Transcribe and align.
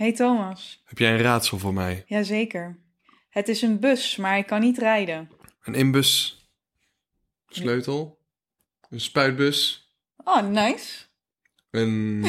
Hey 0.00 0.12
Thomas. 0.12 0.82
heb 0.84 0.98
jij 0.98 1.12
een 1.12 1.20
raadsel 1.22 1.58
voor 1.58 1.74
mij? 1.74 2.04
Jazeker. 2.06 2.78
Het 3.28 3.48
is 3.48 3.62
een 3.62 3.80
bus, 3.80 4.16
maar 4.16 4.30
hij 4.30 4.44
kan 4.44 4.60
niet 4.60 4.78
rijden. 4.78 5.30
Een 5.62 5.74
inbus, 5.74 6.40
sleutel, 7.48 8.18
een 8.90 9.00
spuitbus, 9.00 9.90
Oh, 10.24 10.46
nice. 10.48 11.04
een... 11.70 12.24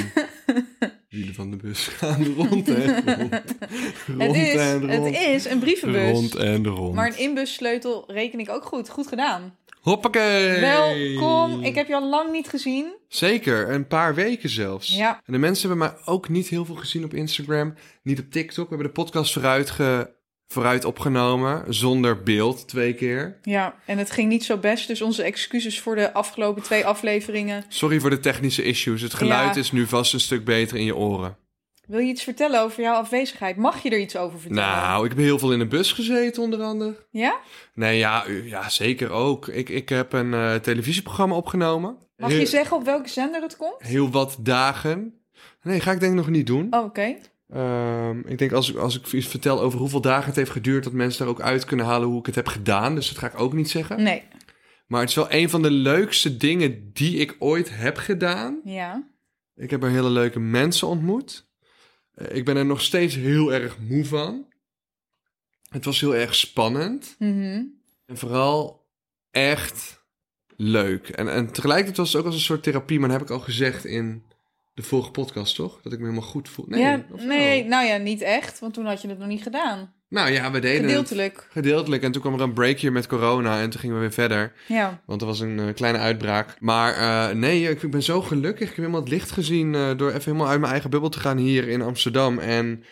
Wielen 1.09 1.33
van 1.33 1.51
de 1.51 1.57
bus 1.57 1.87
gaan 1.99 2.25
rond 2.25 2.69
en 2.69 3.03
rond. 3.05 3.33
Rond 4.07 4.21
het, 4.21 4.35
is, 4.35 4.55
en 4.55 4.79
rond. 4.79 5.05
het 5.15 5.25
is 5.27 5.45
een 5.45 5.59
brievenbus. 5.59 6.11
Rond 6.11 6.35
en 6.35 6.67
rond. 6.67 6.95
Maar 6.95 7.07
een 7.07 7.17
inbussleutel 7.17 8.11
reken 8.11 8.39
ik 8.39 8.49
ook 8.49 8.65
goed. 8.65 8.89
Goed 8.89 9.07
gedaan. 9.07 9.57
Hoppakee! 9.81 10.59
Welkom. 10.59 11.63
Ik 11.63 11.75
heb 11.75 11.87
je 11.87 11.95
al 11.95 12.09
lang 12.09 12.31
niet 12.31 12.49
gezien. 12.49 12.95
Zeker, 13.07 13.69
een 13.69 13.87
paar 13.87 14.15
weken 14.15 14.49
zelfs. 14.49 14.95
Ja. 14.95 15.21
En 15.25 15.33
de 15.33 15.39
mensen 15.39 15.69
hebben 15.69 15.87
mij 15.87 15.97
ook 16.05 16.29
niet 16.29 16.47
heel 16.47 16.65
veel 16.65 16.75
gezien 16.75 17.03
op 17.03 17.13
Instagram, 17.13 17.73
niet 18.03 18.19
op 18.19 18.31
TikTok. 18.31 18.69
We 18.69 18.75
hebben 18.75 18.93
de 18.93 19.01
podcast 19.01 19.33
vooruit, 19.33 19.69
ge... 19.69 20.09
vooruit 20.47 20.85
opgenomen, 20.85 21.73
zonder 21.73 22.23
beeld, 22.23 22.67
twee 22.67 22.93
keer. 22.93 23.39
Ja, 23.41 23.75
en 23.85 23.97
het 23.97 24.11
ging 24.11 24.29
niet 24.29 24.43
zo 24.43 24.57
best. 24.57 24.87
Dus 24.87 25.01
onze 25.01 25.23
excuses 25.23 25.79
voor 25.79 25.95
de 25.95 26.13
afgelopen 26.13 26.63
twee 26.63 26.85
afleveringen. 26.85 27.63
Sorry 27.69 27.99
voor 27.99 28.09
de 28.09 28.19
technische 28.19 28.63
issues. 28.63 29.01
Het 29.01 29.13
geluid 29.13 29.55
Ja. 29.55 29.61
is 29.61 29.71
nu 29.71 29.87
vast 29.87 30.13
een 30.13 30.19
stuk 30.19 30.45
beter 30.45 30.77
in 30.77 30.85
je 30.85 30.95
oren. 30.95 31.37
Wil 31.87 31.99
je 31.99 32.07
iets 32.07 32.23
vertellen 32.23 32.61
over 32.61 32.81
jouw 32.83 32.93
afwezigheid? 32.95 33.55
Mag 33.57 33.83
je 33.83 33.89
er 33.89 33.99
iets 33.99 34.15
over 34.17 34.39
vertellen? 34.39 34.63
Nou, 34.81 35.03
ik 35.03 35.09
heb 35.09 35.19
heel 35.19 35.39
veel 35.39 35.51
in 35.53 35.59
de 35.59 35.67
bus 35.67 35.91
gezeten, 35.91 36.43
onder 36.43 36.61
andere. 36.61 37.05
Ja? 37.09 37.39
Nee, 37.73 37.97
ja, 37.97 38.25
ja 38.43 38.69
zeker 38.69 39.09
ook. 39.09 39.47
Ik, 39.47 39.69
ik 39.69 39.89
heb 39.89 40.13
een 40.13 40.33
eh, 40.33 40.55
televisieprogramma 40.55 41.35
opgenomen. 41.35 41.97
Mag 42.17 42.29
heel, 42.29 42.39
je 42.39 42.45
zeggen 42.45 42.77
op 42.77 42.83
welke 42.85 43.09
zender 43.09 43.41
het 43.41 43.57
komt? 43.57 43.75
Heel 43.81 44.09
wat 44.11 44.37
dagen. 44.39 45.13
Nee, 45.63 45.79
ga 45.79 45.91
ik 45.91 45.99
denk 45.99 46.11
ik 46.11 46.17
nog 46.17 46.29
niet 46.29 46.47
doen. 46.47 46.67
Oh, 46.69 46.83
oké. 46.83 47.15
Ehm, 47.49 48.19
ik 48.19 48.37
denk 48.37 48.51
als, 48.51 48.69
ik- 48.71 48.77
als 48.77 48.99
ik 48.99 49.11
iets 49.11 49.27
vertel 49.27 49.59
over 49.61 49.79
hoeveel 49.79 50.01
dagen 50.01 50.25
het 50.25 50.35
heeft 50.35 50.51
geduurd... 50.51 50.83
dat 50.83 50.93
mensen 50.93 51.19
daar 51.19 51.33
ook 51.33 51.41
uit 51.41 51.65
kunnen 51.65 51.85
halen 51.85 52.07
hoe 52.07 52.19
ik 52.19 52.25
het 52.25 52.35
heb 52.35 52.47
gedaan. 52.47 52.95
Dus 52.95 53.07
dat 53.09 53.17
ga 53.17 53.27
ik 53.27 53.39
ook 53.39 53.53
niet 53.53 53.69
zeggen. 53.69 54.03
Nee. 54.03 54.23
Maar 54.87 54.99
het 54.99 55.09
is 55.09 55.15
wel 55.15 55.31
een 55.31 55.49
van 55.49 55.61
de 55.61 55.71
leukste 55.71 56.37
dingen 56.37 56.89
die 56.93 57.17
ik 57.17 57.35
ooit 57.39 57.69
heb 57.77 57.97
gedaan. 57.97 58.59
Ja. 58.63 59.03
Ik 59.55 59.69
heb 59.69 59.83
er 59.83 59.89
hele 59.89 60.09
leuke 60.09 60.39
mensen 60.39 60.87
ontmoet. 60.87 61.49
Eh, 62.21 62.35
ik 62.35 62.45
ben 62.45 62.57
er 62.57 62.65
nog 62.65 62.81
steeds 62.81 63.15
heel 63.15 63.53
erg 63.53 63.77
moe 63.79 64.05
van. 64.05 64.45
Het 65.69 65.85
was 65.85 65.99
heel 65.99 66.15
erg 66.15 66.35
spannend. 66.35 67.15
Mhm. 67.19 67.63
En 68.05 68.17
vooral 68.17 68.85
echt 69.31 70.03
leuk. 70.55 71.09
En, 71.09 71.31
en 71.31 71.51
tegelijkertijd 71.51 71.97
was 71.97 72.11
het 72.11 72.21
ook 72.21 72.27
als 72.27 72.35
een 72.35 72.41
soort 72.41 72.63
therapie, 72.63 72.99
maar 72.99 73.09
dat 73.09 73.19
heb 73.19 73.27
ik 73.27 73.33
al 73.33 73.43
gezegd 73.43 73.85
in 73.85 74.23
de 74.73 74.83
vorige 74.83 75.11
podcast, 75.11 75.55
toch? 75.55 75.81
Dat 75.81 75.93
ik 75.93 75.99
me 75.99 76.05
helemaal 76.05 76.29
goed 76.29 76.49
voel. 76.49 76.65
Nee, 76.67 76.81
ja, 76.81 77.05
nee, 77.17 77.63
nou 77.63 77.85
ja, 77.85 77.97
niet 77.97 78.21
echt, 78.21 78.59
want 78.59 78.73
toen 78.73 78.85
had 78.85 79.01
je 79.01 79.07
het 79.07 79.17
nog 79.17 79.27
niet 79.27 79.43
gedaan. 79.43 79.93
Nou 80.11 80.31
ja, 80.31 80.51
we 80.51 80.59
deden 80.59 80.81
Gedeeltelijk. 80.81 81.35
het 81.35 81.45
gedeeltelijk. 81.51 82.03
En 82.03 82.11
toen 82.11 82.21
kwam 82.21 82.33
er 82.33 82.41
een 82.41 82.53
breakje 82.53 82.91
met 82.91 83.07
corona 83.07 83.61
en 83.61 83.69
toen 83.69 83.79
gingen 83.79 83.95
we 83.95 84.01
weer 84.01 84.11
verder. 84.11 84.53
Ja. 84.67 85.01
Want 85.05 85.21
er 85.21 85.27
was 85.27 85.39
een 85.39 85.59
eh, 85.59 85.73
kleine 85.73 85.97
uitbraak. 85.99 86.55
Maar 86.59 86.93
eh, 86.93 87.35
nee, 87.35 87.69
ik 87.69 87.91
ben 87.91 88.03
zo 88.03 88.21
gelukkig. 88.21 88.61
Ik 88.61 88.67
heb 88.67 88.75
helemaal 88.77 88.99
het 88.99 89.09
licht 89.09 89.31
gezien 89.31 89.75
eh, 89.75 89.97
door 89.97 90.09
even 90.09 90.23
helemaal 90.23 90.47
uit 90.47 90.59
mijn 90.59 90.71
eigen 90.71 90.89
bubbel 90.89 91.09
te 91.09 91.19
gaan 91.19 91.37
hier 91.37 91.67
in 91.67 91.81
Amsterdam. 91.81 92.39
En 92.39 92.83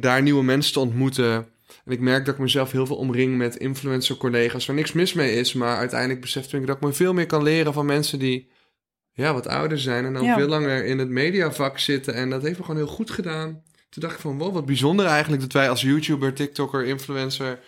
daar 0.00 0.22
nieuwe 0.22 0.42
mensen 0.44 0.72
te 0.72 0.80
ontmoeten. 0.80 1.32
En 1.84 1.92
ik 1.92 2.00
merk 2.00 2.24
dat 2.24 2.34
ik 2.34 2.40
mezelf 2.40 2.72
heel 2.72 2.86
veel 2.86 2.96
omring 2.96 3.36
met 3.36 3.56
influencer 3.56 4.16
collega's 4.16 4.66
waar 4.66 4.76
niks 4.76 4.92
mis 4.92 5.12
mee 5.12 5.32
is. 5.34 5.52
Maar 5.52 5.76
uiteindelijk 5.76 6.20
besef 6.20 6.52
ik 6.52 6.66
dat 6.66 6.76
ik 6.76 6.82
me 6.82 6.92
veel 6.92 7.12
meer 7.12 7.26
kan 7.26 7.42
leren 7.42 7.72
van 7.72 7.86
mensen 7.86 8.18
die 8.18 8.48
ja, 9.12 9.32
wat 9.32 9.46
ouder 9.46 9.78
zijn. 9.78 10.04
En 10.04 10.12
dan 10.12 10.24
Ja. 10.24 10.36
veel 10.36 10.48
langer 10.48 10.84
in 10.84 10.98
het 10.98 11.08
mediavak 11.08 11.78
zitten. 11.78 12.14
En 12.14 12.30
dat 12.30 12.42
heeft 12.42 12.58
me 12.58 12.64
gewoon 12.64 12.80
heel 12.80 12.94
goed 12.94 13.10
gedaan. 13.10 13.62
Toen 13.90 14.02
dacht 14.02 14.14
ik 14.14 14.20
van, 14.20 14.38
wow, 14.38 14.52
wat 14.54 14.66
bijzonder 14.66 15.06
eigenlijk 15.06 15.42
dat 15.42 15.52
wij 15.52 15.70
als 15.70 15.80
YouTuber, 15.82 16.34
TikToker, 16.34 16.84
influencer 16.84 17.58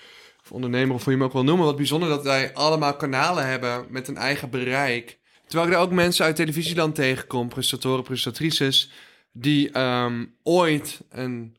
of 0.42 0.52
ondernemer, 0.52 0.94
of 0.94 1.04
hoe 1.04 1.12
je 1.12 1.18
hem 1.18 1.26
ook 1.26 1.32
wil 1.32 1.44
noemen, 1.44 1.64
wat 1.66 1.76
bijzonder 1.76 2.08
dat 2.08 2.22
wij 2.24 2.54
allemaal 2.54 2.96
kanalen 2.96 3.46
hebben 3.46 3.86
met 3.88 4.08
een 4.08 4.16
eigen 4.16 4.50
bereik. 4.50 5.18
Terwijl 5.46 5.70
ik 5.70 5.76
er 5.76 5.80
ook 5.82 5.90
mensen 5.92 6.24
uit 6.24 6.36
televisieland 6.36 6.94
tegenkom, 6.94 7.48
presentatoren, 7.48 8.04
presentatrices, 8.04 8.90
die 9.32 9.70
ehm, 9.70 10.24
ooit 10.42 11.00
een 11.10 11.56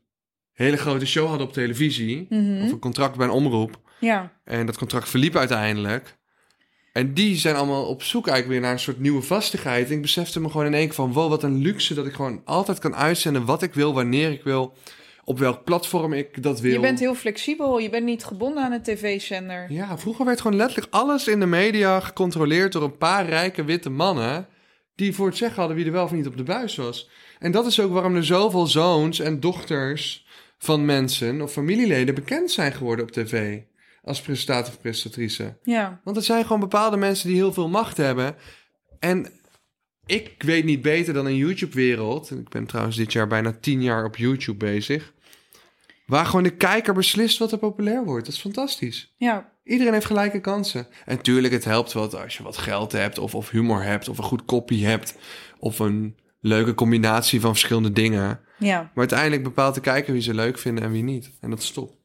hele 0.52 0.76
grote 0.76 1.06
show 1.06 1.28
hadden 1.28 1.46
op 1.46 1.52
televisie, 1.52 2.26
Mhm. 2.30 2.62
of 2.64 2.70
een 2.72 2.78
contract 2.78 3.16
bij 3.16 3.26
een 3.26 3.32
omroep, 3.32 3.80
Ja. 4.00 4.32
en 4.44 4.66
dat 4.66 4.78
contract 4.78 5.08
verliep 5.08 5.36
uiteindelijk. 5.36 6.16
En 6.92 7.14
die 7.14 7.36
zijn 7.36 7.56
allemaal 7.56 7.84
op 7.84 8.02
zoek 8.02 8.26
eigenlijk 8.26 8.58
weer 8.58 8.68
naar 8.68 8.78
een 8.78 8.84
soort 8.84 9.00
nieuwe 9.00 9.22
vastigheid. 9.22 9.88
En 9.88 9.94
ik 9.94 10.02
besefte 10.02 10.40
me 10.40 10.50
gewoon 10.50 10.66
in 10.66 10.74
één 10.74 10.86
keer 10.86 10.94
van... 10.94 11.12
wow, 11.12 11.28
wat 11.28 11.42
een 11.42 11.56
luxe 11.56 11.94
dat 11.94 12.06
ik 12.06 12.12
gewoon 12.12 12.42
altijd 12.44 12.78
kan 12.78 12.96
uitzenden 12.96 13.44
wat 13.44 13.62
ik 13.62 13.74
wil, 13.74 13.94
wanneer 13.94 14.30
ik 14.30 14.42
wil... 14.42 14.74
op 15.24 15.38
welk 15.38 15.64
platform 15.64 16.12
ik 16.12 16.42
dat 16.42 16.60
wil. 16.60 16.72
Je 16.72 16.80
bent 16.80 16.98
heel 16.98 17.14
flexibel, 17.14 17.78
je 17.78 17.90
bent 17.90 18.04
niet 18.04 18.24
gebonden 18.24 18.62
aan 18.62 18.72
een 18.72 18.82
tv-zender. 18.82 19.72
Ja, 19.72 19.98
vroeger 19.98 20.24
werd 20.24 20.40
gewoon 20.40 20.56
letterlijk 20.56 20.94
alles 20.94 21.26
in 21.28 21.40
de 21.40 21.46
media 21.46 22.00
gecontroleerd... 22.00 22.72
door 22.72 22.82
een 22.82 22.98
paar 22.98 23.26
rijke 23.26 23.64
witte 23.64 23.90
mannen... 23.90 24.46
die 24.94 25.14
voor 25.14 25.26
het 25.26 25.36
zeggen 25.36 25.58
hadden 25.58 25.76
wie 25.76 25.86
er 25.86 25.92
wel 25.92 26.04
of 26.04 26.12
niet 26.12 26.26
op 26.26 26.36
de 26.36 26.42
buis 26.42 26.76
was. 26.76 27.08
En 27.38 27.52
dat 27.52 27.66
is 27.66 27.80
ook 27.80 27.92
waarom 27.92 28.16
er 28.16 28.24
zoveel 28.24 28.66
zoons 28.66 29.20
en 29.20 29.40
dochters 29.40 30.26
van 30.58 30.84
mensen... 30.84 31.42
of 31.42 31.52
familieleden 31.52 32.14
bekend 32.14 32.50
zijn 32.50 32.72
geworden 32.72 33.04
op 33.04 33.10
tv... 33.10 33.60
als 34.02 34.20
presentator 34.20 34.72
of 34.72 34.80
presentatrice. 34.80 35.58
Ja. 35.62 36.00
Want 36.04 36.16
het 36.16 36.24
zijn 36.24 36.42
gewoon 36.42 36.60
bepaalde 36.60 36.96
mensen 36.96 37.28
die 37.28 37.36
heel 37.36 37.52
veel 37.52 37.68
macht 37.68 37.96
hebben. 37.96 38.34
En 38.98 39.26
ik 40.06 40.42
weet 40.42 40.64
niet 40.64 40.82
beter 40.82 41.14
dan 41.14 41.26
een 41.26 41.36
YouTube-wereld. 41.36 42.30
Ik 42.30 42.48
ben 42.48 42.66
trouwens 42.66 42.96
dit 42.96 43.12
jaar 43.12 43.26
bijna 43.26 43.56
tien 43.60 43.82
jaar 43.82 44.04
op 44.04 44.16
YouTube 44.16 44.64
bezig. 44.64 45.12
Waar 46.06 46.26
gewoon 46.26 46.42
de 46.42 46.56
kijker 46.56 46.94
beslist 46.94 47.38
wat 47.38 47.52
er 47.52 47.58
populair 47.58 48.04
wordt. 48.04 48.24
Dat 48.24 48.34
is 48.34 48.40
fantastisch. 48.40 49.14
Ja. 49.16 49.50
Iedereen 49.64 49.92
heeft 49.92 50.06
gelijke 50.06 50.40
kansen. 50.40 50.86
En 51.04 51.22
tuurlijk, 51.22 51.52
het 51.52 51.64
helpt 51.64 51.92
wel 51.92 52.18
als 52.18 52.36
je 52.36 52.42
wat 52.42 52.56
geld 52.56 52.92
hebt, 52.92 53.18
of, 53.18 53.34
of 53.34 53.50
humor 53.50 53.82
hebt, 53.82 54.08
of 54.08 54.18
een 54.18 54.24
goed 54.24 54.44
kopie 54.44 54.86
hebt, 54.86 55.16
of 55.58 55.78
een 55.78 56.16
leuke 56.40 56.74
combinatie 56.74 57.40
van 57.40 57.50
verschillende 57.50 57.92
dingen. 57.92 58.40
Ja. 58.58 58.80
Maar 58.80 58.90
uiteindelijk 58.94 59.42
bepaalt 59.42 59.74
de 59.74 59.80
kijker 59.80 60.12
wie 60.12 60.22
ze 60.22 60.34
leuk 60.34 60.58
vinden 60.58 60.84
en 60.84 60.90
wie 60.90 61.02
niet. 61.02 61.30
En 61.40 61.50
dat 61.50 61.58
is 61.58 61.70
top. 61.70 62.01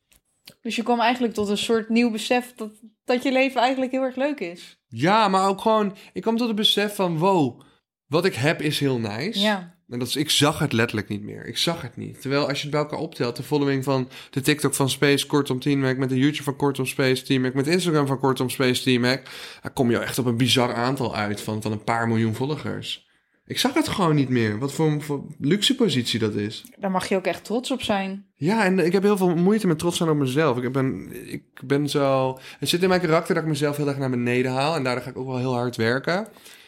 Dus 0.61 0.75
je 0.75 0.83
kwam 0.83 0.99
eigenlijk 0.99 1.33
tot 1.33 1.49
een 1.49 1.57
soort 1.57 1.89
nieuw 1.89 2.11
besef 2.11 2.53
dat, 2.55 2.71
dat 3.05 3.23
je 3.23 3.31
leven 3.31 3.61
eigenlijk 3.61 3.91
heel 3.91 4.01
erg 4.01 4.15
leuk 4.15 4.39
is. 4.39 4.79
Ja, 4.87 5.27
maar 5.27 5.47
ook 5.47 5.61
gewoon, 5.61 5.95
ik 6.13 6.21
kwam 6.21 6.37
tot 6.37 6.47
het 6.47 6.55
besef 6.55 6.95
van, 6.95 7.17
wow, 7.17 7.61
wat 8.07 8.25
ik 8.25 8.35
heb 8.35 8.61
is 8.61 8.79
heel 8.79 8.99
nice. 8.99 9.39
Ja. 9.39 9.75
En 9.89 9.99
dat 9.99 10.07
is, 10.07 10.15
ik 10.15 10.29
zag 10.29 10.59
het 10.59 10.73
letterlijk 10.73 11.07
niet 11.07 11.21
meer. 11.21 11.45
Ik 11.45 11.57
zag 11.57 11.81
het 11.81 11.97
niet. 11.97 12.21
Terwijl 12.21 12.47
als 12.47 12.57
je 12.57 12.61
het 12.61 12.71
bij 12.71 12.79
elkaar 12.79 12.99
optelt, 12.99 13.35
de 13.35 13.43
following 13.43 13.83
van 13.83 14.09
de 14.29 14.41
TikTok 14.41 14.73
van 14.73 14.89
Space, 14.89 15.25
Kortom 15.25 15.59
Team 15.59 15.79
met 15.79 16.09
de 16.09 16.17
YouTube 16.17 16.43
van 16.43 16.55
Kortom 16.55 16.85
Space 16.85 17.23
Team 17.23 17.41
Mac, 17.41 17.53
met 17.53 17.67
Instagram 17.67 18.07
van 18.07 18.19
Kortom 18.19 18.49
Space 18.49 18.83
Team 18.83 19.01
dan 19.01 19.73
kom 19.73 19.91
je 19.91 19.97
echt 19.97 20.19
op 20.19 20.25
een 20.25 20.37
bizar 20.37 20.73
aantal 20.73 21.15
uit 21.15 21.41
van, 21.41 21.61
van 21.61 21.71
een 21.71 21.83
paar 21.83 22.07
miljoen 22.07 22.33
volgers. 22.33 23.06
Ik 23.47 23.59
zag 23.59 23.73
het 23.73 23.87
gewoon 23.87 24.15
niet 24.15 24.29
meer. 24.29 24.59
Wat 24.59 24.73
voor, 24.73 25.01
voor 25.01 25.23
luxe 25.39 25.75
positie 25.75 26.19
dat 26.19 26.33
is. 26.33 26.65
Daar 26.77 26.91
mag 26.91 27.09
je 27.09 27.15
ook 27.15 27.25
echt 27.25 27.43
trots 27.43 27.71
op 27.71 27.81
zijn. 27.81 28.25
Ja, 28.33 28.63
en 28.65 28.79
ik 28.79 28.91
heb 28.91 29.03
heel 29.03 29.17
veel 29.17 29.35
moeite 29.35 29.67
met 29.67 29.79
trots 29.79 29.97
zijn 29.97 30.09
op 30.09 30.17
mezelf. 30.17 30.57
Ik 30.57 30.71
ben, 30.71 31.09
ik 31.31 31.43
ben 31.63 31.89
zo... 31.89 32.37
Het 32.59 32.69
zit 32.69 32.83
in 32.83 32.89
mijn 32.89 33.01
karakter 33.01 33.33
dat 33.33 33.43
ik 33.43 33.49
mezelf 33.49 33.77
heel 33.77 33.87
erg 33.87 33.97
naar 33.97 34.09
beneden 34.09 34.51
haal. 34.51 34.75
En 34.75 34.83
daardoor 34.83 35.03
ga 35.03 35.09
ik 35.09 35.17
ook 35.17 35.27
wel 35.27 35.37
heel 35.37 35.53
hard 35.53 35.75
werken. 35.75 36.15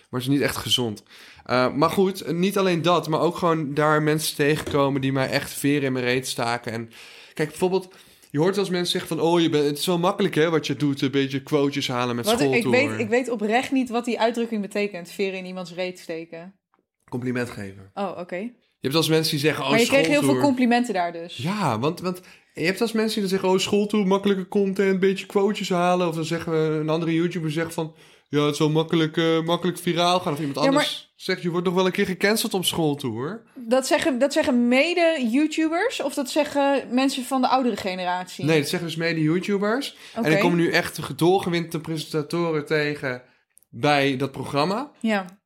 Maar 0.09 0.19
het 0.19 0.29
is 0.29 0.35
niet 0.35 0.41
echt 0.41 0.57
gezond. 0.57 1.03
Uh, 1.49 1.73
maar 1.73 1.89
goed, 1.89 2.31
niet 2.31 2.57
alleen 2.57 2.81
dat, 2.81 3.07
maar 3.07 3.19
ook 3.19 3.37
gewoon 3.37 3.73
daar 3.73 4.01
mensen 4.01 4.35
tegenkomen 4.35 5.01
die 5.01 5.11
mij 5.11 5.29
echt 5.29 5.53
veren 5.53 5.83
in 5.83 5.93
mijn 5.93 6.05
reet 6.05 6.27
staken. 6.27 6.71
En 6.71 6.89
kijk, 7.33 7.49
bijvoorbeeld, 7.49 7.93
je 8.29 8.39
hoort 8.39 8.57
als 8.57 8.69
mensen 8.69 8.99
zeggen 8.99 9.17
van, 9.17 9.27
oh, 9.27 9.41
je 9.41 9.49
bent, 9.49 9.65
het 9.65 9.77
is 9.77 9.85
wel 9.85 9.99
makkelijk 9.99 10.35
hè, 10.35 10.49
wat 10.49 10.67
je 10.67 10.75
doet, 10.75 11.01
een 11.01 11.11
beetje 11.11 11.43
quotejes 11.43 11.87
halen 11.87 12.15
met 12.15 12.25
Wat, 12.25 12.41
ik, 12.41 12.65
weet, 12.65 12.99
ik 12.99 13.09
weet 13.09 13.29
oprecht 13.29 13.71
niet 13.71 13.89
wat 13.89 14.05
die 14.05 14.19
uitdrukking 14.19 14.61
betekent. 14.61 15.11
Veren 15.11 15.37
in 15.37 15.45
iemands 15.45 15.73
reet 15.73 15.99
steken. 15.99 16.53
Compliment 17.09 17.49
geven. 17.49 17.91
Oh, 17.93 18.17
oké. 18.17 18.35
Je 18.35 18.87
hebt 18.87 18.95
als 18.95 19.09
mensen 19.09 19.31
die 19.31 19.39
zeggen, 19.39 19.63
oh, 19.63 19.69
maar 19.69 19.79
je 19.79 19.85
kreeg 19.85 19.99
heel 19.99 20.09
veel 20.09 20.21
schooltour. 20.21 20.43
complimenten 20.43 20.93
daar 20.93 21.11
dus. 21.11 21.37
Ja, 21.37 21.79
want, 21.79 21.99
want 21.99 22.21
je 22.53 22.65
hebt 22.65 22.81
als 22.81 22.91
mensen 22.91 23.21
die 23.21 23.29
dan 23.29 23.29
zeggen, 23.29 23.49
oh, 23.49 23.57
schooltour, 23.57 24.07
makkelijke 24.07 24.47
content, 24.47 24.93
een 24.93 24.99
beetje 24.99 25.25
quotejes 25.25 25.69
halen. 25.69 26.07
Of 26.07 26.15
dan 26.15 26.25
zeggen 26.25 26.51
we, 26.51 26.79
een 26.79 26.89
andere 26.89 27.13
YouTuber 27.13 27.51
zegt 27.51 27.73
van, 27.73 27.95
ja, 28.29 28.43
het 28.43 28.53
is 28.53 28.59
wel 28.59 28.69
makkelijk, 28.69 29.17
eh, 29.17 29.41
makkelijk 29.41 29.77
viraal 29.77 30.19
gaan. 30.19 30.33
Of 30.33 30.39
iemand 30.39 30.59
Ja, 30.59 30.65
anders. 30.65 31.13
Zegt, 31.15 31.41
je 31.41 31.49
wordt 31.49 31.65
nog 31.65 31.75
wel 31.75 31.85
een 31.85 31.91
keer 31.91 32.05
gecanceld 32.05 32.53
op 32.53 32.65
school 32.65 32.95
toe, 32.95 33.11
hoor. 33.11 33.43
Dat 33.55 33.87
zeggen, 33.87 34.19
dat 34.19 34.33
zeggen 34.33 34.67
mede-YouTubers 34.67 36.01
of 36.01 36.13
dat 36.13 36.29
zeggen 36.29 36.87
mensen 36.91 37.23
van 37.23 37.41
de 37.41 37.47
oudere 37.47 37.77
generatie? 37.77 38.45
Nee, 38.45 38.59
dat 38.59 38.69
zeggen 38.69 38.87
dus 38.87 38.97
mede 38.97 39.21
YouTubers. 39.21 39.95
Oké. 40.17 40.27
En 40.27 40.33
ik 40.33 40.39
kom 40.39 40.55
nu 40.55 40.71
echt 40.71 41.17
doorgewinterde 41.17 41.79
presentatoren 41.79 42.65
tegen 42.65 43.21
bij 43.69 44.17
dat 44.17 44.31
programma. 44.31 44.91
Ja. 44.99 45.38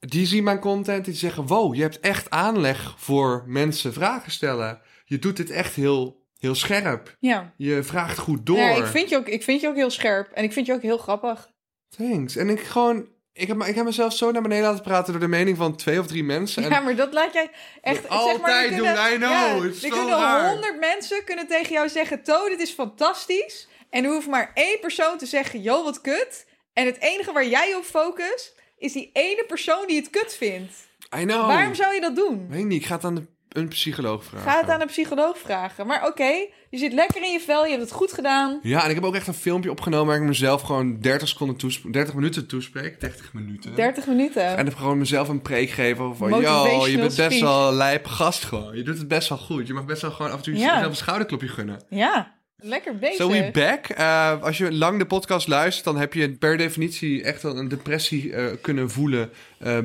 Die 0.00 0.26
zien 0.26 0.44
mijn 0.44 0.58
content 0.58 1.04
die 1.04 1.14
zeggen... 1.14 1.46
Wow, 1.46 1.74
je 1.74 1.82
hebt 1.82 2.00
echt 2.00 2.30
aanleg 2.30 2.94
voor 2.98 3.44
mensen 3.46 3.92
vragen 3.92 4.32
stellen. 4.32 4.80
Je 5.04 5.18
doet 5.18 5.36
dit 5.36 5.50
echt 5.50 5.74
heel, 5.74 6.24
heel 6.38 6.54
scherp. 6.54 7.16
Ja. 7.18 7.52
Je 7.56 7.82
vraagt 7.82 8.18
goed 8.18 8.46
door. 8.46 8.56
Ja, 8.56 8.70
ik, 8.70 8.86
vind 8.86 9.08
je 9.08 9.16
ook, 9.16 9.28
ik 9.28 9.42
vind 9.42 9.60
je 9.60 9.68
ook 9.68 9.74
heel 9.74 9.90
scherp 9.90 10.30
en 10.32 10.44
ik 10.44 10.52
vind 10.52 10.66
je 10.66 10.72
ook 10.72 10.82
heel 10.82 10.98
grappig. 10.98 11.50
Thanks. 11.96 12.36
En 12.36 12.48
ik 12.48 12.60
gewoon... 12.60 13.08
Ik 13.32 13.48
heb, 13.48 13.62
ik 13.62 13.74
heb 13.74 13.84
mezelf 13.84 14.12
zo 14.12 14.30
naar 14.30 14.42
beneden 14.42 14.64
laten 14.64 14.82
praten 14.82 15.12
door 15.12 15.20
de 15.20 15.28
mening 15.28 15.56
van 15.56 15.76
twee 15.76 16.00
of 16.00 16.06
drie 16.06 16.24
mensen. 16.24 16.62
En 16.62 16.70
Ja, 16.70 16.80
maar 16.80 16.96
dat 16.96 17.12
laat 17.12 17.32
jij 17.32 17.50
echt... 17.80 18.02
Dat 18.02 18.10
altijd 18.10 18.70
er 18.70 18.76
doen, 18.76 18.86
I 18.86 19.16
know, 19.16 19.20
Ja, 19.20 19.54
er 19.82 19.90
kunnen 19.90 20.48
honderd 20.48 20.78
mensen 20.80 21.24
kunnen 21.24 21.46
tegen 21.46 21.72
jou 21.72 21.88
zeggen... 21.88 22.22
To, 22.22 22.48
dit 22.48 22.60
is 22.60 22.70
fantastisch. 22.70 23.68
En 23.90 24.04
er 24.04 24.10
hoeft 24.10 24.28
maar 24.28 24.50
één 24.54 24.80
persoon 24.80 25.18
te 25.18 25.26
zeggen... 25.26 25.62
Yo, 25.62 25.84
wat 25.84 26.00
kut. 26.00 26.46
En 26.72 26.86
het 26.86 27.00
enige 27.00 27.32
waar 27.32 27.46
jij 27.46 27.74
op 27.74 27.84
focust... 27.84 28.58
is 28.80 28.92
die 28.92 29.10
ene 29.12 29.44
persoon 29.46 29.86
die 29.86 29.96
het 29.96 30.10
kut 30.10 30.36
vindt. 30.38 30.72
I 31.18 31.24
know. 31.24 31.46
Waarom 31.46 31.74
zou 31.74 31.94
je 31.94 32.00
dat 32.00 32.16
doen? 32.16 32.46
Weet 32.48 32.64
niet, 32.64 32.80
ik 32.80 32.86
ga 32.86 32.94
het 32.94 33.04
aan 33.04 33.14
de, 33.14 33.26
een 33.48 33.68
psycholoog 33.68 34.24
vragen. 34.24 34.50
Ga 34.50 34.60
het 34.60 34.70
aan 34.70 34.80
een 34.80 34.86
psycholoog 34.86 35.38
vragen. 35.38 35.86
Maar 35.86 36.06
oké, 36.06 36.30
je 36.70 36.78
zit 36.78 36.92
lekker 36.92 37.22
in 37.22 37.32
je 37.32 37.40
vel. 37.40 37.64
Je 37.64 37.70
hebt 37.70 37.82
het 37.82 37.92
goed 37.92 38.12
gedaan. 38.12 38.58
Ja, 38.62 38.82
en 38.84 38.88
ik 38.88 38.94
heb 38.94 39.04
ook 39.04 39.14
echt 39.14 39.26
een 39.26 39.34
filmpje 39.34 39.70
opgenomen 39.70 40.06
waar 40.06 40.16
ik 40.16 40.22
mezelf 40.22 40.62
gewoon 40.62 41.00
30 41.00 41.28
seconden 41.28 41.56
toespreek, 41.56 41.92
30 41.92 42.14
minuten 42.14 42.46
toespreek. 42.46 43.00
30 43.00 43.32
minuten. 43.32 43.74
30 43.74 44.06
minuten. 44.06 44.56
En 44.56 44.64
heb 44.66 44.74
gewoon 44.74 44.98
mezelf 44.98 45.28
een 45.28 45.42
preek 45.42 45.70
geven 45.70 46.16
van, 46.16 46.40
yo, 46.40 46.86
je 46.86 46.96
bent 46.96 47.16
best 47.16 47.32
speech. 47.32 47.40
wel 47.40 47.72
lijp 47.72 48.06
gast 48.06 48.44
gewoon. 48.44 48.76
Je 48.76 48.82
doet 48.82 48.98
het 48.98 49.08
best 49.08 49.28
wel 49.28 49.38
goed. 49.38 49.66
Je 49.66 49.72
mag 49.72 49.84
best 49.84 50.02
wel 50.02 50.10
gewoon 50.10 50.30
af 50.30 50.36
en 50.36 50.42
toe 50.42 50.56
Ja. 50.56 50.74
jezelf 50.74 50.90
een 50.90 50.96
schouderklopje 50.96 51.48
gunnen. 51.48 51.82
Ja, 51.88 52.34
lekker 52.62 52.98
bezig. 52.98 53.16
So 53.16 53.30
we 53.30 53.50
back. 53.52 53.86
Eh, 53.86 54.42
als 54.42 54.58
je 54.58 54.72
lang 54.72 54.98
de 54.98 55.06
podcast 55.06 55.48
luistert, 55.48 55.84
dan 55.84 55.96
heb 55.98 56.14
je 56.14 56.30
per 56.30 56.56
definitie 56.56 57.22
echt 57.22 57.42
wel 57.42 57.58
een 57.58 57.68
depressie 57.68 58.32
eh, 58.34 58.46
kunnen 58.60 58.90
voelen 58.90 59.30
eh, 59.58 59.78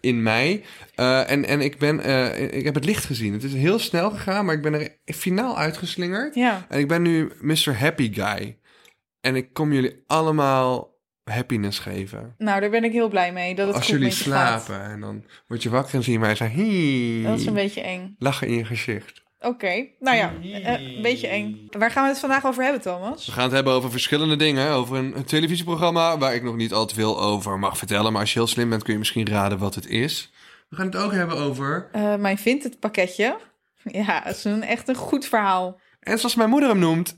in 0.00 0.22
mij. 0.22 0.64
En, 0.94 1.44
en 1.44 1.60
ik 1.60 1.78
ben, 1.78 1.96
ik 2.54 2.64
heb 2.64 2.74
het 2.74 2.84
licht 2.84 3.04
gezien. 3.04 3.32
Het 3.32 3.42
is 3.42 3.52
heel 3.54 3.78
snel 3.78 4.10
gegaan, 4.10 4.44
maar 4.44 4.54
ik 4.54 4.62
ben 4.62 4.74
er 4.74 4.88
finaal 5.04 5.58
uitgeslingerd. 5.58 6.34
Ja, 6.34 6.66
En 6.68 6.78
ik 6.78 6.88
ben 6.88 7.02
nu 7.02 7.30
Mr. 7.40 7.78
Happy 7.78 8.12
Guy. 8.14 8.56
En 9.20 9.36
ik 9.36 9.52
kom 9.52 9.72
jullie 9.72 10.02
allemaal 10.06 10.96
happiness 11.24 11.78
geven. 11.78 12.34
nou 12.38 12.60
daar 12.60 12.70
ben 12.70 12.84
ik 12.84 12.92
heel 12.92 13.08
blij 13.08 13.32
mee. 13.32 13.54
Dat 13.54 13.66
het 13.66 13.76
Als 13.76 13.84
goed 13.84 13.94
jullie 13.94 14.10
gaat. 14.10 14.62
slapen. 14.62 14.84
En 14.84 15.00
dan 15.00 15.24
word 15.46 15.62
je 15.62 15.70
wakker 15.70 15.94
en 15.94 16.02
zie 16.02 16.12
je 16.12 16.18
mij 16.18 16.34
zeggen... 16.34 16.62
Hie, 16.62 17.22
Dat 17.22 17.38
is 17.38 17.46
een 17.46 17.54
beetje 17.54 17.80
eng. 17.80 18.14
Lachen 18.18 18.46
in 18.48 18.54
je 18.54 18.64
gezicht. 18.64 19.22
Oké, 19.40 19.86
nou 19.98 20.16
ja, 20.16 20.32
eh, 20.42 20.96
een 20.96 21.02
beetje 21.02 21.26
eng. 21.26 21.68
Waar 21.70 21.90
gaan 21.90 22.02
we 22.02 22.08
het 22.08 22.18
vandaag 22.18 22.46
over 22.46 22.62
hebben, 22.62 22.80
Thomas? 22.82 23.26
We 23.26 23.32
gaan 23.32 23.42
het 23.44 23.52
hebben 23.52 23.72
over 23.72 23.90
verschillende 23.90 24.36
dingen. 24.36 24.70
Over 24.70 24.96
een, 24.96 25.24
televisieprogramma 25.24 26.18
waar 26.18 26.34
ik 26.34 26.42
nog 26.42 26.56
niet 26.56 26.72
al 26.72 26.86
te 26.86 26.94
veel 26.94 27.20
over 27.20 27.58
mag 27.58 27.78
vertellen. 27.78 28.12
Maar 28.12 28.20
als 28.20 28.32
je 28.32 28.38
heel 28.38 28.48
slim 28.48 28.68
bent 28.68 28.82
kun 28.82 28.92
je 28.92 28.98
misschien 28.98 29.28
raden 29.28 29.58
wat 29.58 29.74
het 29.74 29.86
is. 29.86 30.30
We 30.68 30.76
gaan 30.76 30.86
het 30.86 30.96
ook 30.96 31.12
hebben 31.12 31.36
over... 31.36 31.88
Eh, 31.92 32.14
mijn 32.14 32.38
vindt 32.38 32.64
het 32.64 32.78
pakketje. 32.80 33.36
Ja, 33.82 34.20
het 34.24 34.36
is 34.36 34.44
een, 34.44 34.62
echt 34.62 34.88
een 34.88 34.94
goed 34.94 35.26
verhaal. 35.26 35.80
En 36.00 36.18
zoals 36.18 36.34
mijn 36.34 36.50
moeder 36.50 36.68
hem 36.68 36.78
noemt... 36.78 37.16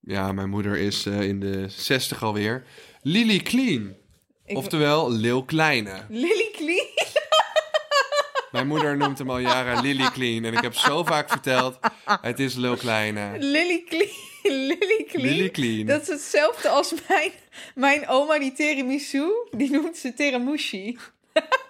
Ja, 0.00 0.32
mijn 0.32 0.48
moeder 0.50 0.76
is 0.76 1.06
eh, 1.06 1.20
in 1.20 1.40
de 1.40 1.64
zestig 1.68 2.22
alweer. 2.22 2.62
Lily 3.02 3.38
Clean. 3.38 3.94
Ik- 4.44 4.56
Oftewel 4.56 5.10
Lil 5.12 5.44
Kleine. 5.44 5.92
Lily 6.08 6.50
Clean. 6.56 6.86
Mijn 8.52 8.66
moeder 8.66 8.96
noemt 8.96 9.18
hem 9.18 9.30
al 9.30 9.38
jaren 9.38 9.82
Lily 9.82 10.10
Clean. 10.10 10.44
En 10.44 10.52
ik 10.52 10.62
heb 10.62 10.74
zo 10.74 11.04
vaak 11.04 11.28
verteld, 11.28 11.78
het 12.20 12.38
is 12.38 12.54
Lil 12.54 12.76
Kleine. 12.76 13.36
Lily 13.38 13.84
Clean. 13.88 14.08
Lily 14.68 15.04
Clean. 15.08 15.28
Lily 15.28 15.50
Clean. 15.50 15.86
Dat 15.86 16.00
is 16.02 16.08
hetzelfde 16.08 16.68
als 16.68 16.94
mijn, 17.08 17.32
mijn 17.74 18.08
oma 18.08 18.38
die 18.38 18.52
tiramisu. 18.52 19.30
Die 19.50 19.70
noemt 19.70 19.96
ze 19.96 20.14
tiramushi. 20.14 20.98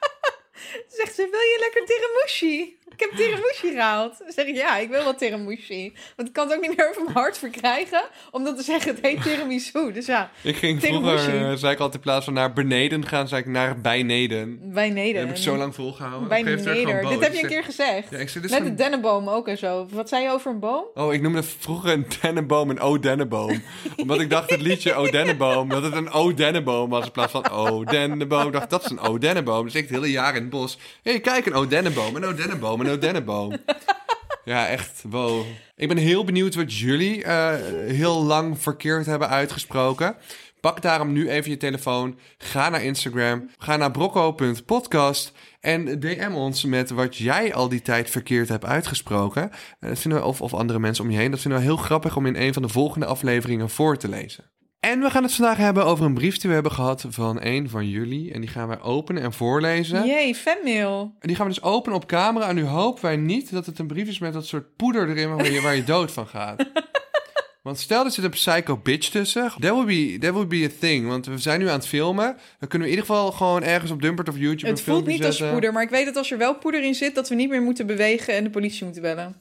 Zegt 0.96 1.14
ze, 1.14 1.28
wil 1.30 1.40
je 1.40 1.56
lekker 1.60 1.84
tiramushi? 1.84 2.78
Ik 2.92 3.00
heb 3.00 3.10
tiramushi 3.16 3.70
gehaald. 3.70 4.18
Dan 4.18 4.32
zeg 4.32 4.46
ik, 4.46 4.56
ja, 4.56 4.76
ik 4.76 4.88
wil 4.88 5.02
wel 5.04 5.14
tiramushi. 5.14 5.92
Want 6.16 6.28
ik 6.28 6.34
kan 6.34 6.46
het 6.48 6.56
ook 6.56 6.62
niet 6.66 6.76
meer 6.76 6.88
over 6.88 7.02
mijn 7.02 7.16
hart 7.16 7.38
verkrijgen. 7.38 8.02
Om 8.30 8.44
dan 8.44 8.56
te 8.56 8.62
zeggen, 8.62 8.94
het 8.94 9.04
heet 9.06 9.22
tiramisu. 9.22 9.92
Dus 9.92 10.06
ja, 10.06 10.30
Ik 10.42 10.56
ging 10.56 10.82
vroeger, 10.82 11.14
eh, 11.50 11.52
zei 11.54 11.72
ik 11.72 11.78
altijd 11.78 11.94
in 11.94 12.00
plaats 12.00 12.24
van 12.24 12.34
naar 12.34 12.52
beneden 12.52 13.06
gaan, 13.06 13.28
zei 13.28 13.40
ik 13.40 13.46
naar 13.46 13.80
bijneden. 13.80 14.58
bij 14.72 14.86
Dat 14.86 14.94
Neder. 14.96 15.20
heb 15.20 15.30
ik 15.30 15.42
zo 15.42 15.56
lang 15.56 15.74
volgehouden. 15.74 16.28
Bij 16.28 16.40
Op 16.40 16.46
een 16.46 16.52
gegeven 16.52 16.72
moment 16.74 16.84
werd 16.86 16.96
Neder. 17.02 17.12
ik 17.12 17.20
Dit 17.20 17.28
gewoon 17.28 17.32
heb 17.32 17.32
je 17.32 17.38
een 17.38 17.64
boos. 17.64 17.76
keer 17.76 17.86
gezegd. 17.94 18.08
zei- 18.08 18.16
Ja, 18.16 18.22
ik 18.24 18.28
zei, 18.28 18.42
dit 18.42 18.44
is 18.44 18.50
Met 18.50 18.60
de 18.64 18.70
een- 18.70 18.76
dennenboom 18.76 19.28
ook 19.28 19.48
en 19.48 19.58
zo. 19.58 19.86
Wat 19.90 20.08
zei 20.08 20.22
je 20.22 20.30
over 20.30 20.50
een 20.50 20.58
boom? 20.60 20.84
Oh, 20.94 21.12
ik 21.14 21.22
noemde 21.22 21.42
vroeger 21.42 21.90
een 21.92 22.06
dennenboom 22.20 22.70
een 22.70 22.80
O-dennenboom. 22.80 23.62
Omdat 23.96 24.20
ik 24.20 24.30
dacht 24.30 24.50
het 24.50 24.60
liedje 24.60 24.94
O-dennenboom, 24.94 25.68
dat 25.68 25.82
het 25.82 25.94
een 25.94 26.10
O-dennenboom 26.10 26.90
was 26.90 27.04
in 27.04 27.10
plaats 27.10 27.32
van 27.32 27.48
O-dennenboom. 27.50 28.46
Ik 28.46 28.52
dacht, 28.52 28.70
dat 28.70 28.84
is 28.84 28.90
een 28.90 29.00
O-dennenboom. 29.00 29.64
Dus 29.64 29.74
ik 29.74 29.82
het 29.82 29.90
hele 29.90 30.10
jaar 30.10 30.34
in 30.36 30.40
het 30.40 30.50
bos. 30.50 30.78
Hé, 31.02 31.10
hey, 31.10 31.20
kijk, 31.20 31.46
een 31.46 31.54
O-dennenboom, 31.54 32.16
een 32.16 32.24
O-dennenboom, 32.24 32.79
een 32.80 32.88
O-dennenboom. 32.92 33.52
Ja, 34.44 34.66
echt, 34.68 35.02
wow. 35.08 35.44
Ik 35.76 35.88
ben 35.88 35.96
heel 35.96 36.24
benieuwd 36.24 36.54
wat 36.54 36.74
jullie 36.78 37.24
eh, 37.24 37.54
heel 37.86 38.22
lang 38.22 38.58
verkeerd 38.58 39.06
hebben 39.06 39.28
uitgesproken. 39.28 40.16
Pak 40.60 40.82
daarom 40.82 41.12
nu 41.12 41.30
even 41.30 41.50
je 41.50 41.56
telefoon, 41.56 42.18
ga 42.38 42.68
naar 42.68 42.82
Instagram, 42.82 43.50
ga 43.58 43.76
naar 43.76 43.90
brocco.podcast 43.90 45.32
en 45.60 46.00
DM 46.00 46.32
ons 46.34 46.64
met 46.64 46.90
wat 46.90 47.16
jij 47.16 47.54
al 47.54 47.68
die 47.68 47.82
tijd 47.82 48.10
verkeerd 48.10 48.48
hebt 48.48 48.64
uitgesproken. 48.64 49.50
Eh, 49.50 49.88
Dat 49.88 49.98
vinden 49.98 50.20
we, 50.20 50.26
of, 50.26 50.40
of 50.40 50.54
andere 50.54 50.78
mensen 50.78 51.04
om 51.04 51.10
je 51.10 51.16
heen. 51.18 51.30
Dat 51.30 51.40
vinden 51.40 51.60
we 51.60 51.66
heel 51.66 51.76
grappig 51.76 52.16
om 52.16 52.26
in 52.26 52.36
een 52.36 52.52
van 52.52 52.62
de 52.62 52.68
volgende 52.68 53.06
afleveringen 53.06 53.70
voor 53.70 53.96
te 53.96 54.08
lezen. 54.08 54.44
En 54.80 55.00
we 55.00 55.10
gaan 55.10 55.22
het 55.22 55.34
vandaag 55.34 55.56
hebben 55.56 55.84
over 55.84 56.04
een 56.04 56.14
brief 56.14 56.38
die 56.38 56.48
we 56.48 56.54
hebben 56.54 56.72
gehad 56.72 57.04
van 57.08 57.38
een 57.42 57.68
van 57.68 57.88
jullie. 57.88 58.32
En 58.32 58.40
die 58.40 58.50
gaan 58.50 58.68
wij 58.68 58.80
openen 58.80 59.22
en 59.22 59.32
voorlezen. 59.32 60.06
Jee, 60.06 60.34
fanmail. 60.34 61.14
En 61.18 61.28
die 61.28 61.36
gaan 61.36 61.46
we 61.46 61.52
dus 61.52 61.62
openen 61.62 61.98
op 61.98 62.06
camera. 62.06 62.48
En 62.48 62.54
nu 62.54 62.64
hopen 62.64 63.02
wij 63.02 63.16
niet 63.16 63.50
dat 63.52 63.66
het 63.66 63.78
een 63.78 63.86
brief 63.86 64.08
is 64.08 64.18
met 64.18 64.32
dat 64.32 64.46
soort 64.46 64.76
poeder 64.76 65.08
erin 65.08 65.34
waar 65.34 65.50
je, 65.50 65.60
waar 65.60 65.76
je 65.76 65.84
dood 65.84 66.12
van 66.12 66.26
gaat. 66.26 66.66
Want 67.62 67.78
stel 67.78 68.04
er 68.04 68.10
zit 68.10 68.24
een 68.24 68.30
psycho 68.30 68.76
bitch 68.76 69.08
tussen. 69.08 69.42
That 69.42 69.70
would, 69.70 69.86
be, 69.86 70.16
that 70.20 70.30
would 70.30 70.48
be 70.48 70.68
a 70.70 70.78
thing. 70.78 71.06
Want 71.06 71.26
we 71.26 71.38
zijn 71.38 71.60
nu 71.60 71.68
aan 71.68 71.78
het 71.78 71.86
filmen. 71.86 72.36
Dan 72.58 72.68
kunnen 72.68 72.88
we 72.88 72.94
in 72.94 73.00
ieder 73.00 73.06
geval 73.06 73.32
gewoon 73.32 73.62
ergens 73.62 73.90
op 73.90 74.02
Dumpert 74.02 74.28
of 74.28 74.38
YouTube 74.38 74.68
Het 74.68 74.78
een 74.78 74.84
voelt 74.84 75.06
niet 75.06 75.24
als 75.24 75.38
poeder, 75.38 75.72
maar 75.72 75.82
ik 75.82 75.90
weet 75.90 76.04
dat 76.04 76.16
als 76.16 76.30
er 76.30 76.38
wel 76.38 76.54
poeder 76.54 76.84
in 76.84 76.94
zit, 76.94 77.14
dat 77.14 77.28
we 77.28 77.34
niet 77.34 77.48
meer 77.48 77.62
moeten 77.62 77.86
bewegen 77.86 78.34
en 78.34 78.44
de 78.44 78.50
politie 78.50 78.84
moeten 78.84 79.02
bellen. 79.02 79.36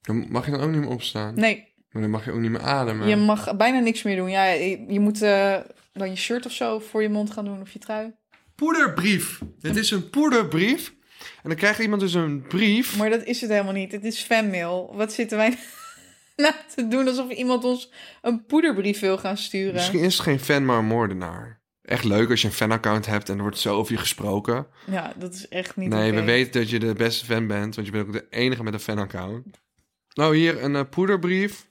Dan 0.00 0.26
mag 0.30 0.44
je 0.44 0.50
dan 0.50 0.60
ook 0.60 0.70
niet 0.70 0.80
meer 0.80 0.88
opstaan. 0.88 1.34
Nee, 1.34 1.73
Maar 1.94 2.02
dan 2.02 2.10
mag 2.10 2.24
je 2.24 2.32
ook 2.32 2.38
niet 2.38 2.50
meer 2.50 2.60
ademen. 2.60 3.08
je 3.08 3.16
mag 3.16 3.56
bijna 3.56 3.78
niks 3.78 4.02
meer 4.02 4.16
doen. 4.16 4.30
Ja, 4.30 4.44
je, 4.44 4.84
je 4.88 5.00
moet 5.00 5.22
eh, 5.22 5.56
dan 5.92 6.10
je 6.10 6.16
shirt 6.16 6.46
of 6.46 6.52
zo 6.52 6.78
voor 6.78 7.02
je 7.02 7.08
mond 7.08 7.30
gaan 7.30 7.44
doen 7.44 7.60
of 7.60 7.70
je 7.70 7.78
trui. 7.78 8.12
Poederbrief. 8.54 9.40
Dit 9.58 9.76
is 9.76 9.90
een 9.90 10.10
poederbrief. 10.10 10.94
En 11.18 11.48
dan 11.48 11.54
krijgt 11.54 11.78
iemand 11.78 12.00
dus 12.00 12.14
een 12.14 12.42
brief. 12.42 12.96
Maar 12.96 13.10
dat 13.10 13.24
is 13.24 13.40
het 13.40 13.50
helemaal 13.50 13.72
niet. 13.72 13.92
Het 13.92 14.04
is 14.04 14.20
fanmail. 14.20 14.92
Wat 14.94 15.12
zitten 15.12 15.36
wij 15.36 15.58
nou 16.36 16.54
te 16.74 16.88
doen 16.88 17.08
alsof 17.08 17.30
iemand 17.30 17.64
ons 17.64 17.92
een 18.22 18.44
poederbrief 18.46 19.00
wil 19.00 19.18
gaan 19.18 19.36
sturen? 19.36 19.74
Misschien 19.74 20.00
is 20.00 20.14
het 20.14 20.22
geen 20.22 20.40
fan, 20.40 20.64
maar 20.64 20.78
een 20.78 20.84
moordenaar. 20.84 21.62
Echt 21.82 22.04
leuk 22.04 22.30
als 22.30 22.40
je 22.40 22.46
een 22.46 22.54
fanaccount 22.54 23.06
hebt 23.06 23.28
en 23.28 23.36
er 23.36 23.42
wordt 23.42 23.58
zo 23.58 23.74
over 23.76 23.92
je 23.92 23.98
gesproken. 23.98 24.66
Ja, 24.90 25.12
dat 25.16 25.34
is 25.34 25.48
echt 25.48 25.76
niet 25.76 25.88
Nee, 25.88 26.10
oké. 26.10 26.20
we 26.20 26.26
weten 26.26 26.60
dat 26.60 26.70
je 26.70 26.78
de 26.78 26.92
beste 26.94 27.24
fan 27.24 27.46
bent, 27.46 27.74
want 27.74 27.86
je 27.86 27.92
bent 27.92 28.06
ook 28.06 28.12
de 28.12 28.26
enige 28.30 28.62
met 28.62 28.72
een 28.74 28.80
fanaccount. 28.80 29.62
Nou, 30.14 30.36
hier 30.36 30.62
een 30.62 30.76
eh, 30.76 30.82
poederbrief. 30.90 31.66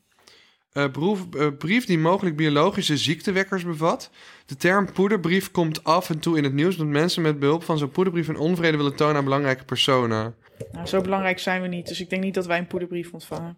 Eh, 0.73 0.91
broef, 0.91 1.33
eh, 1.33 1.47
brief 1.57 1.85
die 1.85 1.99
mogelijk 1.99 2.35
biologische 2.35 2.97
ziektewekkers 2.97 3.63
bevat. 3.63 4.09
De 4.45 4.55
term 4.55 4.91
poederbrief 4.91 5.51
komt 5.51 5.83
af 5.83 6.09
en 6.09 6.19
toe 6.19 6.37
in 6.37 6.43
het 6.43 6.53
nieuws... 6.53 6.75
dat 6.75 6.87
mensen 6.87 7.21
met 7.21 7.39
behulp 7.39 7.63
van 7.63 7.77
zo'n 7.77 7.91
poederbrief... 7.91 8.27
een 8.27 8.37
onvrede 8.37 8.77
willen 8.77 8.95
tonen 8.95 9.15
aan 9.15 9.23
belangrijke 9.23 9.63
personen. 9.63 10.35
Nou, 10.71 10.87
zo 10.87 11.01
belangrijk 11.01 11.39
zijn 11.39 11.61
we 11.61 11.67
niet, 11.67 11.87
dus 11.87 12.01
ik 12.01 12.09
denk 12.09 12.23
niet 12.23 12.33
dat 12.33 12.45
wij 12.45 12.57
een 12.57 12.67
poederbrief 12.67 13.11
ontvangen. 13.11 13.57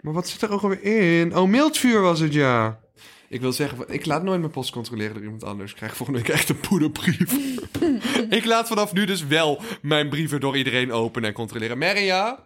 Maar 0.00 0.12
wat 0.12 0.28
zit 0.28 0.42
er 0.42 0.50
ook 0.50 0.62
alweer 0.62 0.82
in? 0.82 1.36
Oh, 1.36 1.48
mildvuur 1.48 2.00
was 2.00 2.20
het, 2.20 2.32
ja. 2.32 2.80
Ik 3.28 3.40
wil 3.40 3.52
zeggen, 3.52 3.78
ik 3.88 4.06
laat 4.06 4.22
nooit 4.22 4.40
mijn 4.40 4.52
post 4.52 4.70
controleren 4.70 5.14
door 5.14 5.22
iemand 5.22 5.44
anders. 5.44 5.70
Ik 5.70 5.76
krijg 5.76 5.96
volgende 5.96 6.20
week 6.20 6.28
echt 6.28 6.48
een 6.48 6.60
poederbrief. 6.60 7.32
ik 8.38 8.44
laat 8.44 8.68
vanaf 8.68 8.92
nu 8.92 9.04
dus 9.04 9.26
wel 9.26 9.60
mijn 9.82 10.08
brieven 10.08 10.40
door 10.40 10.56
iedereen 10.56 10.92
openen 10.92 11.28
en 11.28 11.34
controleren. 11.34 11.78
Maria? 11.78 12.44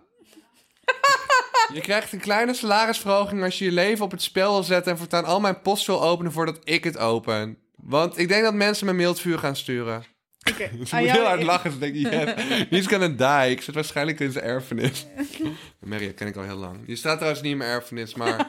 Je 1.73 1.81
krijgt 1.81 2.12
een 2.12 2.21
kleine 2.21 2.55
salarisverhoging 2.55 3.43
als 3.43 3.59
je 3.59 3.65
je 3.65 3.73
leven 3.73 4.05
op 4.05 4.11
het 4.11 4.23
spel 4.23 4.53
wil 4.53 4.62
zetten... 4.62 4.93
en 4.93 4.99
voortaan 4.99 5.25
al 5.25 5.41
mijn 5.41 5.61
post 5.61 5.87
wil 5.87 6.03
openen 6.03 6.33
voordat 6.33 6.59
ik 6.65 6.85
het 6.85 6.99
open. 6.99 7.59
Want 7.77 8.19
ik 8.19 8.29
denk 8.29 8.43
dat 8.43 8.55
mensen 8.55 8.87
me 8.87 8.93
mildvuur 8.93 9.39
gaan 9.39 9.57
sturen. 9.57 10.05
Oké. 10.50 10.71
Ze 10.87 10.97
Ah, 10.97 11.00
moet 11.00 11.11
heel 11.11 11.25
hard 11.25 11.43
lachen. 11.43 11.73
Ze 11.73 11.79
denkt, 11.79 11.99
yes, 11.99 12.35
he's 12.71 12.87
gonna 12.87 13.43
die. 13.43 13.50
Ik 13.50 13.62
zit 13.62 13.75
waarschijnlijk 13.75 14.21
in 14.21 14.33
zijn 14.33 14.45
erfenis. 14.45 15.07
Maria 15.81 16.12
ken 16.12 16.27
ik 16.27 16.37
al 16.37 16.43
heel 16.43 16.57
lang. 16.57 16.79
Je 16.87 16.97
staat 16.97 17.17
trouwens 17.17 17.43
niet 17.43 17.53
in 17.53 17.59
mijn 17.59 17.71
erfenis, 17.71 18.15
maar... 18.15 18.47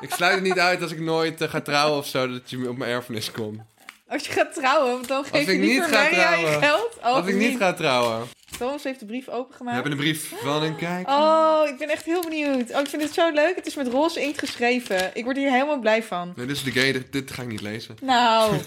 ik 0.00 0.10
sluit 0.10 0.34
het 0.34 0.42
niet 0.42 0.58
uit 0.58 0.82
als 0.82 0.92
ik 0.92 1.00
nooit 1.00 1.40
eh, 1.40 1.48
ga 1.48 1.60
trouwen 1.60 1.98
of 1.98 2.06
zo... 2.06 2.28
dat 2.28 2.50
je 2.50 2.68
op 2.68 2.76
mijn 2.76 2.90
erfenis 2.90 3.30
komt. 3.30 3.60
Als 4.08 4.26
je 4.26 4.32
gaat 4.32 4.54
trouwen, 4.54 5.06
dan 5.06 5.24
geef 5.24 5.46
je 5.46 5.52
ik 5.52 5.60
niet 5.60 5.82
voor 5.82 5.90
Maria 5.90 6.34
je 6.34 6.46
geld. 6.46 6.96
Oh, 6.98 7.04
Als 7.04 7.26
ik 7.26 7.34
niet 7.34 7.58
ga 7.58 7.72
trouwen. 7.72 8.26
Thomas 8.58 8.82
heeft 8.82 9.00
de 9.00 9.06
brief 9.06 9.24
We 9.24 9.30
opengemaakt. 9.32 9.74
hebben 9.74 9.92
een 9.92 9.98
brief 9.98 10.32
van 10.42 10.62
een 10.62 10.76
kijk. 10.76 11.08
Oh, 11.08 11.60
ik 11.68 11.78
ben 11.78 11.88
echt 11.88 12.04
heel 12.04 12.22
benieuwd. 12.22 12.74
Oh, 12.74 12.80
ik 12.80 12.88
vind 12.88 13.02
het 13.02 13.14
zo 13.14 13.30
leuk. 13.32 13.56
Het 13.56 13.66
is 13.66 13.74
met 13.74 13.88
roze 13.88 14.20
inkt 14.22 14.38
geschreven. 14.38 15.10
Ik 15.14 15.24
word 15.24 15.36
hier 15.36 15.50
helemaal 15.50 15.78
blij 15.78 16.02
van. 16.02 16.32
Nee, 16.36 16.46
dit 16.46 16.56
is 16.56 16.62
de 16.62 16.70
gay. 16.70 16.92
Dit, 16.92 17.12
dit 17.12 17.30
ga 17.30 17.42
ik 17.42 17.48
niet 17.48 17.60
lezen. 17.60 17.96
Nou, 18.02 18.56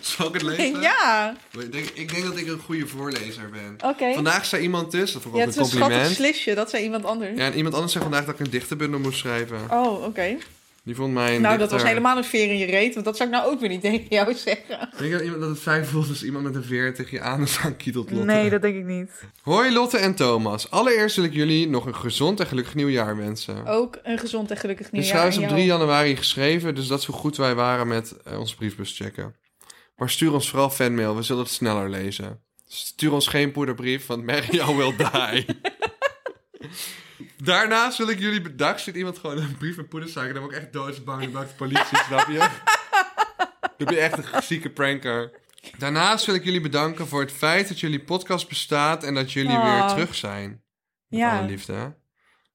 Zal 0.00 0.26
ik 0.26 0.32
het 0.32 0.42
lezen? 0.42 0.80
ja. 0.90 1.36
Ik 1.58 1.72
denk, 1.72 1.88
ik 1.94 2.12
denk 2.12 2.24
dat 2.24 2.36
ik 2.36 2.46
een 2.46 2.58
goede 2.58 2.86
voorlezer 2.86 3.50
ben. 3.50 3.90
Oké. 3.90 4.12
Vandaag 4.14 4.46
zei 4.46 4.62
iemand 4.62 4.90
dus, 4.90 5.12
dat 5.12 5.22
vond 5.22 5.34
ik 5.34 5.40
Ja, 5.40 5.46
ook 5.46 5.54
het 5.54 5.64
is 5.64 5.72
een 5.72 5.78
een 5.78 5.84
schattig 5.86 5.98
compliment. 6.08 6.34
slisje. 6.34 6.54
Dat 6.54 6.70
zei 6.70 6.82
iemand 6.82 7.04
anders. 7.04 7.36
Ja, 7.38 7.44
en 7.46 7.54
iemand 7.56 7.74
anders 7.74 7.92
zei 7.92 8.04
vandaag 8.04 8.24
dat 8.24 8.34
ik 8.40 8.46
een 8.46 8.50
dichterbundel 8.50 9.00
moest 9.00 9.18
schrijven. 9.18 9.58
Oh, 9.70 10.04
oké. 10.04 10.36
Die 10.86 10.94
vond 10.94 11.12
mij 11.12 11.34
een 11.36 11.42
Nou, 11.42 11.58
dat 11.58 11.70
was 11.70 11.82
helemaal 11.82 12.16
een 12.16 12.24
veer 12.24 12.50
in 12.50 12.58
je 12.58 12.66
reet. 12.66 12.94
Want 12.94 13.06
dat 13.06 13.16
zou 13.16 13.28
ik 13.28 13.34
nou 13.34 13.52
ook 13.52 13.60
weer 13.60 13.68
niet 13.68 13.80
tegen 13.80 14.06
jou 14.08 14.34
zeggen. 14.46 14.80
Ik 14.92 14.98
denk 14.98 15.12
dat, 15.12 15.20
iemand, 15.20 15.40
dat 15.40 15.50
het 15.50 15.58
fijn 15.58 15.86
voelt 15.86 16.08
als 16.08 16.24
iemand 16.24 16.44
met 16.44 16.54
een 16.54 16.64
veer 16.64 16.94
tegen 16.94 17.16
je 17.16 17.20
aan 17.20 17.46
aan 17.62 17.76
kietelt, 17.76 18.10
Lotte. 18.10 18.58
denk 18.58 18.76
ik 18.76 18.84
niet. 18.84 19.10
Hoi 19.42 19.72
Lotte 19.72 19.98
en 19.98 20.14
Thomas. 20.14 20.70
Allereerst 20.70 21.16
wil 21.16 21.24
ik 21.24 21.32
jullie 21.32 21.68
nog 21.68 21.86
een 21.86 21.94
gezond 21.94 22.40
en 22.40 22.46
gelukkig 22.46 22.74
nieuwjaar 22.74 23.16
wensen. 23.16 23.66
Ook 23.66 23.98
een 24.02 24.18
gezond 24.18 24.50
en 24.50 24.56
gelukkig 24.56 24.92
nieuwjaar. 24.92 25.02
is 25.02 25.08
trouwens 25.08 25.36
aan 25.36 25.42
op 25.42 25.48
jou. 25.48 25.60
3 25.62 25.72
januari 25.72 26.16
geschreven, 26.16 26.74
dus 26.74 26.86
dat 26.86 26.98
is 26.98 27.04
hoe 27.06 27.14
goed 27.14 27.36
wij 27.36 27.54
waren 27.54 27.88
met 27.88 28.16
eh, 28.24 28.38
onze 28.38 28.56
briefbus 28.56 28.96
checken. 28.96 29.34
Maar 29.96 30.10
stuur 30.10 30.32
ons 30.32 30.50
vooral 30.50 30.70
fanmail, 30.70 31.16
we 31.16 31.22
zullen 31.22 31.42
het 31.42 31.52
sneller 31.52 31.90
lezen. 31.90 32.40
Stuur 32.66 33.12
ons 33.12 33.26
geen 33.26 33.52
poederbrief, 33.52 34.06
want 34.06 34.24
Mario 34.24 34.76
will 34.76 34.94
die. 34.96 35.46
Daarnaast 37.46 37.98
wil 37.98 38.08
ik 38.08 38.18
jullie 38.18 38.40
bedanken. 38.40 38.80
Zit 38.80 38.96
iemand 38.96 39.18
gewoon 39.18 39.38
een 39.38 39.56
brief 39.58 39.76
met 39.76 39.88
poedersuiker, 39.88 40.34
dan 40.34 40.42
word 40.42 40.54
ik 40.56 40.62
echt 40.62 40.72
doodsbang. 40.72 41.22
Dan 41.22 41.32
belt 41.32 41.48
de 41.48 41.54
politie, 41.54 41.98
snap 41.98 42.28
je? 42.28 42.38
Dan 43.76 43.86
ben 43.86 43.94
je 43.94 44.00
echt 44.00 44.18
een 44.18 44.42
zieke 44.42 44.70
pranker. 44.70 45.30
Daarnaast 45.78 46.26
wil 46.26 46.34
ik 46.34 46.44
jullie 46.44 46.60
bedanken 46.60 47.06
voor 47.06 47.20
het 47.20 47.32
feit 47.32 47.68
dat 47.68 47.80
jullie 47.80 48.04
podcast 48.04 48.48
bestaat 48.48 49.04
en 49.04 49.14
dat 49.14 49.32
jullie 49.32 49.56
Oh. 49.56 49.72
weer 49.78 49.88
terug 49.88 50.14
zijn. 50.14 50.48
Met 51.08 51.20
Ja. 51.20 51.38
alle 51.38 51.46
liefde. 51.46 51.96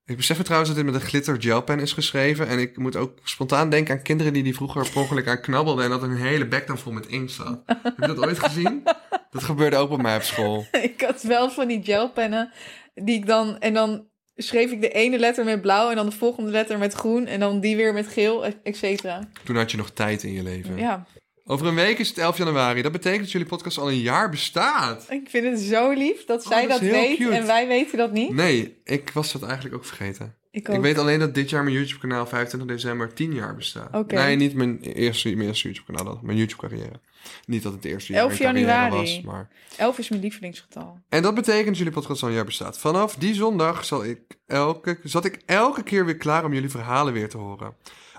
Ik 0.06 0.18
besef 0.18 0.38
me 0.38 0.44
trouwens 0.44 0.72
dat 0.74 0.84
dit 0.84 0.92
met 0.94 1.02
een 1.02 1.08
glitter 1.08 1.42
gelpen 1.42 1.80
is 1.80 1.94
geschreven. 1.94 2.48
En 2.48 2.60
ik 2.60 2.78
moet 2.78 2.96
ook 2.96 3.20
spontaan 3.24 3.70
denken 3.70 3.96
aan 3.98 4.04
kinderen 4.04 4.34
die 4.34 4.44
die 4.44 4.56
vroeger 4.56 4.90
per 4.90 5.30
aan 5.30 5.42
knabbelden. 5.42 5.84
En 5.84 5.90
dat 5.90 6.02
hun 6.02 6.16
hele 6.16 6.48
bek 6.48 6.68
dan 6.68 6.78
vol 6.78 6.92
met 6.92 7.08
inkt 7.08 7.32
zat. 7.32 7.62
Heb 7.66 7.94
je 7.98 8.08
dat 8.08 8.26
ooit 8.26 8.40
gezien? 8.40 8.84
Dat 9.30 9.44
gebeurde 9.44 9.76
ook 9.76 9.90
bij 9.90 9.98
mij 9.98 10.16
op 10.16 10.22
school. 10.22 10.66
Ik 10.82 11.02
had 11.02 11.22
wel 11.22 11.50
van 11.50 11.68
die 11.68 11.84
gelpennen 11.84 12.52
die 12.94 13.16
ik 13.16 13.26
dan... 13.26 13.60
En 13.60 13.74
dan 13.74 14.10
schreef 14.42 14.72
ik 14.72 14.82
de 14.82 14.90
ene 14.90 15.20
letter 15.20 15.46
met 15.46 15.62
blauw 15.62 15.90
en 15.90 15.96
dan 15.96 16.06
de 16.06 16.16
volgende 16.16 16.52
letter 16.52 16.78
met 16.78 16.94
groen. 16.94 17.26
En 17.26 17.40
dan 17.40 17.60
die 17.60 17.76
weer 17.76 17.94
met 17.94 18.08
geel, 18.08 18.46
et 18.64 18.78
cetera. 18.78 19.28
Toen 19.44 19.56
had 19.56 19.72
je 19.72 19.78
nog 19.78 19.90
tijd 19.90 20.24
in 20.24 20.34
je 20.34 20.44
leven. 20.44 20.78
Ja, 20.78 21.06
Over 21.46 21.68
een 21.68 21.76
week 21.76 22.00
is 22.00 22.08
het 22.10 22.18
11 22.18 22.38
januari. 22.38 22.82
Dat 22.82 22.92
betekent 22.92 23.22
dat 23.22 23.32
jullie 23.32 23.48
podcast 23.48 23.78
al 23.78 23.90
een 23.92 24.00
jaar 24.00 24.30
bestaat. 24.30 25.06
ik 25.10 25.30
vind 25.30 25.46
het 25.46 25.60
zo 25.60 25.92
lief 25.92 26.26
dat 26.26 26.44
zij 26.44 26.64
Oh, 26.64 26.70
dat 26.70 26.80
dat, 26.80 26.90
heel 26.90 26.92
weet 27.02 27.18
cute. 27.18 27.32
en 27.36 27.46
wij 27.46 27.68
weten 27.68 27.98
dat 27.98 28.12
niet. 28.12 28.34
Nee, 28.34 28.78
ik 28.84 29.10
was 29.14 29.32
dat 29.32 29.44
eigenlijk 29.44 29.76
ook 29.76 29.86
vergeten. 29.86 30.36
Ik 30.52 30.70
ook. 30.70 30.76
Ik 30.76 30.82
weet 30.82 30.98
alleen 30.98 31.20
dat 31.20 31.34
dit 31.36 31.50
jaar 31.50 31.64
mijn 31.64 31.76
YouTube 31.76 32.00
kanaal 32.00 32.26
25 32.28 32.70
december 32.76 33.14
10 33.14 33.34
jaar 33.34 33.56
bestaat. 33.56 33.94
Oké. 33.96 34.16
Nee, 34.16 34.36
niet 34.36 34.54
mijn 34.56 34.80
eerste, 34.82 35.30
mijn 35.36 35.48
eerste 35.48 35.68
YouTube 35.72 35.94
kanaal, 35.94 36.20
mijn 36.24 36.38
YouTube 36.38 36.62
carrière. 36.62 37.00
Niet 37.46 37.64
dat 37.64 37.74
het 37.74 37.86
eerste 37.86 38.14
jaar 38.14 38.22
11 38.22 38.40
mijn 38.40 38.54
carrière 38.54 38.72
januari. 38.72 38.96
was, 38.96 39.22
maar... 39.22 39.50
11 39.78 39.98
is 39.98 40.10
mijn 40.10 40.22
lievelingsgetal. 40.22 41.00
En 41.10 41.22
dat 41.22 41.36
betekent 41.36 41.68
dat 41.68 41.78
jullie 41.78 41.94
podcast 41.94 42.22
al 42.22 42.28
een 42.28 42.36
jaar 42.36 42.46
bestaat. 42.46 42.78
Vanaf 42.78 43.16
die 43.16 43.34
zondag 43.34 43.86
zal 43.86 44.06
ik 44.06 44.20
elke, 44.48 45.00
zat 45.04 45.26
ik 45.26 45.42
elke 45.46 45.84
keer 45.84 46.06
weer 46.06 46.18
klaar 46.18 46.46
om 46.46 46.54
jullie 46.54 46.70
verhalen 46.70 47.14
weer 47.14 47.30
te 47.30 47.38
horen. 47.38 47.76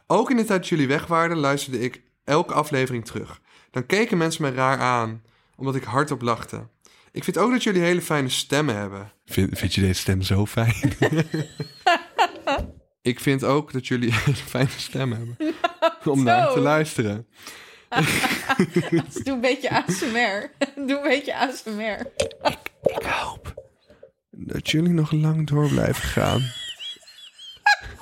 Ook 0.06 0.30
in 0.30 0.36
de 0.36 0.44
tijd 0.44 0.60
dat 0.60 0.68
jullie 0.68 0.88
weg 0.88 1.06
waren, 1.06 1.36
luisterde 1.36 1.80
ik 1.80 2.02
elke 2.24 2.54
aflevering 2.54 3.04
terug. 3.04 3.40
Dan 3.70 3.86
keken 3.86 4.18
mensen 4.18 4.42
me 4.42 4.50
raar 4.50 4.78
aan, 4.78 5.22
omdat 5.56 5.74
ik 5.74 5.82
hardop 5.82 6.22
lachte. 6.22 6.68
Ik 7.12 7.24
vind 7.24 7.38
ook 7.38 7.50
dat 7.50 7.62
jullie 7.62 7.82
hele 7.82 8.02
fijne 8.02 8.28
stemmen 8.28 8.76
hebben. 8.76 9.12
Vind, 9.24 9.58
vind 9.58 9.74
je 9.74 9.80
deze 9.80 10.00
stem 10.00 10.22
zo 10.22 10.46
fijn? 10.46 10.74
ik 13.02 13.20
vind 13.20 13.44
ook 13.44 13.72
dat 13.72 13.86
jullie 13.86 14.08
een 14.08 14.18
hele 14.24 14.36
fijne 14.36 14.68
stem 14.76 15.12
hebben. 15.12 15.36
Om 16.04 16.22
naar 16.22 16.52
te 16.52 16.60
luisteren. 16.60 17.26
Dus 18.90 19.14
doe 19.24 19.34
een 19.34 19.40
beetje 19.40 19.70
ASMR. 19.70 20.50
doe 20.74 20.96
een 20.96 21.02
beetje 21.02 21.36
ASMR. 21.36 22.06
Ik 22.82 23.02
hoop 23.02 23.54
dat 24.30 24.70
jullie 24.70 24.92
nog 24.92 25.10
lang 25.10 25.46
door 25.46 25.68
blijven 25.68 26.08
gaan. 26.08 26.52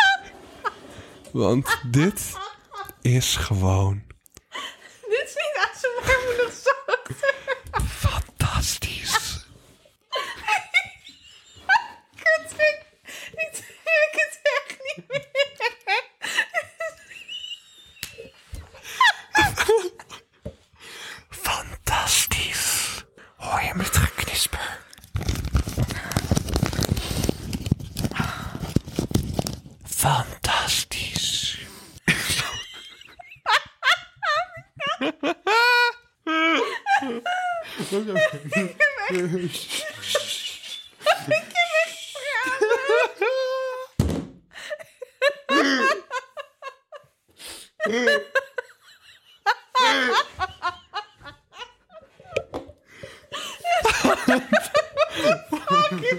Want 1.33 1.81
dit 1.87 2.33
is 3.03 3.37
gewoon 3.37 4.03
Dit 5.09 5.23
is 5.25 5.35
niet 5.35 5.69
ASMR, 5.73 6.27
moet 6.27 6.37
nog 6.37 6.53
zachter. 6.53 7.35
fantastisch. 7.89 9.47
Ik 12.17 12.49
trek, 12.49 12.85
ik 13.33 13.53
trek 13.53 14.11
het 14.13 14.41
echt 14.43 14.79
niet 14.97 15.09
meer. 15.09 15.29
Fantastisch. 21.31 23.05
Hoor 23.37 23.63
je 23.63 23.73
met 23.75 23.97
geknisper? 23.97 24.79
Fantastisch. 29.85 31.59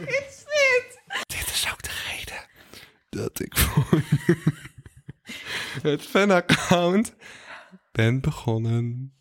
is 0.08 0.44
dit? 0.46 1.00
Dit 1.28 1.48
is 1.54 1.68
ook 1.72 1.82
de 1.82 1.89
reden 2.10 2.48
dat 3.10 3.39
ik 3.39 3.58
voor 3.58 4.02
het 5.82 6.06
fanaccount 6.22 7.13
ben 7.92 8.22
begonnen. 8.22 9.13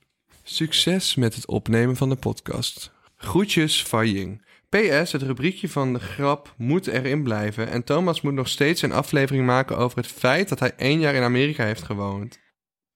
Succes 0.42 1.14
met 1.14 1.34
het 1.34 1.46
opnemen 1.46 1.96
van 1.96 2.08
de 2.08 2.16
podcast. 2.16 2.92
Groetjes 3.16 3.82
van 3.84 4.10
Ying. 4.10 4.44
PS, 4.68 5.12
het 5.12 5.22
rubriekje 5.22 5.68
van 5.68 5.92
de 5.92 5.98
grap 6.00 6.54
moet 6.56 6.86
erin 6.86 7.22
blijven. 7.22 7.68
En 7.68 7.84
Thomas 7.84 8.20
moet 8.20 8.32
nog 8.34 8.48
steeds 8.48 8.82
een 8.82 8.92
aflevering 8.92 9.46
maken 9.46 9.76
over 9.76 9.98
het 9.98 10.06
feit 10.06 10.48
dat 10.48 10.58
hij 10.60 10.72
één 10.76 11.00
jaar 11.00 11.14
in 11.14 11.22
Amerika 11.22 11.64
heeft 11.64 11.82
gewoond. 11.82 12.38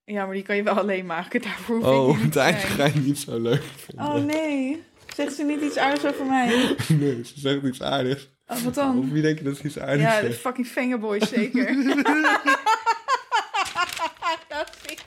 Ja, 0.05 0.25
maar 0.25 0.35
die 0.35 0.43
kan 0.43 0.57
je 0.57 0.63
wel 0.63 0.79
alleen 0.79 1.07
maken. 1.07 1.43
Daarvoor 1.43 1.77
hoef 1.77 1.85
Oh, 1.87 2.21
het 2.21 2.37
ga 2.65 2.85
je 2.85 2.99
niet 3.01 3.19
zo 3.19 3.41
leuk 3.41 3.63
vinden. 3.77 4.07
Oh 4.07 4.25
nee. 4.25 4.83
Zegt 5.15 5.35
ze 5.35 5.43
niet 5.45 5.61
iets 5.61 5.77
aardigs 5.77 6.05
over 6.07 6.27
mij? 6.27 6.77
Nee, 6.89 7.25
ze 7.25 7.41
zegt 7.41 7.63
iets 7.63 7.83
aardigs. 7.83 8.29
Oh, 8.47 8.57
wat 8.57 8.67
Of 8.67 8.75
dan? 8.75 9.13
wie 9.13 9.23
denk 9.23 9.39
je 9.39 9.45
dat 9.45 9.57
ze 9.57 9.65
iets 9.65 9.79
aardigs 9.79 10.13
Ja, 10.15 10.21
de 10.21 10.33
fucking 10.33 10.67
fingerboys 10.67 11.29
zeker. 11.29 11.67
Dat 14.49 14.71
zie 14.87 14.93
ik. 14.93 15.03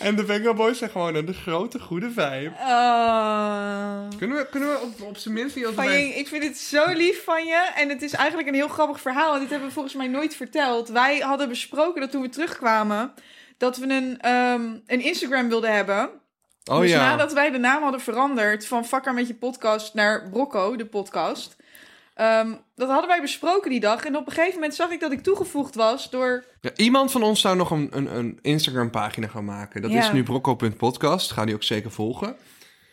En 0.00 0.16
de 0.16 0.26
Venga 0.26 0.54
Boys 0.54 0.78
zijn 0.78 0.90
gewoon 0.90 1.14
een 1.14 1.24
de 1.24 1.34
grote 1.34 1.78
goede 1.78 2.10
vibe. 2.10 2.52
Oh. 2.60 4.08
Kunnen 4.18 4.36
we, 4.36 4.46
kunnen 4.50 4.68
we 4.68 4.78
op, 4.82 5.08
op 5.08 5.16
zijn 5.16 5.34
minst 5.34 5.56
niet 5.56 5.66
als 5.66 5.74
Van 5.74 5.92
je, 5.92 6.14
ik 6.14 6.28
vind 6.28 6.44
het 6.44 6.58
zo 6.58 6.92
lief 6.92 7.24
van 7.24 7.44
je. 7.44 7.70
En 7.76 7.88
het 7.88 8.02
is 8.02 8.12
eigenlijk 8.12 8.48
een 8.48 8.54
heel 8.54 8.68
grappig 8.68 9.00
verhaal. 9.00 9.34
En 9.34 9.40
dit 9.40 9.50
hebben 9.50 9.68
we 9.68 9.74
volgens 9.74 9.94
mij 9.94 10.06
nooit 10.06 10.36
verteld. 10.36 10.88
Wij 10.88 11.18
hadden 11.18 11.48
besproken 11.48 12.00
dat 12.00 12.10
toen 12.10 12.22
we 12.22 12.28
terugkwamen... 12.28 13.12
dat 13.56 13.76
we 13.76 13.88
een, 13.88 14.20
ehm, 14.20 14.76
een 14.86 15.00
Instagram 15.00 15.48
wilden 15.48 15.72
hebben. 15.72 16.10
Oh 16.70 16.80
dus 16.80 16.90
ja. 16.90 17.08
nadat 17.10 17.32
wij 17.32 17.50
de 17.50 17.58
naam 17.58 17.82
hadden 17.82 18.00
veranderd... 18.00 18.66
van 18.66 18.84
Fakker 18.84 19.14
met 19.14 19.26
je 19.26 19.34
podcast 19.34 19.94
naar 19.94 20.28
Brocco, 20.30 20.76
de 20.76 20.86
podcast... 20.86 21.56
ehm, 22.20 22.54
dat 22.74 22.88
hadden 22.88 23.08
wij 23.08 23.20
besproken 23.20 23.70
die 23.70 23.80
dag. 23.80 24.04
En 24.04 24.16
op 24.16 24.26
een 24.26 24.32
gegeven 24.32 24.54
moment 24.54 24.74
zag 24.74 24.90
ik 24.90 25.00
dat 25.00 25.12
ik 25.12 25.22
toegevoegd 25.22 25.74
was 25.74 26.10
door... 26.10 26.44
Ja, 26.60 26.70
iemand 26.76 27.10
van 27.12 27.22
ons 27.22 27.40
zou 27.40 27.56
nog 27.56 27.70
een, 27.70 27.88
een, 27.90 28.16
een 28.16 28.38
Instagram 28.42 28.90
pagina 28.90 29.26
gaan 29.26 29.44
maken. 29.44 29.82
Dat 29.82 29.90
Ja. 29.90 29.98
is 29.98 30.12
nu 30.12 30.22
brocco.podcast. 30.22 31.30
Ga 31.32 31.44
die 31.44 31.54
ook 31.54 31.62
zeker 31.62 31.90
volgen. 31.90 32.36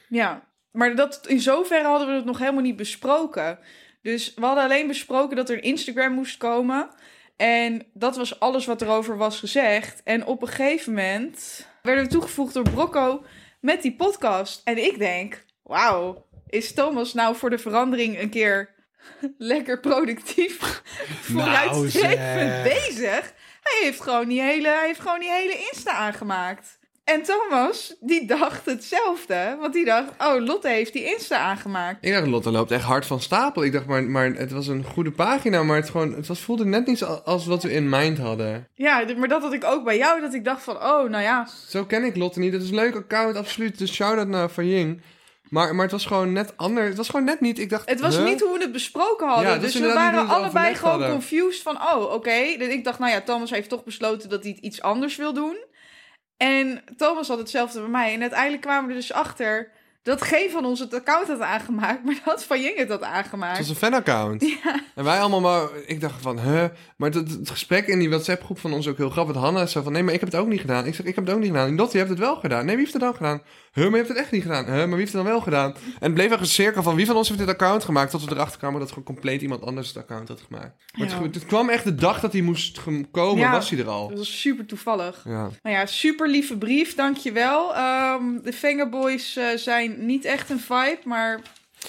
Ja, 0.10 0.42
maar 0.72 0.96
dat, 0.96 1.28
in 1.28 1.40
zoverre 1.40 1.88
hadden 1.88 2.08
we 2.08 2.14
het 2.14 2.26
nog 2.26 2.40
helemaal 2.40 2.62
niet 2.62 2.76
besproken. 2.76 3.60
Dus 4.02 4.34
we 4.36 4.46
hadden 4.46 4.64
alleen 4.64 4.88
besproken 4.88 5.36
dat 5.36 5.50
er 5.50 5.56
een 5.58 5.64
Instagram 5.64 6.14
moest 6.14 6.38
komen. 6.38 6.90
En 7.36 7.86
dat 7.94 8.18
was 8.18 8.40
alles 8.40 8.66
wat 8.66 8.82
erover 8.82 9.18
was 9.18 9.40
gezegd. 9.40 10.02
En 10.04 10.26
op 10.26 10.42
een 10.42 10.48
gegeven 10.48 10.94
moment 10.94 11.68
werden 11.82 12.04
we 12.04 12.10
toegevoegd 12.10 12.54
door 12.54 12.64
Brocco 12.70 13.24
met 13.62 13.82
die 13.82 13.96
podcast. 13.96 14.62
En 14.64 14.84
ik 14.86 14.98
denk, 14.98 15.46
wauw, 15.64 16.26
is 16.48 16.74
Thomas 16.74 17.14
nou 17.14 17.36
voor 17.36 17.50
de 17.50 17.58
verandering 17.58 18.20
een 18.22 18.30
keer 18.30 18.76
lekker 19.38 19.80
productief 19.80 20.82
vooruitstrevend 21.32 22.20
zeg. 22.20 22.64
bezig? 22.64 23.34
Hij 23.64 23.80
heeft 23.82 24.02
gewoon 24.02 24.28
die 24.28 24.42
hele, 24.42 24.68
hij 24.68 24.86
heeft 24.86 25.00
gewoon 25.00 25.20
die 25.20 25.32
hele 25.32 25.68
Insta 25.72 25.92
aangemaakt. 25.92 26.78
En 27.08 27.24
Thomas, 27.24 27.96
die 28.00 28.26
dacht 28.26 28.66
hetzelfde. 28.66 29.58
Want 29.60 29.74
die 29.74 29.86
dacht, 29.86 30.10
oh, 30.18 30.46
Lotte 30.46 30.68
heeft 30.68 30.94
die 30.94 31.04
Insta 31.04 31.38
aangemaakt. 31.38 32.06
Ik 32.06 32.14
dacht, 32.14 32.28
Lotte 32.28 32.52
loopt 32.52 32.72
echt 32.72 32.84
hard 32.84 33.06
van 33.06 33.22
stapel. 33.22 33.64
Ik 33.64 33.72
dacht, 33.72 33.86
maar, 33.86 34.04
maar 34.04 34.26
het 34.34 34.52
was 34.52 34.68
een 34.68 34.84
goede 34.84 35.12
pagina, 35.12 35.64
maar 35.64 35.76
het, 35.76 35.90
gewoon, 35.90 36.14
het 36.14 36.28
was, 36.28 36.40
voelde 36.40 36.66
net 36.66 36.86
niet 36.86 37.04
als 37.04 37.46
wat 37.46 37.64
we 37.64 37.72
in 37.72 37.90
mind 37.90 38.18
hadden. 38.18 38.68
Ja, 38.74 39.04
maar 39.18 39.28
dat 39.28 39.42
had 39.42 39.54
ik 39.54 39.64
ook 39.64 39.84
bij 39.84 39.98
jou. 39.98 40.22
Dat 40.22 40.34
ik 40.34 40.44
dacht 40.44 40.64
van, 40.64 40.76
oh, 40.76 41.10
nou 41.10 41.24
ja. 41.24 41.48
Zo 41.68 41.86
ken 41.86 42.04
ik 42.04 42.16
Lotte 42.16 42.40
niet. 42.40 42.54
Het 42.54 42.62
is 42.62 42.70
een 42.70 42.76
leuk 42.76 42.96
account, 42.96 43.36
absoluut. 43.36 43.78
Dus 43.78 43.94
shout-out 43.94 44.28
naar 44.28 44.50
Van 44.50 44.68
Ying. 44.68 45.02
Maar, 45.50 45.76
maar 45.76 45.84
het 45.84 45.92
was 45.92 46.06
gewoon 46.06 46.32
net 46.32 46.58
anders. 46.58 46.88
Het 46.88 46.98
was 46.98 47.10
gewoon 47.10 47.26
net 47.26 47.40
niet. 47.40 47.60
Ik 47.60 47.70
dacht, 47.70 47.90
Het 47.90 48.00
was 48.00 48.16
huh? 48.16 48.26
niet 48.26 48.42
hoe 48.42 48.54
we 48.54 48.64
het 48.64 48.72
besproken 48.72 49.28
hadden. 49.28 49.52
Ja, 49.52 49.58
dus 49.58 49.80
we 49.80 49.94
waren 49.94 50.28
allebei 50.28 50.76
gewoon 50.76 50.92
hadden. 50.92 51.10
confused 51.10 51.62
van, 51.62 51.76
oh, 51.76 52.14
oké. 52.14 52.56
Dus 52.58 52.68
Ik 52.68 52.84
dacht, 52.84 53.00
nou 53.00 53.12
ja, 53.12 53.22
Thomas 53.22 53.50
heeft 53.50 53.70
toch 53.70 53.84
besloten 53.84 54.30
dat 54.30 54.44
hij 54.44 54.52
het 54.52 54.64
iets 54.64 54.82
anders 54.82 55.16
wil 55.16 55.34
doen. 55.34 55.58
En 56.38 56.84
Thomas 56.98 57.28
had 57.28 57.38
hetzelfde 57.38 57.80
bij 57.80 57.90
mij. 57.90 58.14
En 58.14 58.22
uiteindelijk 58.22 58.62
kwamen 58.62 58.84
we 58.84 58.94
er 58.94 59.00
dus 59.00 59.14
achter 59.14 59.72
dat 60.08 60.22
geen 60.22 60.50
van 60.50 60.66
ons 60.66 60.80
het 60.80 60.94
account 60.94 61.28
had 61.28 61.40
aangemaakt, 61.40 62.04
maar 62.06 62.22
dat 62.26 62.44
Van 62.44 62.62
Jing 62.62 62.78
het 62.78 62.90
had 62.90 63.04
aangemaakt. 63.04 63.58
Het 63.58 63.68
was 63.68 63.70
een 63.70 63.76
fanaccount. 63.76 64.46
En 64.96 65.04
wij 65.04 65.20
allemaal 65.20 65.42
maar... 65.42 65.68
Ik 65.86 66.02
dacht 66.02 66.22
van, 66.22 66.40
huh? 66.40 66.66
Maar 66.98 67.10
het, 67.10 67.32
het 67.32 67.50
gesprek 67.50 67.88
in 67.88 68.00
die 68.00 68.10
WhatsApp-groep 68.10 68.60
van 68.60 68.74
ons 68.74 68.88
ook 68.88 68.98
heel 68.98 69.10
grappig. 69.10 69.36
Hanna 69.36 69.66
zo 69.66 69.82
van, 69.82 69.92
nee, 69.92 70.04
maar 70.04 70.14
ik 70.14 70.20
heb 70.20 70.32
het 70.32 70.40
ook 70.40 70.48
niet 70.48 70.60
gedaan. 70.62 70.86
Ik 70.86 70.96
zeg, 70.96 71.06
ik 71.06 71.16
heb 71.16 71.26
het 71.26 71.34
ook 71.34 71.40
niet 71.40 71.50
gedaan. 71.50 71.68
En 71.68 71.76
Dottie 71.76 72.00
heeft 72.00 72.12
het 72.12 72.20
wel 72.20 72.36
gedaan. 72.36 72.66
Nee, 72.66 72.76
wie 72.76 72.84
heeft 72.84 72.94
het 72.94 73.02
dan 73.02 73.16
gedaan? 73.16 73.42
Huh, 73.78 73.86
maar 73.86 74.00
je 74.00 74.06
hebt 74.06 74.08
het 74.08 74.18
echt 74.18 74.32
niet 74.32 74.42
gedaan. 74.42 74.66
Huh, 74.66 74.74
maar 74.76 74.88
wie 74.88 74.98
heeft 74.98 75.14
het 75.14 75.22
dan 75.24 75.32
wel 75.32 75.42
gedaan? 75.42 75.74
En 75.74 75.94
het 76.00 76.14
bleef 76.14 76.32
echt 76.32 76.40
een 76.40 76.46
cirkel 76.46 76.84
van, 76.84 76.96
wie 76.96 77.06
van 77.06 77.16
ons 77.16 77.28
heeft 77.28 77.40
dit 77.40 77.50
account 77.50 77.84
gemaakt? 77.84 78.12
Tot 78.12 78.26
we 78.26 78.32
erachter 78.32 78.58
kwamen 78.58 78.80
dat 78.80 78.90
gewoon 78.90 79.04
compleet 79.04 79.42
iemand 79.42 79.62
anders 79.62 79.88
het 79.88 79.98
account 79.98 80.28
had 80.28 80.42
gemaakt. 80.48 80.76
Maar 80.98 81.08
Ja. 81.08 81.22
het, 81.22 81.36
het 81.36 81.46
kwam 81.46 81.70
echt 81.70 81.84
de 81.84 81.96
dag 81.96 82.20
dat 82.20 82.32
hij 82.34 82.42
moest 82.42 82.80
komen, 83.12 83.38
Ja. 83.44 83.52
was 83.52 83.70
hij 83.70 83.80
er 83.80 83.88
al. 83.88 84.10
Dat 84.10 84.18
was 84.18 84.40
super 84.42 84.66
toevallig. 84.66 85.22
Ja. 85.26 85.50
Nou 85.64 85.76
ja, 85.76 85.86
super 85.86 86.30
lieve 86.30 86.58
brief, 86.58 86.96
dankjewel. 86.96 87.76
Ehm 87.76 88.24
de 88.44 88.54
Fingerboys 88.54 89.36
eh, 89.36 89.46
zijn 89.56 90.06
niet 90.06 90.26
echt 90.26 90.50
een 90.50 90.60
vibe, 90.60 91.00
maar... 91.04 91.42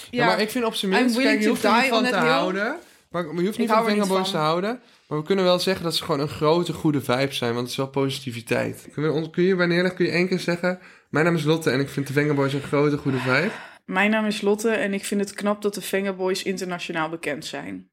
Ja, 0.09 0.25
maar 0.25 0.41
ik 0.41 0.49
vind 0.49 0.65
op 0.65 0.75
zijn 0.75 0.91
minst, 0.91 1.17
kijk, 1.17 1.41
je 1.41 1.47
hoeft 1.47 1.63
er 1.63 1.71
niet 1.81 1.89
van 1.89 2.03
te 2.03 2.15
houden. 2.15 2.75
Maar, 3.09 3.23
je 3.23 3.45
hoeft 3.45 3.57
niet 3.57 3.69
van 3.69 3.77
er 3.77 3.89
Fingerboys 3.91 4.31
te 4.31 4.37
houden. 4.37 4.79
Maar 5.07 5.17
we 5.17 5.23
kunnen 5.23 5.45
wel 5.45 5.59
zeggen 5.59 5.83
dat 5.83 5.95
ze 5.95 6.03
gewoon 6.03 6.19
een 6.19 6.27
grote, 6.27 6.73
goede 6.73 7.01
vibe 7.01 7.33
zijn. 7.33 7.51
Want 7.51 7.61
het 7.61 7.69
is 7.71 7.77
wel 7.77 7.87
positiviteit. 7.87 8.87
We 8.95 9.11
ons, 9.11 9.29
kun 9.29 9.43
je 9.43 9.55
wanneer 9.55 9.93
kun 9.93 10.05
je 10.05 10.11
één 10.11 10.27
keer 10.27 10.39
zeggen... 10.39 10.79
Mijn 11.09 11.25
naam 11.25 11.35
is 11.35 11.43
Lotte 11.43 11.69
en 11.69 11.79
ik 11.79 11.89
vind 11.89 12.07
de 12.07 12.13
Fingerboys 12.13 12.53
een 12.53 12.61
grote, 12.61 12.97
goede 12.97 13.17
vibe. 13.17 13.51
Mijn 13.85 14.11
naam 14.11 14.25
is 14.25 14.41
Lotte 14.41 14.69
en 14.69 14.93
ik 14.93 15.05
vind 15.05 15.21
het 15.21 15.33
knap 15.33 15.61
dat 15.61 15.73
de 15.73 15.81
Fingerboys 15.81 16.43
internationaal 16.43 17.09
bekend 17.09 17.45
zijn. 17.45 17.89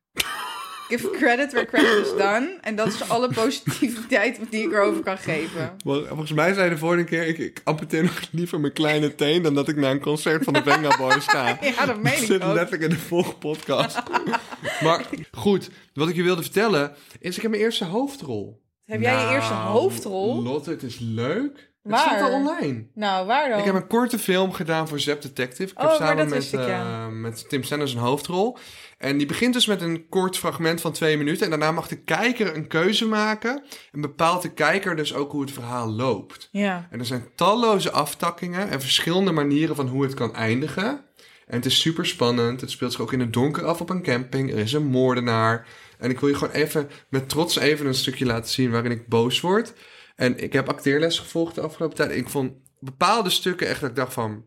Give 0.89 1.11
credit 1.11 1.53
where 1.53 1.67
credit 1.67 2.07
is 2.07 2.11
done. 2.11 2.59
En 2.61 2.77
dat 2.77 2.87
is 2.87 3.09
alle 3.09 3.29
positiviteit 3.29 4.41
die 4.51 4.65
ik 4.65 4.73
erover 4.73 5.03
kan 5.03 5.19
geven. 5.19 5.75
Volgens 5.85 6.33
mij 6.33 6.55
zei 6.55 6.71
de 6.71 6.79
vorige 6.79 7.05
keer... 7.05 7.27
Ik, 7.27 7.39
ik 7.39 7.61
amputeer 7.65 8.03
nog 8.03 8.21
liever 8.31 8.61
mijn 8.61 8.73
kleine 8.73 9.15
teen... 9.15 9.43
dan 9.43 9.55
dat 9.55 9.69
ik 9.69 9.77
naar 9.77 9.91
een 9.91 10.01
concert 10.01 10.45
van 10.45 10.53
de 10.53 10.63
Fingerboys 10.63 11.25
ga. 11.27 11.59
Ja, 11.77 11.87
dat 11.87 11.97
meen 12.03 12.13
Dat 12.13 12.21
ik 12.21 12.27
zit 12.27 12.43
ook. 12.43 12.55
letterlijk 12.55 12.83
in 12.83 12.97
de 12.99 13.05
volgende 13.05 13.39
podcast. 13.39 14.03
maar 14.85 15.05
goed, 15.33 15.71
wat 15.95 16.09
ik 16.09 16.17
je 16.17 16.23
wilde 16.23 16.43
vertellen... 16.43 16.95
is 17.21 17.37
ik 17.37 17.43
heb 17.43 17.51
mijn 17.51 17.63
eerste 17.63 17.85
hoofdrol. 17.85 18.63
Heb 18.85 19.01
jij 19.01 19.21
je 19.27 19.35
eerste 19.35 19.53
Nou, 19.53 19.69
hoofdrol? 19.69 20.43
Lotte, 20.43 20.71
het 20.71 20.83
is 20.83 20.99
leuk. 20.99 21.75
Het 21.87 21.95
Waar? 21.95 22.01
staat 22.19 22.21
al 22.31 22.33
online. 22.37 22.87
Nou, 22.95 23.27
waar 23.27 23.49
dan? 23.49 23.59
Ik 23.59 23.65
heb 23.65 23.75
een 23.75 23.87
korte 23.87 24.19
film 24.19 24.53
gedaan 24.53 24.89
voor 24.89 25.01
Zep 25.01 25.23
Detective. 25.23 25.71
Ik 25.73 25.79
Oh, 25.79 25.91
heb 25.91 25.99
maar 25.99 26.09
samen 26.09 26.29
dat 26.29 26.35
met, 26.39 26.53
ik, 26.53 26.69
ja. 26.69 27.07
eh, 27.07 27.09
met 27.09 27.49
Tim 27.49 27.63
Sanders 27.63 27.93
een 27.93 27.99
hoofdrol. 28.01 28.59
En 28.99 29.17
die 29.19 29.27
begint 29.27 29.53
dus 29.53 29.67
met 29.67 29.83
een 29.83 30.09
kort 30.09 30.39
fragment 30.39 30.81
van 30.81 30.93
twee 30.93 31.17
minuten. 31.17 31.45
En 31.45 31.51
daarna 31.51 31.73
mag 31.73 31.89
de 31.89 31.97
kijker 32.03 32.57
een 32.57 32.67
keuze 32.67 33.07
maken. 33.07 33.63
En 33.93 34.01
bepaalt 34.01 34.43
de 34.43 34.53
kijker 34.53 34.97
dus 34.97 35.15
ook 35.15 35.33
hoe 35.33 35.41
het 35.41 35.51
verhaal 35.53 35.89
loopt. 35.91 36.49
Ja. 36.53 36.87
En 36.91 36.99
er 36.99 37.07
zijn 37.07 37.29
talloze 37.35 37.91
aftakkingen 37.91 38.69
en 38.71 38.81
verschillende 38.81 39.33
manieren 39.33 39.77
van 39.77 39.89
hoe 39.89 40.03
het 40.03 40.15
kan 40.15 40.35
eindigen. 40.35 41.05
En 41.47 41.57
het 41.57 41.67
is 41.67 41.81
super 41.81 42.07
spannend. 42.07 42.61
Het 42.61 42.71
speelt 42.71 42.93
zich 42.93 43.01
ook 43.01 43.13
in 43.13 43.21
het 43.21 43.33
donker 43.33 43.65
af 43.65 43.81
op 43.81 43.91
een 43.91 44.03
camping. 44.03 44.51
Er 44.53 44.59
is 44.59 44.73
een 44.73 44.87
moordenaar. 44.87 45.67
En 45.99 46.11
ik 46.11 46.21
wil 46.21 46.29
je 46.29 46.35
gewoon 46.35 46.55
even 46.55 46.89
met 47.09 47.29
trots 47.29 47.57
even 47.59 47.87
een 47.87 47.95
stukje 47.95 48.27
laten 48.27 48.51
zien 48.51 48.71
waarin 48.71 48.91
ik 48.91 49.07
boos 49.09 49.41
word. 49.41 49.73
En 50.17 50.39
ik 50.39 50.53
heb 50.53 50.69
acteerles 50.69 51.19
gevolgd 51.19 51.55
de 51.55 51.61
afgelopen 51.61 51.97
tijd. 51.97 52.11
Ik 52.11 52.29
vond 52.29 52.53
bepaalde 52.81 53.31
stukken 53.31 53.69
echt 53.69 53.81
dat 53.81 53.91
ik 53.91 53.97
dacht 53.97 54.13
van... 54.13 54.47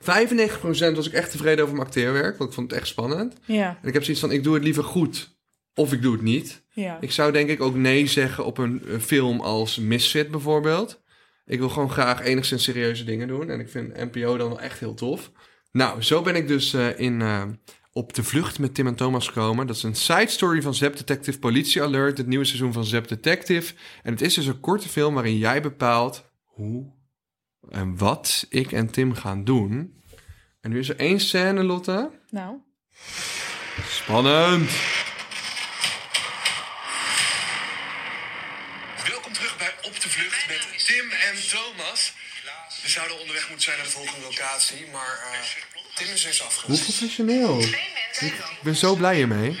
95% 0.00 0.04
was 0.94 1.06
ik 1.06 1.12
echt 1.12 1.30
tevreden 1.30 1.64
over 1.64 1.76
mijn 1.76 1.86
acteerwerk. 1.86 2.38
Want 2.38 2.50
ik 2.50 2.56
vond 2.56 2.70
het 2.70 2.80
echt 2.80 2.88
spannend. 2.88 3.34
Ja. 3.44 3.78
En 3.82 3.88
ik 3.88 3.94
heb 3.94 4.02
zoiets 4.02 4.20
van, 4.20 4.32
ik 4.32 4.44
doe 4.44 4.54
het 4.54 4.64
liever 4.64 4.84
goed. 4.84 5.38
Of 5.74 5.92
ik 5.92 6.02
doe 6.02 6.12
het 6.12 6.22
niet. 6.22 6.64
Ja. 6.70 6.98
Ik 7.00 7.12
zou 7.12 7.32
denk 7.32 7.48
ik 7.48 7.60
ook 7.60 7.74
nee 7.74 8.06
zeggen 8.06 8.44
op 8.44 8.58
een, 8.58 8.82
een 8.86 9.00
film 9.00 9.40
als 9.40 9.78
Misfit 9.78 10.30
bijvoorbeeld. 10.30 11.02
Ik 11.46 11.58
wil 11.58 11.68
gewoon 11.68 11.90
graag 11.90 12.20
enigszins 12.20 12.62
serieuze 12.62 13.04
dingen 13.04 13.28
doen. 13.28 13.50
En 13.50 13.60
ik 13.60 13.68
vind 13.68 13.96
NPO 13.96 14.36
dan 14.36 14.48
wel 14.48 14.60
echt 14.60 14.78
heel 14.78 14.94
tof. 14.94 15.30
Nou, 15.72 16.02
zo 16.02 16.22
ben 16.22 16.34
ik 16.34 16.48
dus 16.48 16.74
eh, 16.74 16.98
in, 16.98 17.22
eh, 17.22 17.42
op 17.92 18.12
de 18.14 18.22
vlucht 18.24 18.58
met 18.58 18.74
Tim 18.74 18.86
en 18.86 18.94
Thomas 18.94 19.26
gekomen. 19.26 19.66
Dat 19.66 19.76
is 19.76 19.82
een 19.82 19.94
side 19.94 20.28
story 20.28 20.62
van 20.62 20.74
Zep 20.74 20.96
Detective 20.96 21.38
Politie 21.38 21.82
Alert. 21.82 22.18
Het 22.18 22.26
nieuwe 22.26 22.44
seizoen 22.44 22.72
van 22.72 22.84
Zep 22.84 23.08
Detective. 23.08 23.74
En 24.02 24.12
het 24.12 24.20
is 24.20 24.34
dus 24.34 24.46
een 24.46 24.60
korte 24.60 24.88
film 24.88 25.14
waarin 25.14 25.38
jij 25.38 25.62
bepaalt 25.62 26.30
hoe 26.44 26.92
en 27.68 27.96
wat 27.96 28.46
ik 28.48 28.72
en 28.72 28.90
Tim 28.90 29.14
gaan 29.14 29.44
doen. 29.44 30.02
En 30.60 30.70
nu 30.70 30.78
is 30.78 30.88
er 30.88 30.96
één 30.98 31.20
scène, 31.20 31.62
Lotte. 31.62 32.10
Nou. 32.30 32.56
Spannend. 33.88 34.70
Welkom 39.08 39.32
terug 39.32 39.58
bij 39.58 39.74
Op 39.82 40.00
de 40.00 40.08
Vlucht 40.08 40.48
met 40.48 40.86
Tim 40.86 41.10
en 41.10 41.48
Thomas. 41.48 42.14
We 42.82 42.88
zouden 42.88 43.20
onderweg 43.20 43.48
moeten 43.48 43.64
zijn 43.64 43.76
naar 43.76 43.86
de 43.86 43.92
volgende 43.92 44.26
locatie, 44.26 44.86
maar 44.92 45.18
eh, 45.32 45.79
Tim 46.04 46.12
is 46.14 46.22
dus 46.22 46.40
Hoe 46.66 46.78
professioneel. 46.78 47.58
Ik 48.20 48.34
ben 48.62 48.76
zo 48.76 48.94
blij 48.94 49.16
hiermee. 49.16 49.58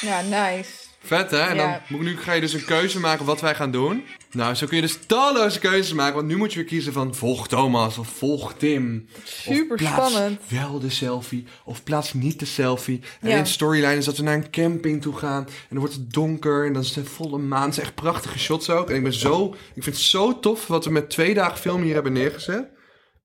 Ja, 0.00 0.20
nice. 0.20 0.70
Vet 1.04 1.30
hè? 1.30 1.38
En 1.40 1.56
Ja. 1.56 1.62
dan 1.70 1.80
moet, 1.88 2.00
nu 2.00 2.16
ga 2.18 2.32
je 2.32 2.40
dus 2.40 2.52
een 2.52 2.64
keuze 2.64 3.00
maken 3.00 3.24
wat 3.24 3.40
wij 3.40 3.54
gaan 3.54 3.70
doen. 3.70 4.04
Nou, 4.30 4.54
zo 4.54 4.66
kun 4.66 4.76
je 4.76 4.82
dus 4.82 4.98
talloze 5.06 5.58
keuzes 5.58 5.92
maken. 5.92 6.14
Want 6.14 6.26
nu 6.26 6.36
moet 6.36 6.52
je 6.52 6.58
weer 6.58 6.68
kiezen 6.68 6.92
van 6.92 7.14
volg 7.14 7.48
Thomas 7.48 7.98
of 7.98 8.08
volg 8.08 8.54
Tim. 8.56 9.08
Super 9.24 9.76
of 9.76 9.82
plaats 9.82 10.10
spannend. 10.10 10.40
wel 10.48 10.78
de 10.80 10.90
selfie 10.90 11.44
of 11.64 11.82
plaats 11.82 12.12
niet 12.12 12.38
de 12.38 12.44
selfie. 12.46 13.00
En 13.20 13.28
Ja. 13.28 13.36
in 13.36 13.42
de 13.42 13.48
storyline 13.48 13.96
is 13.96 14.04
dat 14.04 14.16
we 14.16 14.22
naar 14.22 14.34
een 14.34 14.50
camping 14.50 15.02
toe 15.02 15.16
gaan. 15.16 15.44
En 15.46 15.52
dan 15.68 15.78
wordt 15.78 15.94
het 15.94 16.12
donker 16.12 16.66
en 16.66 16.72
dan 16.72 16.82
is 16.82 16.94
het 16.94 17.08
volle 17.08 17.38
maan. 17.38 17.64
Het 17.64 17.74
zijn 17.74 17.86
echt 17.86 17.94
prachtige 17.94 18.38
shots 18.38 18.70
ook. 18.70 18.90
En 18.90 18.96
ik 18.96 19.02
ben 19.02 19.12
zo, 19.14 19.54
ik 19.74 19.82
vind 19.82 19.96
het 19.96 20.04
zo 20.04 20.38
tof 20.40 20.66
wat 20.66 20.84
we 20.84 20.90
met 20.90 21.10
twee 21.10 21.34
dagen 21.34 21.58
film 21.58 21.82
hier 21.82 21.94
hebben 21.94 22.12
neergezet. 22.12 22.64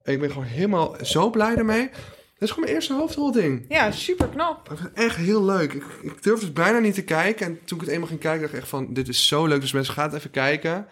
En 0.04 0.14
ik 0.14 0.20
ben 0.20 0.30
gewoon 0.32 0.48
helemaal 0.48 0.96
zo 1.02 1.30
blij 1.30 1.56
ermee. 1.56 1.90
Dat 2.40 2.48
is 2.48 2.50
gewoon 2.50 2.64
mijn 2.70 2.76
eerste 2.82 2.94
hoofdrolding. 2.94 3.66
Ja, 3.70 3.92
super 3.92 4.28
knap. 4.28 4.70
Het 4.70 4.80
echt 4.94 5.16
heel 5.16 5.44
leuk. 5.44 5.74
Ik, 5.74 5.84
ik 6.02 6.24
durfde 6.24 6.46
het 6.46 6.54
bijna 6.54 6.80
niet 6.80 6.94
te 6.94 7.04
kijken. 7.04 7.46
En 7.46 7.60
toen 7.66 7.78
ik 7.80 7.84
het 7.84 7.94
eenmaal 7.94 8.08
ging 8.08 8.20
kijken, 8.20 8.42
dacht 8.42 8.54
ik 8.54 8.60
echt 8.60 8.70
van... 8.70 8.94
Dit 8.94 9.08
is 9.08 9.28
zo 9.28 9.46
leuk, 9.46 9.62
dus 9.62 9.72
mensen, 9.72 9.94
gaan 9.94 10.06
het 10.10 10.18
even 10.18 10.32
kijken. 10.32 10.88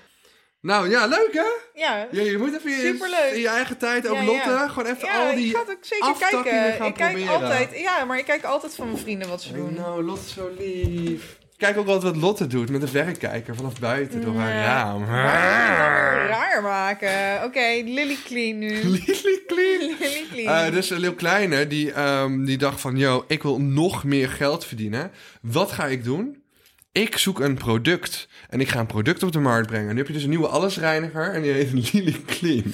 Nou 0.61 0.89
ja, 0.89 1.05
leuk 1.05 1.29
hè? 1.31 1.79
Ja, 1.81 2.07
Ja, 2.11 2.21
je 2.21 2.37
moet 2.37 2.55
even 2.55 2.71
je- 2.71 2.77
Superleuk. 2.93 3.31
in 3.33 3.39
je 3.39 3.47
eigen 3.47 3.77
tijd, 3.77 4.07
ook 4.07 4.15
Ja, 4.15 4.23
Lotte, 4.23 4.49
ja. 4.49 4.67
gewoon 4.67 4.93
even 4.95 5.09
al 5.09 5.35
die 5.35 5.45
ik 5.47 5.55
ga 5.55 5.59
het 5.59 5.69
ook 5.69 5.85
zeker 5.85 6.13
kijken. 6.19 6.73
gaan 6.73 6.87
Ik 6.87 6.93
kijk 6.93 7.11
proberen. 7.13 7.33
altijd, 7.41 7.79
ja, 7.79 8.05
maar 8.05 8.17
ik 8.17 8.25
kijk 8.25 8.43
altijd 8.43 8.75
van 8.75 8.85
mijn 8.87 8.97
vrienden 8.99 9.27
wat 9.29 9.41
ze 9.41 9.53
doen. 9.53 9.73
Nou, 9.73 10.03
Lotte 10.03 10.21
is 10.25 10.33
zo 10.33 10.49
lief. 10.57 11.37
Kijk 11.57 11.77
ook 11.77 11.87
altijd 11.87 12.13
wat 12.13 12.21
Lotte 12.21 12.47
doet 12.47 12.69
met 12.69 12.81
een 12.81 12.87
verrekijker 12.87 13.55
vanaf 13.55 13.79
buiten 13.79 14.21
door 14.21 14.35
haar 14.35 14.53
raam. 14.53 15.05
Raar 15.05 16.61
maken. 16.61 17.43
Oké, 17.43 17.81
Lily 17.83 18.17
Clean 18.25 18.57
nu. 18.57 18.83
Lily 18.83 19.41
Clean. 19.47 19.79
Lily 19.99 20.25
Clean. 20.31 20.65
Eh, 20.65 20.71
dus 20.71 20.89
Leeuw 20.89 21.15
Kleine, 21.15 21.67
die, 21.67 21.91
ehm, 21.91 22.45
die 22.45 22.57
dacht 22.57 22.81
van... 22.81 22.97
Yo, 22.97 23.25
ik 23.27 23.43
wil 23.43 23.61
nog 23.61 24.03
meer 24.03 24.29
geld 24.29 24.65
verdienen. 24.65 25.11
Wat 25.41 25.71
ga 25.71 25.85
ik 25.85 26.03
doen? 26.03 26.43
Ik 26.91 27.17
zoek 27.17 27.39
een 27.39 27.55
product. 27.55 28.27
En 28.49 28.59
ik 28.59 28.69
ga 28.69 28.79
een 28.79 28.85
product 28.85 29.23
op 29.23 29.31
de 29.31 29.39
markt 29.39 29.67
brengen. 29.67 29.91
Nu 29.91 29.97
heb 29.97 30.07
je 30.07 30.13
dus 30.13 30.23
een 30.23 30.29
nieuwe 30.29 30.47
allesreiniger. 30.47 31.33
En 31.33 31.41
die 31.41 31.51
heet 31.51 31.71
Lily 31.93 32.21
Clean. 32.25 32.73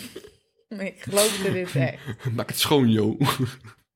Ik 0.70 0.96
geloofde 1.00 1.52
dit 1.52 1.76
echt. 1.76 1.98
Maak 2.36 2.50
het 2.50 2.60
schoon, 2.60 2.90
yo. 2.90 3.18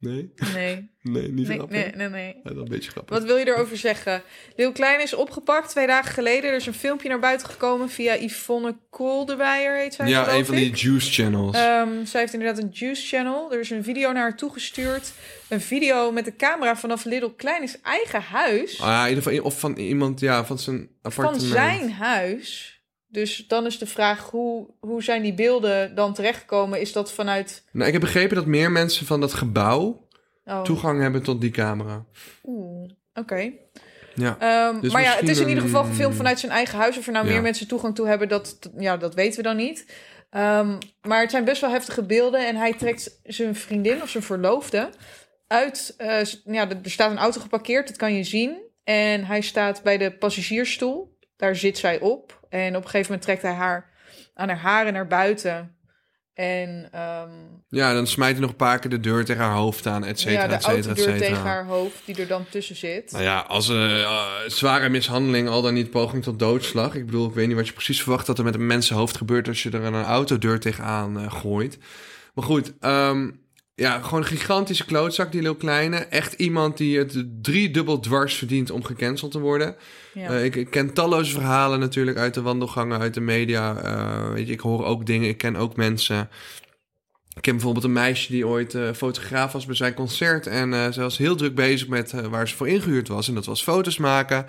Nee? 0.06 0.32
Nee, 0.54 0.90
Nee, 1.14 1.32
niet 1.32 1.48
nee, 1.48 1.58
grappig. 1.58 1.78
nee, 1.78 1.92
nee. 1.96 2.10
nee. 2.10 2.28
Ja, 2.28 2.42
dat 2.44 2.52
is 2.54 2.58
een 2.58 2.68
beetje 2.70 2.92
grappig. 2.92 3.18
Wat 3.18 3.28
wil 3.28 3.38
je 3.38 3.48
erover 3.48 3.78
zeggen? 3.78 4.22
Leeuw 4.56 4.72
Klein 4.72 5.02
is 5.02 5.14
opgepakt 5.14 5.70
twee 5.70 5.88
dagen 5.88 6.14
geleden. 6.14 6.50
Er 6.50 6.56
is 6.56 6.66
een 6.66 6.74
filmpje 6.74 7.10
naar 7.10 7.20
buiten 7.20 7.48
gekomen 7.48 7.90
via 7.90 8.16
Yvonne 8.20 8.76
Koldewijer, 8.90 9.78
heet 9.78 9.94
zij 9.94 10.08
Ja, 10.08 10.34
een 10.34 10.46
van 10.46 10.56
die 10.56 10.72
juice 10.76 11.12
channels. 11.12 11.56
Ehm, 11.56 12.06
zij 12.06 12.20
heeft 12.22 12.34
inderdaad 12.34 12.64
een 12.64 12.70
Juice 12.72 13.08
Channel. 13.08 13.54
Er 13.54 13.60
is 13.60 13.70
een 13.70 13.84
video 13.84 14.12
naar 14.12 14.22
haar 14.22 14.38
toegestuurd. 14.38 15.14
Een 15.48 15.62
video 15.62 16.12
met 16.12 16.26
de 16.26 16.36
camera 16.36 16.76
vanaf 16.76 17.04
Little 17.04 17.36
Klein's 17.36 17.82
eigen 17.82 18.22
huis. 18.22 18.82
Ah, 18.82 18.88
ja, 18.88 19.04
in 19.04 19.10
ieder 19.10 19.24
geval, 19.24 19.44
of 19.46 19.60
van 19.60 19.78
iemand, 19.78 20.20
ja, 20.20 20.46
van 20.46 20.60
zijn 20.60 20.78
van 20.78 20.88
appartement. 21.02 21.42
zijn 21.52 21.92
huis. 21.92 22.75
Dus 23.16 23.46
dan 23.48 23.66
is 23.66 23.78
de 23.78 23.86
vraag, 23.86 24.30
hoe, 24.30 24.68
hoe 24.80 25.04
zijn 25.04 25.22
die 25.22 25.34
beelden 25.34 25.96
dan 25.96 26.14
terechtgekomen? 26.14 26.80
Is 26.82 26.92
dat 26.94 27.12
vanuit... 27.12 27.64
Nou, 27.72 27.86
ik 27.86 27.92
heb 27.94 28.02
begrepen 28.02 28.36
dat 28.36 28.46
meer 28.46 28.72
mensen 28.72 29.06
van 29.06 29.20
dat 29.22 29.34
gebouw 29.34 30.04
Oh, 30.46 30.62
toegang 30.62 31.02
hebben 31.02 31.24
tot 31.24 31.42
die 31.42 31.50
camera. 31.52 32.06
oeh, 32.44 32.90
oké. 33.14 33.52
Ja. 34.16 34.38
Ehm, 34.40 34.82
Dus 34.82 34.92
maar 34.94 35.02
ja, 35.02 35.16
het 35.16 35.30
is 35.30 35.40
in 35.40 35.48
ieder 35.48 35.64
geval 35.64 35.84
gefilmd 35.84 36.16
vanuit 36.16 36.40
zijn 36.40 36.52
eigen 36.52 36.78
huis. 36.78 36.98
Of 36.98 37.06
er 37.08 37.12
nou 37.14 37.26
Ja. 37.26 37.32
meer 37.32 37.42
mensen 37.42 37.68
toegang 37.68 37.96
toe 37.96 38.08
hebben, 38.08 38.28
dat, 38.28 38.60
ja, 38.78 38.98
dat 38.98 39.14
weten 39.16 39.38
we 39.38 39.44
dan 39.44 39.56
niet. 39.56 39.86
Ehm, 40.30 40.78
maar 41.02 41.22
het 41.22 41.32
zijn 41.32 41.46
best 41.46 41.62
wel 41.62 41.70
heftige 41.70 42.04
beelden. 42.04 42.48
En 42.48 42.56
hij 42.56 42.74
trekt 42.74 43.20
zijn 43.24 43.56
vriendin 43.56 44.02
of 44.02 44.10
zijn 44.10 44.24
verloofde 44.24 44.90
uit. 45.48 45.94
eh, 45.98 46.24
ja, 46.46 46.70
er 46.70 46.78
staat 46.84 47.12
een 47.12 47.18
auto 47.18 47.42
geparkeerd, 47.42 47.88
dat 47.88 47.98
kan 47.98 48.14
je 48.14 48.24
zien. 48.24 48.58
En 48.84 49.26
hij 49.26 49.42
staat 49.42 49.84
bij 49.84 49.98
de 49.98 50.12
passagiersstoel. 50.18 51.18
Daar 51.38 51.56
zit 51.56 51.78
zij 51.78 52.00
op. 52.00 52.35
En 52.50 52.76
op 52.76 52.84
een 52.84 52.90
gegeven 52.90 53.06
moment 53.12 53.22
trekt 53.22 53.42
hij 53.42 53.54
haar 53.54 53.90
aan 54.34 54.50
haar 54.50 54.58
haren 54.58 54.94
naar 54.94 55.08
buiten. 55.08 55.76
En 56.34 56.88
ehm, 56.92 57.30
Ja, 57.70 57.94
dan 57.94 58.08
smijt 58.08 58.32
hij 58.32 58.42
nog 58.42 58.50
een 58.50 58.56
paar 58.56 58.80
keer 58.80 58.90
de 58.90 59.00
deur 59.00 59.26
tegen 59.26 59.44
haar 59.44 59.56
hoofd 59.56 59.88
aan, 59.88 60.04
et 60.06 60.20
cetera, 60.20 60.42
ja, 60.42 60.48
de 60.48 60.54
et 60.54 60.62
cetera, 60.64 60.80
et 60.80 60.86
autodeur 60.86 61.14
cetera. 61.14 61.28
tegen 61.30 61.44
haar 61.50 61.66
hoofd, 61.66 62.02
die 62.06 62.16
er 62.16 62.28
dan 62.28 62.46
tussen 62.50 62.76
zit. 62.76 63.12
Nou 63.12 63.24
ja, 63.24 63.40
als 63.40 63.68
een 63.68 63.90
eh, 63.90 64.24
zware 64.48 64.90
mishandeling, 64.90 65.48
al 65.50 65.62
dan 65.62 65.74
niet 65.74 65.90
poging 65.90 66.24
tot 66.24 66.40
doodslag. 66.40 66.96
Ik 66.96 67.06
bedoel, 67.06 67.28
ik 67.28 67.34
weet 67.34 67.48
niet 67.48 67.56
wat 67.56 67.68
je 67.68 67.74
precies 67.74 68.02
verwacht 68.02 68.26
dat 68.26 68.38
er 68.38 68.44
met 68.44 68.56
een 68.56 68.68
mensenhoofd 68.68 69.18
gebeurt 69.18 69.48
als 69.48 69.64
je 69.64 69.70
er 69.72 69.84
een 69.84 70.04
autodeur 70.04 70.60
tegenaan 70.60 71.20
eh, 71.20 71.32
gooit. 71.34 71.78
Maar 72.34 72.46
goed, 72.46 72.74
ehm, 72.80 73.30
ja, 73.76 74.00
gewoon 74.02 74.20
een 74.20 74.26
gigantische 74.26 74.86
klootzak, 74.86 75.32
die 75.32 75.42
Lil 75.42 75.56
Kleine. 75.56 75.98
Echt 75.98 76.34
iemand 76.34 76.78
die 76.78 76.98
het 76.98 77.26
driedubbel 77.42 78.00
dwars 78.00 78.36
verdient 78.36 78.70
om 78.70 78.84
gecanceld 78.84 79.32
te 79.32 79.40
worden. 79.40 79.76
Ja. 80.14 80.30
Eh, 80.30 80.44
ik, 80.44 80.56
ik 80.56 80.70
ken 80.70 80.94
talloze 80.94 81.32
verhalen 81.32 81.80
natuurlijk 81.80 82.18
uit 82.18 82.34
de 82.34 82.42
wandelgangen, 82.42 83.00
uit 83.00 83.14
de 83.14 83.22
media. 83.22 83.78
Eh, 83.78 84.34
weet 84.34 84.48
je, 84.48 84.54
ik 84.54 84.60
hoor 84.60 84.86
ook 84.86 85.06
dingen, 85.06 85.30
ik 85.30 85.38
ken 85.38 85.56
ook 85.56 85.76
mensen. 85.76 86.30
Ik 87.36 87.42
ken 87.42 87.54
bijvoorbeeld 87.54 87.86
een 87.86 87.92
meisje 87.92 88.32
die 88.32 88.48
ooit 88.48 88.76
eh, 88.76 88.92
fotograaf 88.94 89.52
was 89.52 89.66
bij 89.66 89.76
zijn 89.76 89.94
concert. 89.94 90.48
En 90.48 90.94
ze 90.94 91.02
was 91.02 91.18
heel 91.18 91.36
druk 91.36 91.56
bezig 91.56 91.88
met 91.88 92.12
waar 92.12 92.48
ze 92.48 92.56
voor 92.56 92.68
ingehuurd 92.68 93.08
was. 93.08 93.28
En 93.28 93.36
dat 93.36 93.46
was 93.46 93.64
foto's 93.64 93.98
maken. 93.98 94.46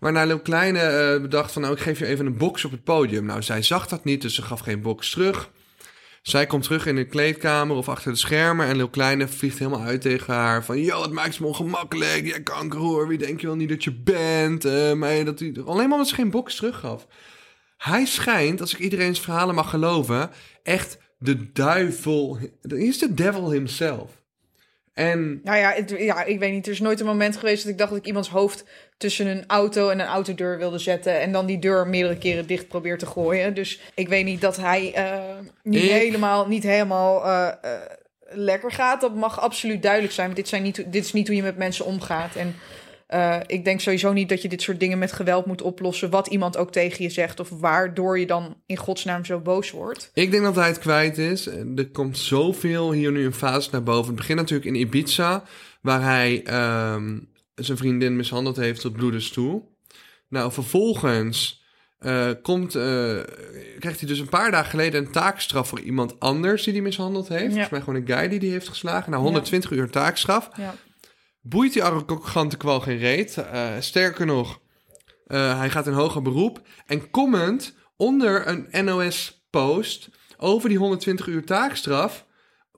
Waarna 0.00 0.24
Lil 0.24 0.40
Kleine 0.40 1.18
bedacht 1.22 1.52
van... 1.52 1.62
nou, 1.62 1.74
ik 1.74 1.80
geef 1.80 1.98
je 1.98 2.06
even 2.06 2.26
een 2.26 2.36
box 2.36 2.64
op 2.64 2.70
het 2.70 2.84
podium. 2.84 3.24
Nou, 3.24 3.42
zij 3.42 3.62
zag 3.62 3.86
dat 3.86 4.04
niet, 4.04 4.22
dus 4.22 4.34
ze 4.34 4.42
gaf 4.42 4.60
geen 4.60 4.82
box 4.82 5.10
terug. 5.10 5.50
Zij 6.24 6.46
komt 6.46 6.62
terug 6.62 6.86
in 6.86 6.96
de 6.96 7.06
kleedkamer 7.06 7.76
of 7.76 7.88
achter 7.88 8.12
de 8.12 8.18
schermen... 8.18 8.66
en 8.66 8.76
Lil 8.76 8.88
Kleine 8.88 9.28
vliegt 9.28 9.58
helemaal 9.58 9.86
uit 9.86 10.00
tegen 10.00 10.34
haar 10.34 10.64
van... 10.64 10.80
yo, 10.80 11.02
het 11.02 11.10
maakt 11.10 11.40
me 11.40 11.46
ongemakkelijk, 11.46 12.26
jij 12.26 12.42
kankerhoer, 12.42 13.08
wie 13.08 13.18
denk 13.18 13.40
je 13.40 13.46
wel 13.46 13.56
niet 13.56 13.68
dat 13.68 13.84
je 13.84 13.92
bent? 13.92 14.64
Eh, 14.64 14.92
maar 14.92 15.24
dat 15.24 15.38
hij, 15.38 15.52
alleen 15.64 15.76
maar 15.76 15.92
omdat 15.92 16.08
ze 16.08 16.14
geen 16.14 16.30
box 16.30 16.56
teruggaf. 16.56 17.06
Hij 17.76 18.04
schijnt, 18.04 18.60
als 18.60 18.72
ik 18.72 18.78
iedereen's 18.78 19.20
verhalen 19.20 19.54
mag 19.54 19.70
geloven... 19.70 20.30
echt 20.62 20.98
de 21.18 21.52
duivel... 21.52 22.38
Hij 22.60 22.78
is 22.78 22.98
de 22.98 23.14
devil 23.14 23.50
himself. 23.50 24.22
En 24.92 25.40
Nou 25.42 25.58
ja, 25.58 25.74
ja, 25.98 26.24
ik 26.24 26.38
weet 26.38 26.52
niet. 26.52 26.66
Er 26.66 26.72
is 26.72 26.80
nooit 26.80 27.00
een 27.00 27.06
moment 27.06 27.36
geweest 27.36 27.62
dat 27.62 27.72
ik 27.72 27.78
dacht 27.78 27.90
dat 27.90 27.98
ik 27.98 28.06
iemands 28.06 28.28
hoofd 28.28 28.64
tussen 28.96 29.26
een 29.26 29.44
auto 29.46 29.88
en 29.88 30.00
een 30.00 30.06
autodeur 30.06 30.58
wilde 30.58 30.78
zetten. 30.78 31.20
En 31.20 31.32
dan 31.32 31.46
die 31.46 31.58
deur 31.58 31.86
meerdere 31.88 32.18
keren 32.18 32.46
dicht 32.46 32.68
probeert 32.68 32.98
te 32.98 33.06
gooien. 33.06 33.54
Dus 33.54 33.80
ik 33.94 34.08
weet 34.08 34.24
niet 34.24 34.40
dat 34.40 34.56
hij 34.56 34.92
eh, 34.94 35.18
niet, 35.62 35.82
Ik- 35.82 35.90
helemaal, 35.90 36.46
niet 36.48 36.62
helemaal 36.62 37.24
eh, 37.24 37.48
eh, 37.48 37.80
lekker 38.28 38.72
gaat. 38.72 39.00
Dat 39.00 39.14
mag 39.14 39.40
absoluut 39.40 39.82
duidelijk 39.82 40.12
zijn. 40.12 40.26
Want 40.26 40.38
dit, 40.38 40.48
zijn 40.48 40.62
niet, 40.62 40.76
dit 40.92 41.04
is 41.04 41.12
niet 41.12 41.26
hoe 41.26 41.36
je 41.36 41.42
met 41.42 41.56
mensen 41.56 41.84
omgaat. 41.84 42.34
En 42.36 42.54
ik 43.46 43.64
denk 43.64 43.80
sowieso 43.80 44.12
niet 44.12 44.28
dat 44.28 44.42
je 44.42 44.48
dit 44.48 44.62
soort 44.62 44.80
dingen 44.80 44.98
met 44.98 45.12
geweld 45.12 45.46
moet 45.46 45.62
oplossen. 45.62 46.10
Wat 46.10 46.26
iemand 46.26 46.56
ook 46.56 46.72
tegen 46.72 47.04
je 47.04 47.10
zegt. 47.10 47.40
Of 47.40 47.48
waardoor 47.50 48.18
je 48.18 48.26
dan 48.26 48.56
in 48.66 48.76
godsnaam 48.76 49.24
zo 49.24 49.38
boos 49.38 49.70
wordt. 49.70 50.10
Ik 50.14 50.30
denk 50.30 50.42
dat 50.42 50.54
hij 50.56 50.66
het 50.66 50.78
kwijt 50.78 51.18
is. 51.18 51.46
Er 51.76 51.88
komt 51.92 52.18
zoveel 52.18 52.92
hier 52.92 53.12
nu 53.12 53.24
in 53.24 53.32
fase 53.32 53.68
naar 53.72 53.82
boven. 53.82 54.06
Het 54.06 54.16
begint 54.16 54.38
natuurlijk 54.38 54.68
in 54.68 54.74
Ibiza, 54.74 55.42
waar 55.80 56.02
hij 56.02 56.42
ehm, 56.44 57.18
zijn 57.54 57.78
vriendin 57.78 58.16
mishandeld 58.16 58.56
heeft 58.56 58.80
tot 58.80 58.92
bloedens 58.92 59.30
toe. 59.30 59.62
Nou, 60.28 60.52
vervolgens 60.52 61.64
eh, 61.98 62.30
komt, 62.42 62.74
eh, 62.74 63.18
krijgt 63.78 64.00
hij 64.00 64.08
dus 64.08 64.18
een 64.18 64.28
paar 64.28 64.50
dagen 64.50 64.70
geleden 64.70 65.04
een 65.04 65.12
taakstraf 65.12 65.68
voor 65.68 65.80
iemand 65.80 66.20
anders 66.20 66.62
die 66.62 66.72
die 66.72 66.82
mishandeld 66.82 67.28
heeft. 67.28 67.46
Volgens 67.46 67.70
mij 67.70 67.80
gewoon 67.80 68.00
een 68.00 68.06
guy 68.06 68.28
die 68.28 68.38
die 68.38 68.50
heeft 68.50 68.68
geslagen. 68.68 69.10
Nou, 69.10 69.22
120 69.22 69.70
uur 69.70 69.90
taakstraf. 69.90 70.50
Ja. 70.56 70.74
Boeit 71.40 71.72
die 71.72 71.84
arrogante 71.84 72.56
kwal 72.56 72.80
geen 72.80 72.98
reet. 72.98 73.36
Eh, 73.36 73.66
sterker 73.78 74.26
nog, 74.26 74.60
hij 75.26 75.70
gaat 75.70 75.86
in 75.86 75.92
hoger 75.92 76.22
beroep. 76.22 76.62
En 76.86 77.10
comment 77.10 77.74
onder 77.96 78.48
een 78.48 78.84
NOS-post 78.84 80.08
over 80.36 80.68
die 80.68 80.78
120 80.78 81.26
uur 81.26 81.44
taakstraf... 81.44 82.26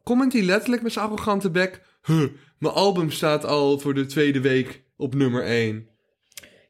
comment 0.03 0.33
hij 0.33 0.43
letterlijk 0.43 0.83
met 0.83 0.93
zijn 0.93 1.05
arrogante 1.05 1.51
bek... 1.51 1.83
Huh, 2.07 2.29
mijn 2.59 2.75
album 2.75 3.11
staat 3.11 3.45
al 3.45 3.79
voor 3.79 3.95
de 3.95 4.07
tweede 4.07 4.41
week 4.41 4.83
op 4.97 5.15
nummer 5.15 5.45
1. 5.45 5.89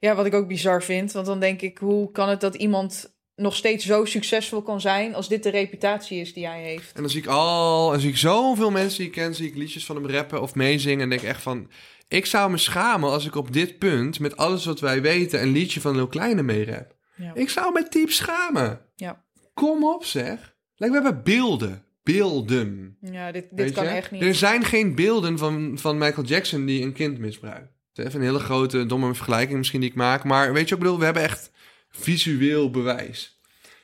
Ja, 0.01 0.15
wat 0.15 0.27
ik 0.27 0.35
ook 0.35 0.49
bizar 0.49 0.83
vind. 0.83 1.13
Want 1.13 1.27
dan 1.27 1.41
denk 1.41 1.61
ik, 1.61 1.79
hoe 1.79 2.11
kan 2.11 2.29
het 2.29 2.41
dat 2.41 2.55
iemand 2.55 3.15
nog 3.35 3.57
steeds 3.57 3.85
zo 3.85 4.05
succesvol 4.05 4.63
kan 4.63 4.81
zijn 4.81 5.15
als 5.15 5.29
dit 5.29 5.43
de 5.43 5.51
reputatie 5.51 6.21
is 6.21 6.33
die 6.33 6.47
hij 6.47 6.63
heeft? 6.63 6.93
En 6.93 7.01
dan 7.01 7.11
zie 7.11 7.21
ik 7.21 7.27
al, 7.27 7.93
en 7.93 8.01
zie 8.01 8.11
ik 8.11 8.17
zoveel 8.17 8.71
mensen 8.71 8.99
die 8.99 9.07
ik 9.07 9.13
ken, 9.13 9.35
zie 9.35 9.49
ik 9.49 9.57
liedjes 9.57 9.87
van 9.87 9.97
hem 9.97 10.11
rappen 10.11 10.43
of 10.43 10.55
meezingen. 10.55 11.01
En 11.01 11.09
denk 11.09 11.23
echt 11.23 11.43
van, 11.43 11.71
ik 12.09 12.27
zou 12.27 12.51
me 12.51 12.57
schamen 12.57 13.11
als 13.11 13.27
ik 13.27 13.35
op 13.35 13.53
dit 13.53 13.79
punt, 13.79 14.21
met 14.21 14.37
alles 14.37 14.65
wat 14.65 14.81
wij 14.81 15.03
weten, 15.03 15.43
een 15.43 15.53
liedje 15.53 15.81
van 15.81 15.95
Lil 15.95 16.09
Kleine 16.09 16.43
meerap. 16.43 16.95
Ja. 17.17 17.35
Ik 17.35 17.51
zou 17.51 17.73
me 17.73 17.87
diep 17.89 18.11
schamen. 18.11 18.81
Ja. 18.95 19.25
Kom 19.55 19.85
op 19.85 20.05
zeg. 20.05 20.57
Like, 20.77 20.93
we 20.93 21.03
hebben 21.03 21.23
beelden. 21.23 21.86
Beelden. 22.13 22.97
Ja, 23.01 23.33
dit, 23.33 23.47
dit 23.51 23.73
kan 23.73 23.85
je? 23.85 23.91
echt 23.91 24.11
niet. 24.11 24.23
Er 24.23 24.35
zijn 24.35 24.65
geen 24.65 24.95
beelden 24.95 25.39
van, 25.39 25.79
van 25.79 25.99
Michael 25.99 26.27
Jackson 26.27 26.65
die 26.65 26.83
een 26.83 26.93
kind 26.93 27.19
misbruikt. 27.19 27.73
Even 27.95 28.21
een 28.21 28.27
hele 28.27 28.39
grote, 28.39 28.87
domme 28.87 29.15
vergelijking 29.15 29.59
misschien 29.59 29.81
die 29.81 29.91
ik 29.91 29.97
maak. 29.97 30.25
Maar 30.25 30.53
weet 30.53 30.69
je 30.69 30.75
wat 30.75 30.79
ik 30.79 30.79
bedoel? 30.79 30.99
We 30.99 31.05
hebben 31.05 31.23
echt 31.23 31.51
visueel 31.91 32.71
bewijs. 32.71 33.41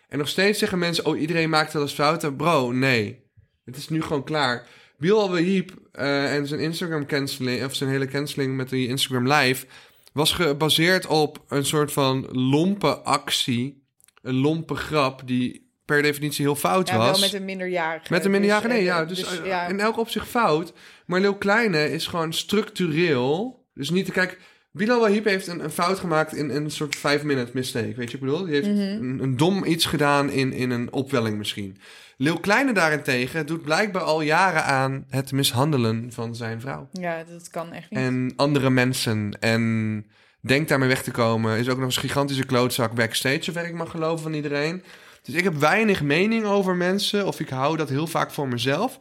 En 0.08 0.18
nog 0.18 0.28
steeds 0.28 0.58
zeggen 0.58 0.78
mensen, 0.78 1.06
oh, 1.06 1.20
iedereen 1.20 1.50
maakt 1.50 1.72
wel 1.72 1.82
eens 1.82 1.92
fouten. 1.92 2.36
Bro, 2.36 2.70
nee. 2.70 3.24
Het 3.64 3.76
is 3.76 3.88
nu 3.88 4.02
gewoon 4.02 4.24
klaar. 4.24 4.66
Bilal 4.98 5.30
Wahib 5.30 5.70
eh 5.92 6.34
en 6.34 6.46
zijn 6.46 6.60
Instagram 6.60 7.06
canceling, 7.06 7.64
of 7.64 7.74
zijn 7.74 7.90
hele 7.90 8.06
canceling 8.06 8.56
met 8.56 8.68
die 8.68 8.88
Instagram 8.88 9.32
live, 9.32 9.66
was 10.12 10.32
gebaseerd 10.32 11.06
op 11.06 11.44
een 11.48 11.64
soort 11.64 11.92
van 11.92 12.28
lompe 12.30 12.96
actie. 12.96 13.86
Een 14.22 14.34
lompe 14.34 14.74
grap 14.74 15.22
die 15.24 15.61
per 15.84 16.02
definitie 16.02 16.44
heel 16.44 16.54
fout 16.54 16.88
ja, 16.88 16.96
was. 16.96 17.10
wel 17.10 17.20
met 17.20 17.32
een 17.32 17.44
minderjarige. 17.44 18.06
Met 18.12 18.24
een 18.24 18.30
minderjarige, 18.30 18.68
Dus, 18.68 18.76
nee, 18.76 18.88
eh, 18.88 18.94
ja. 18.94 19.04
Dus, 19.04 19.38
eh, 19.40 19.46
ja. 19.46 19.66
in 19.66 19.80
elk 19.80 19.98
opzicht 19.98 20.28
fout. 20.28 20.72
Maar 21.06 21.20
Lil 21.20 21.34
Kleine 21.36 21.90
is 21.92 22.06
gewoon 22.06 22.32
structureel. 22.32 23.64
Dus 23.74 23.90
niet 23.90 24.04
te 24.06 24.12
kijken. 24.12 24.36
Bilal 24.72 25.00
Wahib 25.00 25.24
heeft 25.24 25.46
een, 25.46 25.64
een 25.64 25.70
fout 25.70 25.98
gemaakt 25.98 26.34
in, 26.34 26.50
in 26.50 26.64
een 26.64 26.70
soort 26.70 26.96
5-minute 26.96 27.50
mistake. 27.54 27.94
Weet 27.94 27.96
je 27.96 28.02
wat 28.04 28.12
ik 28.12 28.20
bedoel? 28.20 28.44
Die 28.44 28.54
heeft 28.54 28.68
Mhm. 28.68 28.80
een, 28.80 29.18
een 29.22 29.36
dom 29.36 29.64
iets 29.64 29.84
gedaan 29.86 30.30
in, 30.30 30.52
in 30.52 30.70
een 30.70 30.92
opwelling 30.92 31.38
misschien. 31.38 31.76
Lil 32.16 32.40
Kleine 32.40 32.72
daarentegen 32.72 33.46
doet 33.46 33.62
blijkbaar 33.62 34.02
al 34.02 34.20
jaren 34.20 34.64
aan 34.64 35.04
het 35.08 35.32
mishandelen 35.32 36.12
van 36.12 36.34
zijn 36.36 36.60
vrouw. 36.60 36.88
ja, 36.92 37.24
dat 37.24 37.48
kan 37.50 37.72
echt 37.72 37.90
niet. 37.90 37.98
En 37.98 38.32
andere 38.36 38.70
mensen. 38.70 39.36
En 39.40 40.06
denkt 40.40 40.68
daarmee 40.68 40.88
weg 40.88 41.02
te 41.02 41.10
komen. 41.10 41.58
Is 41.58 41.68
ook 41.68 41.76
nog 41.76 41.84
eens 41.86 41.96
een 41.96 42.02
gigantische 42.02 42.46
klootzak 42.46 42.94
backstage, 42.94 43.42
zover 43.42 43.66
ik 43.66 43.74
mag 43.74 43.90
geloven 43.90 44.22
van 44.22 44.34
iedereen. 44.34 44.82
Dus 45.22 45.34
ik 45.34 45.44
heb 45.44 45.54
weinig 45.54 46.02
mening 46.02 46.44
over 46.44 46.74
mensen. 46.76 47.26
Of 47.26 47.40
ik 47.40 47.48
hou 47.48 47.76
dat 47.76 47.88
heel 47.88 48.06
vaak 48.06 48.30
voor 48.30 48.48
mezelf. 48.48 48.98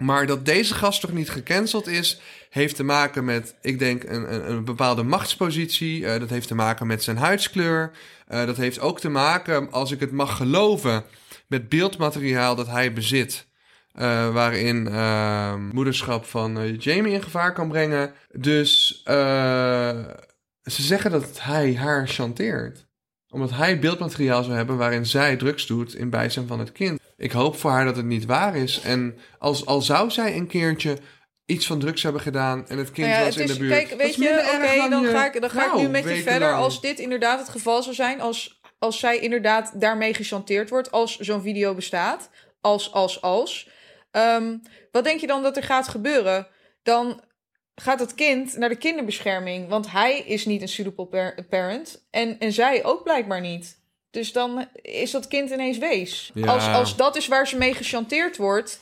Maar 0.00 0.26
dat 0.26 0.44
deze 0.44 0.74
gast 0.74 1.00
toch 1.00 1.12
niet 1.12 1.30
gecanceld 1.30 1.86
is, 1.86 2.20
heeft 2.50 2.76
te 2.76 2.84
maken 2.84 3.24
met, 3.24 3.54
ik 3.62 3.78
denk, 3.78 4.02
een, 4.04 4.34
een, 4.34 4.50
een 4.50 4.64
bepaalde 4.64 5.02
machtspositie. 5.02 6.06
Eh, 6.06 6.20
dat 6.20 6.30
heeft 6.30 6.48
te 6.48 6.54
maken 6.54 6.86
met 6.86 7.02
zijn 7.02 7.16
huidskleur. 7.16 7.90
Eh, 8.26 8.46
dat 8.46 8.56
heeft 8.56 8.80
ook 8.80 9.00
te 9.00 9.08
maken, 9.08 9.70
als 9.72 9.90
ik 9.90 10.00
het 10.00 10.12
mag 10.12 10.36
geloven, 10.36 11.04
met 11.46 11.68
beeldmateriaal 11.68 12.54
dat 12.54 12.66
hij 12.66 12.92
bezit. 12.92 13.48
eh, 13.92 14.32
waarin 14.32 14.82
moederschap 15.72 16.24
van 16.24 16.76
Jamie 16.76 17.12
in 17.12 17.22
gevaar 17.22 17.52
kan 17.52 17.68
brengen. 17.68 18.14
Dus 18.32 19.02
ze 20.62 20.82
zeggen 20.82 21.10
dat 21.10 21.40
hij 21.40 21.76
haar 21.76 22.08
chanteert 22.08 22.88
omdat 23.30 23.50
hij 23.50 23.78
beeldmateriaal 23.78 24.42
zou 24.42 24.56
hebben 24.56 24.76
waarin 24.76 25.06
zij 25.06 25.36
drugs 25.36 25.66
doet 25.66 25.94
in 25.94 26.10
bijzijn 26.10 26.46
van 26.46 26.58
het 26.58 26.72
kind. 26.72 27.00
Ik 27.16 27.32
hoop 27.32 27.56
voor 27.56 27.70
haar 27.70 27.84
dat 27.84 27.96
het 27.96 28.04
niet 28.04 28.26
waar 28.26 28.56
is. 28.56 28.80
En 28.80 29.18
als, 29.38 29.66
al 29.66 29.82
zou 29.82 30.10
zij 30.10 30.36
een 30.36 30.46
keertje 30.46 30.98
iets 31.46 31.66
van 31.66 31.78
drugs 31.78 32.02
hebben 32.02 32.20
gedaan 32.20 32.68
en 32.68 32.78
het 32.78 32.90
kind 32.90 33.06
Nou 33.06 33.18
ja, 33.18 33.24
was 33.24 33.34
het 33.34 33.48
in 33.48 33.54
de 33.54 33.60
buurt. 33.60 33.72
Kijk, 33.72 34.00
weet 34.00 34.14
je, 34.14 34.52
oké, 34.54 34.88
dan 34.90 35.04
ga 35.04 35.26
ik, 35.26 35.40
dan 35.40 35.50
ga 35.50 35.64
ik 35.64 35.68
vrouw 35.68 35.80
nu 35.80 35.88
met 35.88 36.04
je 36.04 36.22
verder. 36.22 36.52
Als 36.52 36.80
dit 36.80 36.98
inderdaad 36.98 37.38
het 37.38 37.48
geval 37.48 37.82
zou 37.82 37.94
zijn, 37.94 38.20
als, 38.20 38.60
als 38.78 38.98
zij 38.98 39.18
inderdaad 39.18 39.80
daarmee 39.80 40.14
gechanteerd 40.14 40.70
wordt, 40.70 40.90
als 40.90 41.18
zo'n 41.18 41.42
video 41.42 41.74
bestaat, 41.74 42.30
als, 42.60 42.92
als, 42.92 43.22
als. 43.22 43.68
Ehm, 44.10 44.56
wat 44.90 45.04
denk 45.04 45.20
je 45.20 45.26
dan 45.26 45.42
dat 45.42 45.56
er 45.56 45.62
gaat 45.62 45.88
gebeuren? 45.88 46.46
Dan 46.82 47.22
gaat 47.80 48.00
het 48.00 48.14
kind 48.14 48.56
naar 48.56 48.68
de 48.68 48.76
kinderbescherming, 48.76 49.68
want 49.68 49.90
hij 49.90 50.18
is 50.18 50.44
niet 50.44 50.62
een 50.62 50.68
suitable 50.68 51.06
par- 51.06 51.44
parent 51.48 52.04
en, 52.10 52.38
en 52.38 52.52
zij 52.52 52.84
ook 52.84 53.02
blijkbaar 53.02 53.40
niet. 53.40 53.78
Dus 54.10 54.32
dan 54.32 54.66
is 54.82 55.10
dat 55.10 55.28
kind 55.28 55.50
ineens 55.50 55.78
wees. 55.78 56.30
Ja. 56.34 56.46
Als, 56.46 56.66
als 56.66 56.96
dat 56.96 57.16
is 57.16 57.28
waar 57.28 57.48
ze 57.48 57.56
mee 57.56 57.74
gechanteerd 57.74 58.36
wordt, 58.36 58.80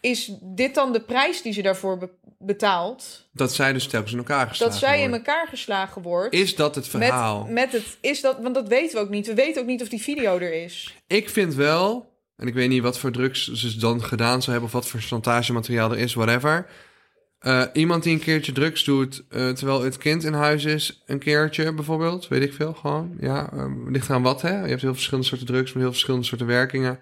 is 0.00 0.32
dit 0.40 0.74
dan 0.74 0.92
de 0.92 1.00
prijs 1.00 1.42
die 1.42 1.52
ze 1.52 1.62
daarvoor 1.62 1.98
be- 1.98 2.10
betaalt? 2.38 3.28
Dat 3.32 3.54
zij 3.54 3.72
dus 3.72 3.86
telkens 3.86 4.12
in 4.12 4.18
elkaar 4.18 4.48
geslagen 4.48 4.72
Dat 4.72 4.82
zij 4.88 5.02
in 5.02 5.12
elkaar 5.12 5.46
geslagen 5.48 6.02
wordt. 6.02 6.34
Is 6.34 6.56
dat 6.56 6.74
het 6.74 6.88
verhaal? 6.88 7.42
Met, 7.42 7.52
met 7.52 7.72
het, 7.72 7.96
is 8.00 8.20
dat, 8.20 8.38
want 8.40 8.54
dat 8.54 8.68
weten 8.68 8.96
we 8.96 9.02
ook 9.04 9.10
niet. 9.10 9.26
We 9.26 9.34
weten 9.34 9.62
ook 9.62 9.68
niet 9.68 9.82
of 9.82 9.88
die 9.88 10.02
video 10.02 10.38
er 10.38 10.62
is. 10.62 10.94
Ik 11.06 11.30
vind 11.30 11.54
wel, 11.54 12.12
en 12.36 12.46
ik 12.46 12.54
weet 12.54 12.68
niet 12.68 12.82
wat 12.82 12.98
voor 12.98 13.12
drugs 13.12 13.52
ze 13.52 13.76
dan 13.76 14.04
gedaan 14.04 14.42
zou 14.42 14.50
hebben... 14.50 14.62
of 14.62 14.72
wat 14.72 14.86
voor 14.86 15.00
chantagemateriaal 15.00 15.90
er 15.90 15.98
is, 15.98 16.14
whatever... 16.14 16.66
Eh, 17.40 17.62
iemand 17.72 18.02
die 18.02 18.12
een 18.12 18.20
keertje 18.20 18.52
drugs 18.52 18.84
doet 18.84 19.22
eh, 19.28 19.48
terwijl 19.48 19.82
het 19.82 19.98
kind 19.98 20.24
in 20.24 20.32
huis 20.32 20.64
is, 20.64 21.02
een 21.06 21.18
keertje 21.18 21.74
bijvoorbeeld, 21.74 22.28
weet 22.28 22.42
ik 22.42 22.52
veel, 22.52 22.74
gewoon. 22.74 23.16
Ja, 23.20 23.52
eh, 23.52 23.66
ligt 23.86 24.10
aan 24.10 24.22
wat, 24.22 24.42
hè? 24.42 24.62
Je 24.62 24.68
hebt 24.68 24.82
heel 24.82 24.92
verschillende 24.92 25.28
soorten 25.28 25.46
drugs 25.46 25.72
met 25.72 25.82
heel 25.82 25.90
verschillende 25.90 26.26
soorten 26.26 26.46
werkingen. 26.46 26.98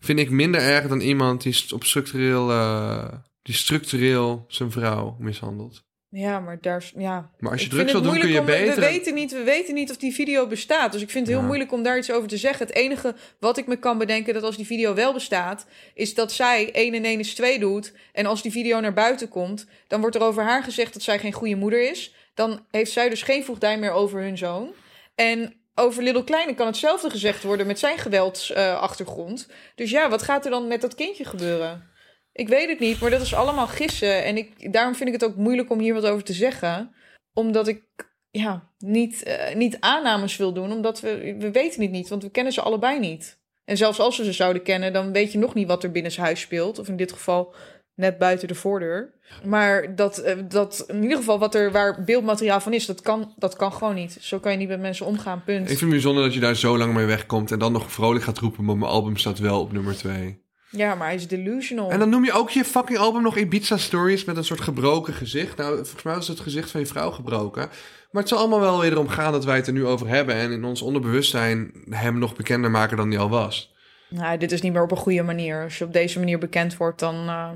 Vind 0.00 0.18
ik 0.18 0.30
minder 0.30 0.60
erg 0.60 0.88
dan 0.88 1.00
iemand 1.00 1.42
die 1.42 1.64
op 1.74 1.84
structureel, 1.84 2.50
eh, 2.50 3.12
die 3.42 3.54
structureel 3.54 4.44
zijn 4.48 4.70
vrouw 4.70 5.16
mishandelt. 5.18 5.84
Ja, 6.14 6.40
maar 6.40 6.58
daar 6.60 6.90
ja. 6.96 7.30
Maar 7.38 7.52
als 7.52 7.62
je 7.62 7.68
drugs 7.68 7.90
vind 7.90 8.02
wil 8.04 8.12
doen, 8.12 8.20
kun 8.20 8.30
je 8.30 8.38
om- 8.40 8.46
beter. 8.46 8.74
We 8.74 8.80
weten, 8.80 9.14
niet, 9.14 9.32
we 9.32 9.42
weten 9.42 9.74
niet 9.74 9.90
of 9.90 9.96
die 9.96 10.12
video 10.14 10.46
bestaat. 10.46 10.92
Dus 10.92 11.02
ik 11.02 11.10
vind 11.10 11.24
het 11.24 11.32
heel 11.34 11.40
Ja. 11.42 11.46
moeilijk 11.48 11.72
om 11.72 11.82
daar 11.82 11.98
iets 11.98 12.10
over 12.12 12.28
te 12.28 12.36
zeggen. 12.36 12.66
Het 12.66 12.74
enige 12.76 13.14
wat 13.38 13.56
ik 13.56 13.66
me 13.66 13.76
kan 13.76 13.98
bedenken 13.98 14.34
dat 14.34 14.42
als 14.42 14.56
die 14.56 14.66
video 14.66 14.94
wel 14.94 15.12
bestaat, 15.12 15.66
is 15.94 16.14
dat 16.14 16.32
zij 16.32 16.68
1 16.72 16.94
en 16.94 17.04
1 17.04 17.18
is 17.18 17.34
2 17.34 17.58
doet. 17.58 17.92
En 18.12 18.26
als 18.26 18.42
die 18.42 18.52
video 18.52 18.80
naar 18.80 18.92
buiten 18.92 19.28
komt, 19.28 19.66
dan 19.88 20.00
wordt 20.00 20.16
er 20.16 20.22
over 20.22 20.42
haar 20.42 20.62
gezegd 20.62 20.92
dat 20.92 21.02
zij 21.02 21.18
geen 21.18 21.32
goede 21.32 21.56
moeder 21.56 21.90
is. 21.90 22.14
Dan 22.34 22.64
heeft 22.70 22.92
zij 22.92 23.08
dus 23.08 23.22
geen 23.22 23.44
voogdij 23.44 23.78
meer 23.78 23.92
over 23.92 24.20
hun 24.20 24.38
zoon. 24.38 24.72
En 25.14 25.54
over 25.74 26.02
Little 26.02 26.24
Kleine 26.24 26.54
kan 26.54 26.66
hetzelfde 26.66 27.10
gezegd 27.10 27.42
worden 27.42 27.66
met 27.66 27.78
zijn 27.78 27.98
geweldsachtergrond. 27.98 29.48
dus 29.74 29.90
ja, 29.90 30.08
wat 30.08 30.22
gaat 30.22 30.44
er 30.44 30.50
dan 30.50 30.68
met 30.68 30.80
dat 30.80 30.94
kindje 30.94 31.24
gebeuren? 31.24 31.90
Ik 32.32 32.48
weet 32.48 32.68
het 32.68 32.78
niet, 32.78 33.00
maar 33.00 33.10
dat 33.10 33.20
is 33.20 33.34
allemaal 33.34 33.66
gissen. 33.66 34.24
En 34.24 34.36
ik, 34.36 34.72
daarom 34.72 34.94
vind 34.94 35.08
ik 35.08 35.20
het 35.20 35.24
ook 35.24 35.36
moeilijk 35.36 35.70
om 35.70 35.78
hier 35.78 35.94
wat 35.94 36.06
over 36.06 36.24
te 36.24 36.32
zeggen. 36.32 36.94
Omdat 37.34 37.68
ik 37.68 37.82
ja, 38.30 38.72
niet, 38.78 39.22
eh, 39.22 39.54
niet 39.54 39.76
aannames 39.80 40.36
wil 40.36 40.52
doen, 40.52 40.72
omdat 40.72 41.00
we, 41.00 41.36
we 41.38 41.50
weten 41.50 41.82
het 41.82 41.90
niet, 41.90 42.08
want 42.08 42.22
we 42.22 42.30
kennen 42.30 42.52
ze 42.52 42.60
allebei 42.60 42.98
niet. 42.98 43.40
En 43.64 43.76
zelfs 43.76 44.00
als 44.00 44.18
we 44.18 44.24
ze 44.24 44.32
zouden 44.32 44.62
kennen, 44.62 44.92
dan 44.92 45.12
weet 45.12 45.32
je 45.32 45.38
nog 45.38 45.54
niet 45.54 45.68
wat 45.68 45.84
er 45.84 45.90
binnen 45.90 46.12
zijn 46.12 46.26
huis 46.26 46.40
speelt. 46.40 46.78
Of 46.78 46.88
in 46.88 46.96
dit 46.96 47.12
geval 47.12 47.54
net 47.94 48.18
buiten 48.18 48.48
de 48.48 48.54
voordeur. 48.54 49.14
Maar 49.44 49.94
dat, 49.96 50.18
eh, 50.18 50.36
dat 50.48 50.84
in 50.88 51.02
ieder 51.02 51.16
geval 51.16 51.38
wat 51.38 51.54
er, 51.54 51.72
waar 51.72 52.04
beeldmateriaal 52.04 52.60
van 52.60 52.72
is, 52.72 52.86
dat 52.86 53.00
kan, 53.00 53.34
dat 53.36 53.56
kan 53.56 53.72
gewoon 53.72 53.94
niet. 53.94 54.16
Zo 54.20 54.38
kan 54.38 54.52
je 54.52 54.58
niet 54.58 54.68
met 54.68 54.80
mensen 54.80 55.06
omgaan, 55.06 55.42
punt. 55.44 55.60
Ik 55.60 55.66
vind 55.66 55.80
het 55.80 55.90
bijzonder 55.90 56.24
dat 56.24 56.34
je 56.34 56.40
daar 56.40 56.56
zo 56.56 56.78
lang 56.78 56.94
mee 56.94 57.06
wegkomt 57.06 57.50
en 57.50 57.58
dan 57.58 57.72
nog 57.72 57.92
vrolijk 57.92 58.24
gaat 58.24 58.38
roepen, 58.38 58.64
maar 58.64 58.76
mijn 58.76 58.90
album 58.90 59.16
staat 59.16 59.38
wel 59.38 59.60
op 59.60 59.72
nummer 59.72 59.96
2. 59.96 60.41
Ja, 60.72 60.94
maar 60.94 61.06
hij 61.06 61.16
is 61.16 61.28
delusional. 61.28 61.90
En 61.90 61.98
dan 61.98 62.08
noem 62.08 62.24
je 62.24 62.32
ook 62.32 62.50
je 62.50 62.64
fucking 62.64 62.98
album 62.98 63.22
nog 63.22 63.36
Ibiza 63.36 63.76
Stories 63.76 64.24
met 64.24 64.36
een 64.36 64.44
soort 64.44 64.60
gebroken 64.60 65.14
gezicht. 65.14 65.56
Nou, 65.56 65.74
volgens 65.76 66.02
mij 66.02 66.14
was 66.14 66.28
het 66.28 66.40
gezicht 66.40 66.70
van 66.70 66.80
je 66.80 66.86
vrouw 66.86 67.10
gebroken. 67.10 67.68
Maar 68.10 68.22
het 68.22 68.28
zal 68.30 68.38
allemaal 68.38 68.60
wel 68.60 68.80
weer 68.80 68.92
erom 68.92 69.08
gaan 69.08 69.32
dat 69.32 69.44
wij 69.44 69.56
het 69.56 69.66
er 69.66 69.72
nu 69.72 69.86
over 69.86 70.08
hebben. 70.08 70.34
En 70.34 70.52
in 70.52 70.64
ons 70.64 70.82
onderbewustzijn 70.82 71.72
hem 71.90 72.18
nog 72.18 72.36
bekender 72.36 72.70
maken 72.70 72.96
dan 72.96 73.10
hij 73.10 73.18
al 73.18 73.28
was. 73.28 73.74
Nou, 74.08 74.38
dit 74.38 74.52
is 74.52 74.60
niet 74.60 74.72
meer 74.72 74.82
op 74.82 74.90
een 74.90 74.96
goede 74.96 75.22
manier. 75.22 75.62
Als 75.62 75.78
je 75.78 75.84
op 75.84 75.92
deze 75.92 76.18
manier 76.18 76.38
bekend 76.38 76.76
wordt, 76.76 76.98
dan, 76.98 77.14
eh, 77.28 77.50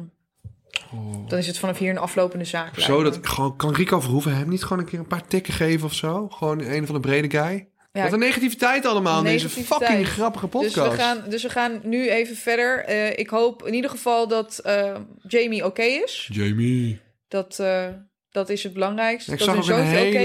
dan 1.29 1.38
is 1.38 1.46
het 1.46 1.59
vanaf 1.59 1.79
hier 1.79 1.90
een 1.90 1.98
aflopende 1.98 2.44
zaak. 2.44 2.79
Zo, 2.79 3.02
dat, 3.02 3.18
gewoon, 3.22 3.57
kan 3.57 3.74
Rico 3.74 4.00
Verhoeven 4.00 4.37
hem 4.37 4.48
niet 4.48 4.62
gewoon 4.62 4.79
een 4.79 4.88
keer 4.88 4.98
een 4.98 5.07
paar 5.07 5.26
tikken 5.26 5.52
geven 5.52 5.87
of 5.87 5.94
zo? 5.94 6.29
Gewoon 6.29 6.61
een 6.61 6.87
van 6.87 6.94
de 6.94 7.00
brede 7.00 7.31
guy? 7.31 7.68
Ja, 7.96 8.02
Wat 8.02 8.12
een 8.12 8.18
negativiteit 8.18 8.87
allemaal 8.87 9.18
in 9.18 9.24
deze 9.24 9.48
fucking 9.48 10.09
grappige 10.09 10.46
podcast. 10.46 10.74
Dus 10.74 10.88
we, 10.88 10.96
gaan, 10.96 11.22
dus 11.28 11.42
we 11.42 11.48
gaan 11.48 11.80
nu 11.82 12.09
even 12.11 12.37
verder. 12.37 12.85
Eh, 12.85 13.18
ik 13.18 13.28
hoop 13.28 13.66
in 13.66 13.74
ieder 13.74 13.90
geval 13.90 14.28
dat 14.28 14.59
eh, 14.59 14.96
Jamie 15.28 15.64
oké 15.64 15.82
is. 15.82 16.28
Jamie. 16.32 17.00
Dat, 17.28 17.59
eh, 17.59 17.88
dat 18.30 18.48
is 18.48 18.62
het 18.62 18.72
belangrijkste. 18.72 19.32
Ik 19.32 19.38
dat 19.38 19.46
zag 19.48 19.56
ook 19.56 19.78
een 19.78 19.85
hele 19.85 20.18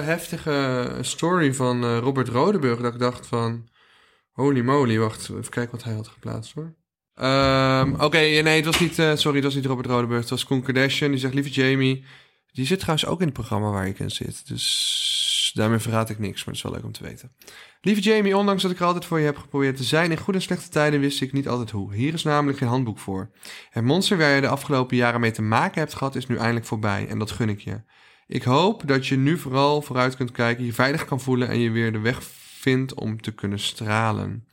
is. 0.00 0.06
heftige 0.06 0.88
story 1.00 1.54
van 1.54 1.84
eh, 1.84 1.98
Robert 1.98 2.28
Rodeburg. 2.28 2.80
Dat 2.80 2.92
ik 2.94 3.00
dacht 3.00 3.26
van... 3.26 3.68
Holy 4.32 4.60
moly, 4.60 4.98
wacht. 4.98 5.22
Even 5.30 5.48
kijken 5.48 5.70
wat 5.72 5.84
hij 5.84 5.94
had 5.94 6.08
geplaatst 6.08 6.52
hoor. 6.54 6.74
Ehm, 7.14 7.94
Oké, 8.00 8.18
nee, 8.18 8.56
het 8.56 8.64
was 8.64 8.80
niet... 8.80 8.98
eh, 8.98 9.14
sorry, 9.16 9.36
het 9.36 9.44
was 9.44 9.54
niet 9.54 9.66
Robert 9.66 9.86
Rodeburg. 9.86 10.20
Het 10.20 10.30
was 10.30 10.44
Koen 10.44 10.62
Kardashian. 10.62 11.10
Die 11.10 11.20
zegt, 11.20 11.34
lieve 11.34 11.50
Jamie... 11.50 12.04
Die 12.52 12.66
zit 12.66 12.78
trouwens 12.78 13.06
ook 13.06 13.18
in 13.20 13.24
het 13.26 13.34
programma 13.34 13.70
waar 13.70 13.86
ik 13.86 13.98
in 13.98 14.10
zit. 14.10 14.48
Dus 14.48 14.64
daarmee 15.54 15.78
verraad 15.78 16.10
ik 16.10 16.18
niks. 16.18 16.44
Maar 16.44 16.54
het 16.54 16.56
is 16.56 16.62
wel 16.62 16.72
leuk 16.72 16.84
om 16.84 16.92
te 16.92 17.02
weten. 17.02 17.32
Lieve 17.80 18.00
Jamie, 18.00 18.36
ondanks 18.36 18.62
dat 18.62 18.70
ik 18.70 18.78
er 18.78 18.84
altijd 18.86 19.04
voor 19.04 19.18
je 19.18 19.24
heb 19.24 19.36
geprobeerd 19.36 19.76
te 19.76 19.84
zijn... 19.84 20.10
in 20.10 20.16
goede 20.16 20.38
en 20.38 20.44
slechte 20.44 20.68
tijden 20.68 21.00
wist 21.00 21.20
ik 21.20 21.32
niet 21.32 21.48
altijd 21.48 21.70
hoe. 21.70 21.94
Hier 21.94 22.12
is 22.12 22.22
namelijk 22.22 22.58
geen 22.58 22.68
handboek 22.68 22.98
voor. 22.98 23.30
Het 23.70 23.84
monster 23.84 24.16
waar 24.18 24.34
je 24.34 24.40
de 24.40 24.48
afgelopen 24.48 24.96
jaren 24.96 25.20
mee 25.20 25.30
te 25.30 25.42
maken 25.42 25.80
hebt 25.80 25.94
gehad... 25.94 26.14
is 26.14 26.26
nu 26.26 26.36
eindelijk 26.36 26.66
voorbij. 26.66 27.08
En 27.08 27.18
dat 27.18 27.30
gun 27.30 27.48
ik 27.48 27.60
je. 27.60 27.80
Ik 28.26 28.42
hoop 28.42 28.86
dat 28.86 29.06
je 29.06 29.16
nu 29.16 29.38
vooral 29.38 29.82
vooruit 29.82 30.16
kunt 30.16 30.30
kijken, 30.30 30.64
je 30.64 30.72
veilig 30.72 31.04
kan 31.04 31.20
voelen 31.20 31.48
en 31.48 31.58
je 31.58 31.70
weer 31.70 31.92
de 31.92 31.98
weg 31.98 32.22
vindt 32.58 32.94
om 32.94 33.20
te 33.20 33.34
kunnen 33.34 33.58
stralen. 33.58 34.46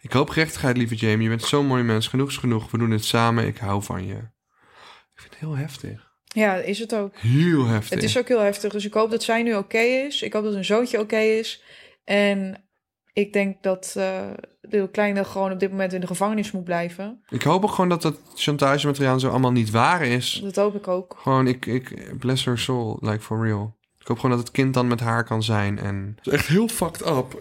Ik 0.00 0.12
hoop 0.12 0.30
gerechtigheid, 0.30 0.76
lieve 0.76 0.94
Jamie. 0.94 1.22
Je 1.22 1.28
bent 1.28 1.42
zo'n 1.42 1.66
mooi 1.66 1.82
mens. 1.82 2.08
Genoeg 2.08 2.28
is 2.28 2.36
genoeg. 2.36 2.70
We 2.70 2.78
doen 2.78 2.90
het 2.90 3.04
samen. 3.04 3.46
Ik 3.46 3.58
hou 3.58 3.82
van 3.82 4.06
je. 4.06 4.14
Ik 4.14 5.20
vind 5.20 5.30
het 5.30 5.38
heel 5.38 5.56
heftig. 5.56 6.11
Ja, 6.32 6.54
is 6.54 6.78
het 6.78 6.94
ook. 6.94 7.16
Heel 7.16 7.66
heftig. 7.66 7.94
Het 7.94 8.02
is 8.02 8.18
ook 8.18 8.28
heel 8.28 8.40
heftig. 8.40 8.72
Dus 8.72 8.84
ik 8.84 8.94
hoop 8.94 9.10
dat 9.10 9.22
zij 9.22 9.42
nu 9.42 9.54
oké 9.54 9.78
is. 9.78 10.22
Ik 10.22 10.32
hoop 10.32 10.44
dat 10.44 10.54
hun 10.54 10.64
zoontje 10.64 11.00
oké 11.00 11.18
is. 11.18 11.62
En 12.04 12.64
ik 13.12 13.32
denk 13.32 13.62
dat 13.62 13.94
eh 13.96 14.30
de 14.60 14.88
kleine 14.92 15.24
gewoon 15.24 15.52
op 15.52 15.60
dit 15.60 15.70
moment 15.70 15.92
in 15.92 16.00
de 16.00 16.06
gevangenis 16.06 16.50
moet 16.50 16.64
blijven. 16.64 17.22
Ik 17.28 17.42
hoop 17.42 17.64
ook 17.64 17.70
gewoon 17.70 17.88
dat 17.88 18.02
dat 18.02 18.18
chantagemateriaal 18.34 19.20
zo 19.20 19.28
allemaal 19.28 19.52
niet 19.52 19.70
waar 19.70 20.02
is. 20.02 20.40
Dat 20.44 20.56
hoop 20.56 20.74
ik 20.74 20.88
ook. 20.88 21.16
Gewoon, 21.18 21.46
ik, 21.46 21.66
ik 21.66 22.18
bless 22.18 22.44
her 22.44 22.58
soul, 22.58 22.98
like 23.00 23.20
for 23.20 23.46
real. 23.46 23.76
Ik 24.02 24.08
hoop 24.08 24.18
gewoon 24.18 24.36
dat 24.36 24.46
het 24.46 24.56
kind 24.56 24.74
dan 24.74 24.86
met 24.86 25.00
haar 25.00 25.24
kan 25.24 25.42
zijn 25.42 25.78
en... 25.78 26.12
Het 26.16 26.26
is 26.26 26.32
echt 26.32 26.46
heel 26.46 26.68
fucked 26.68 27.06
up. 27.06 27.40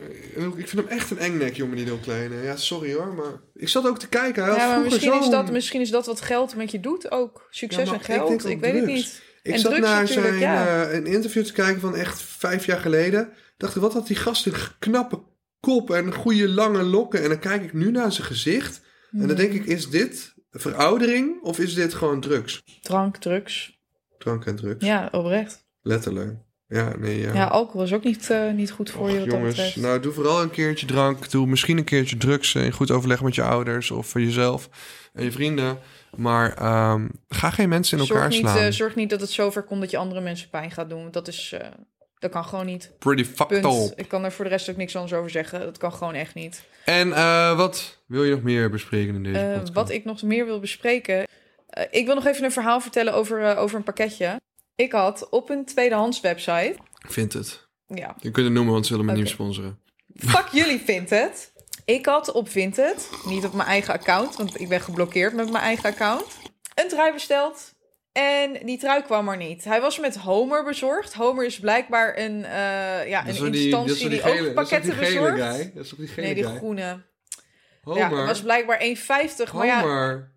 Ik 0.55 0.67
vind 0.67 0.71
hem 0.71 0.87
echt 0.87 1.11
een 1.11 1.17
engnek, 1.17 1.55
jongen, 1.55 1.75
die 1.75 1.85
heel 1.85 1.97
kleine. 1.97 2.35
Ja, 2.41 2.55
sorry 2.55 2.93
hoor, 2.93 3.13
maar... 3.13 3.41
Ik 3.53 3.67
zat 3.67 3.87
ook 3.87 3.99
te 3.99 4.07
kijken. 4.07 4.43
Hij 4.43 4.55
Ja, 4.55 4.67
maar 4.67 4.83
misschien 4.83 5.19
is, 5.19 5.29
dat, 5.29 5.51
misschien 5.51 5.81
is 5.81 5.89
dat 5.89 6.05
wat 6.05 6.21
geld 6.21 6.55
met 6.55 6.71
je 6.71 6.79
doet 6.79 7.11
ook. 7.11 7.47
Succes 7.49 7.85
Ja, 7.85 7.93
en 7.93 7.99
ik 7.99 8.05
geld. 8.05 8.27
denk 8.27 8.43
Ik, 8.43 8.59
weet 8.59 8.73
het 8.73 8.85
niet. 8.85 9.21
Ik 9.43 9.53
En 9.53 9.59
zat 9.59 9.71
drugs 9.71 9.87
naar 9.87 10.07
zijn 10.07 10.39
ja. 10.39 10.85
eh, 10.85 10.93
een 10.93 11.05
interview 11.05 11.43
te 11.43 11.53
kijken 11.53 11.81
van 11.81 11.95
echt 11.95 12.21
vijf 12.21 12.65
jaar 12.65 12.79
geleden. 12.79 13.29
Dacht 13.57 13.75
ik, 13.75 13.81
wat 13.81 13.93
had 13.93 14.07
die 14.07 14.15
gast 14.15 14.45
een 14.45 14.53
knappe 14.79 15.19
kop 15.59 15.91
en 15.91 16.13
goede 16.13 16.49
lange 16.49 16.83
lokken. 16.83 17.23
En 17.23 17.29
dan 17.29 17.39
kijk 17.39 17.63
ik 17.63 17.73
nu 17.73 17.91
naar 17.91 18.11
zijn 18.11 18.27
gezicht. 18.27 18.81
En 19.11 19.27
dan 19.27 19.35
denk 19.35 19.53
ik, 19.53 19.65
is 19.65 19.89
dit 19.89 20.33
veroudering 20.51 21.41
of 21.41 21.59
is 21.59 21.73
dit 21.73 21.93
gewoon 21.93 22.21
drugs? 22.21 22.61
Drank, 22.81 23.17
drugs. 23.17 23.79
Drank 24.17 24.45
en 24.45 24.55
drugs. 24.55 24.85
Ja, 24.85 25.09
oprecht. 25.11 25.65
Letterlijk. 25.81 26.35
Ja, 26.71 26.93
nee, 26.97 27.19
ja. 27.21 27.33
Ja, 27.33 27.45
alcohol 27.45 27.83
is 27.83 27.93
ook 27.93 28.03
niet, 28.03 28.29
eh, 28.29 28.51
niet 28.51 28.71
goed 28.71 28.89
voor 28.89 29.01
Och, 29.01 29.11
je 29.11 29.19
wat 29.19 29.25
dat 29.29 29.33
jongens, 29.37 29.75
nou 29.75 29.99
doe 29.99 30.11
vooral 30.13 30.41
een 30.41 30.49
keertje 30.49 30.85
drank. 30.85 31.29
Doe 31.31 31.47
misschien 31.47 31.77
een 31.77 31.83
keertje 31.83 32.17
drugs 32.17 32.55
in 32.55 32.71
goed 32.71 32.91
overleg 32.91 33.21
met 33.21 33.35
je 33.35 33.43
ouders 33.43 33.91
of 33.91 34.07
voor 34.07 34.21
jezelf 34.21 34.69
en 35.13 35.23
je 35.23 35.31
vrienden. 35.31 35.79
Maar 36.15 36.53
ehm, 36.57 37.07
ga 37.29 37.49
geen 37.49 37.69
mensen 37.69 37.97
in 37.97 38.03
elkaar 38.03 38.17
zorg, 38.31 38.41
niet, 38.41 38.51
slaan. 38.51 38.65
eh, 38.65 38.71
zorg 38.71 38.95
niet 38.95 39.09
dat 39.09 39.21
het 39.21 39.29
zover 39.29 39.63
komt 39.63 39.81
dat 39.81 39.91
je 39.91 39.97
andere 39.97 40.21
mensen 40.21 40.49
pijn 40.49 40.71
gaat 40.71 40.89
doen. 40.89 41.07
Dat, 41.11 41.27
is, 41.27 41.51
eh, 41.59 41.67
dat 42.19 42.31
kan 42.31 42.45
gewoon 42.45 42.65
niet. 42.65 42.91
Pretty 42.99 43.23
fucked 43.25 43.63
up. 43.65 43.99
Ik 43.99 44.07
kan 44.07 44.23
er 44.23 44.31
voor 44.31 44.45
de 44.45 44.51
rest 44.51 44.69
ook 44.69 44.77
niks 44.77 44.95
anders 44.95 45.13
over 45.13 45.29
zeggen. 45.29 45.59
Dat 45.59 45.77
kan 45.77 45.93
gewoon 45.93 46.13
echt 46.13 46.33
niet. 46.33 46.63
En 46.85 47.13
eh, 47.13 47.57
wat 47.57 47.97
wil 48.05 48.23
je 48.23 48.31
nog 48.31 48.41
meer 48.43 48.69
bespreken 48.69 49.15
in 49.15 49.23
deze 49.23 49.39
Eh, 49.39 49.51
podcast? 49.53 49.73
wat 49.73 49.89
ik 49.89 50.05
nog 50.05 50.21
meer 50.21 50.45
wil 50.45 50.59
bespreken. 50.59 51.27
eh, 51.67 51.83
ik 51.91 52.05
wil 52.05 52.15
nog 52.15 52.25
even 52.25 52.43
een 52.43 52.51
verhaal 52.51 52.81
vertellen 52.81 53.13
over, 53.13 53.43
eh, 53.43 53.59
over 53.59 53.77
een 53.77 53.83
pakketje. 53.83 54.39
Ik 54.81 54.91
had 54.91 55.29
op 55.29 55.49
een 55.49 55.65
tweedehands 55.65 56.19
website. 56.19 56.75
Vind 57.07 57.33
het. 57.33 57.67
Ja, 57.87 58.15
Je 58.19 58.31
kunt 58.31 58.45
het 58.45 58.55
noemen, 58.55 58.73
want 58.73 58.85
ze 58.85 58.91
willen 58.91 59.07
me 59.13 59.17
niet 59.17 59.29
sponsoren. 59.29 59.79
fuck 60.15 60.47
jullie 60.51 60.79
Vinted. 60.79 61.53
Ik 61.85 62.05
had 62.05 62.31
op 62.31 62.49
Vinted, 62.49 63.09
niet 63.25 63.45
op 63.45 63.53
mijn 63.53 63.67
eigen 63.67 63.93
account, 63.93 64.35
want 64.35 64.59
ik 64.59 64.69
ben 64.69 64.81
geblokkeerd 64.81 65.33
met 65.33 65.51
mijn 65.51 65.63
eigen 65.63 65.89
account, 65.89 66.25
een 66.75 66.87
trui 66.87 67.13
besteld. 67.13 67.73
En 68.11 68.65
die 68.65 68.77
trui 68.77 69.01
kwam 69.01 69.29
er 69.29 69.37
niet. 69.37 69.63
Hij 69.63 69.81
was 69.81 69.99
met 69.99 70.15
Homer 70.17 70.63
bezorgd. 70.63 71.13
Homer 71.13 71.45
is 71.45 71.59
blijkbaar 71.59 72.17
een, 72.17 72.45
eh, 72.45 73.09
ja, 73.09 73.27
een 73.27 73.53
instantie 73.53 74.09
die, 74.09 74.23
ook 74.23 74.53
pakketten 74.53 74.97
bezorgt. 74.97 75.37
Dat 75.75 75.83
is 75.85 75.89
die 75.97 76.07
gele 76.07 76.25
Nee, 76.25 76.35
die 76.35 76.43
guy? 76.43 76.55
groene. 76.55 77.01
Homer. 77.83 77.99
Ja, 78.01 78.15
het 78.17 78.27
was 78.27 78.41
blijkbaar 78.41 78.79
1,50. 78.81 79.53
Maar 79.53 79.65
ja. 79.65 80.29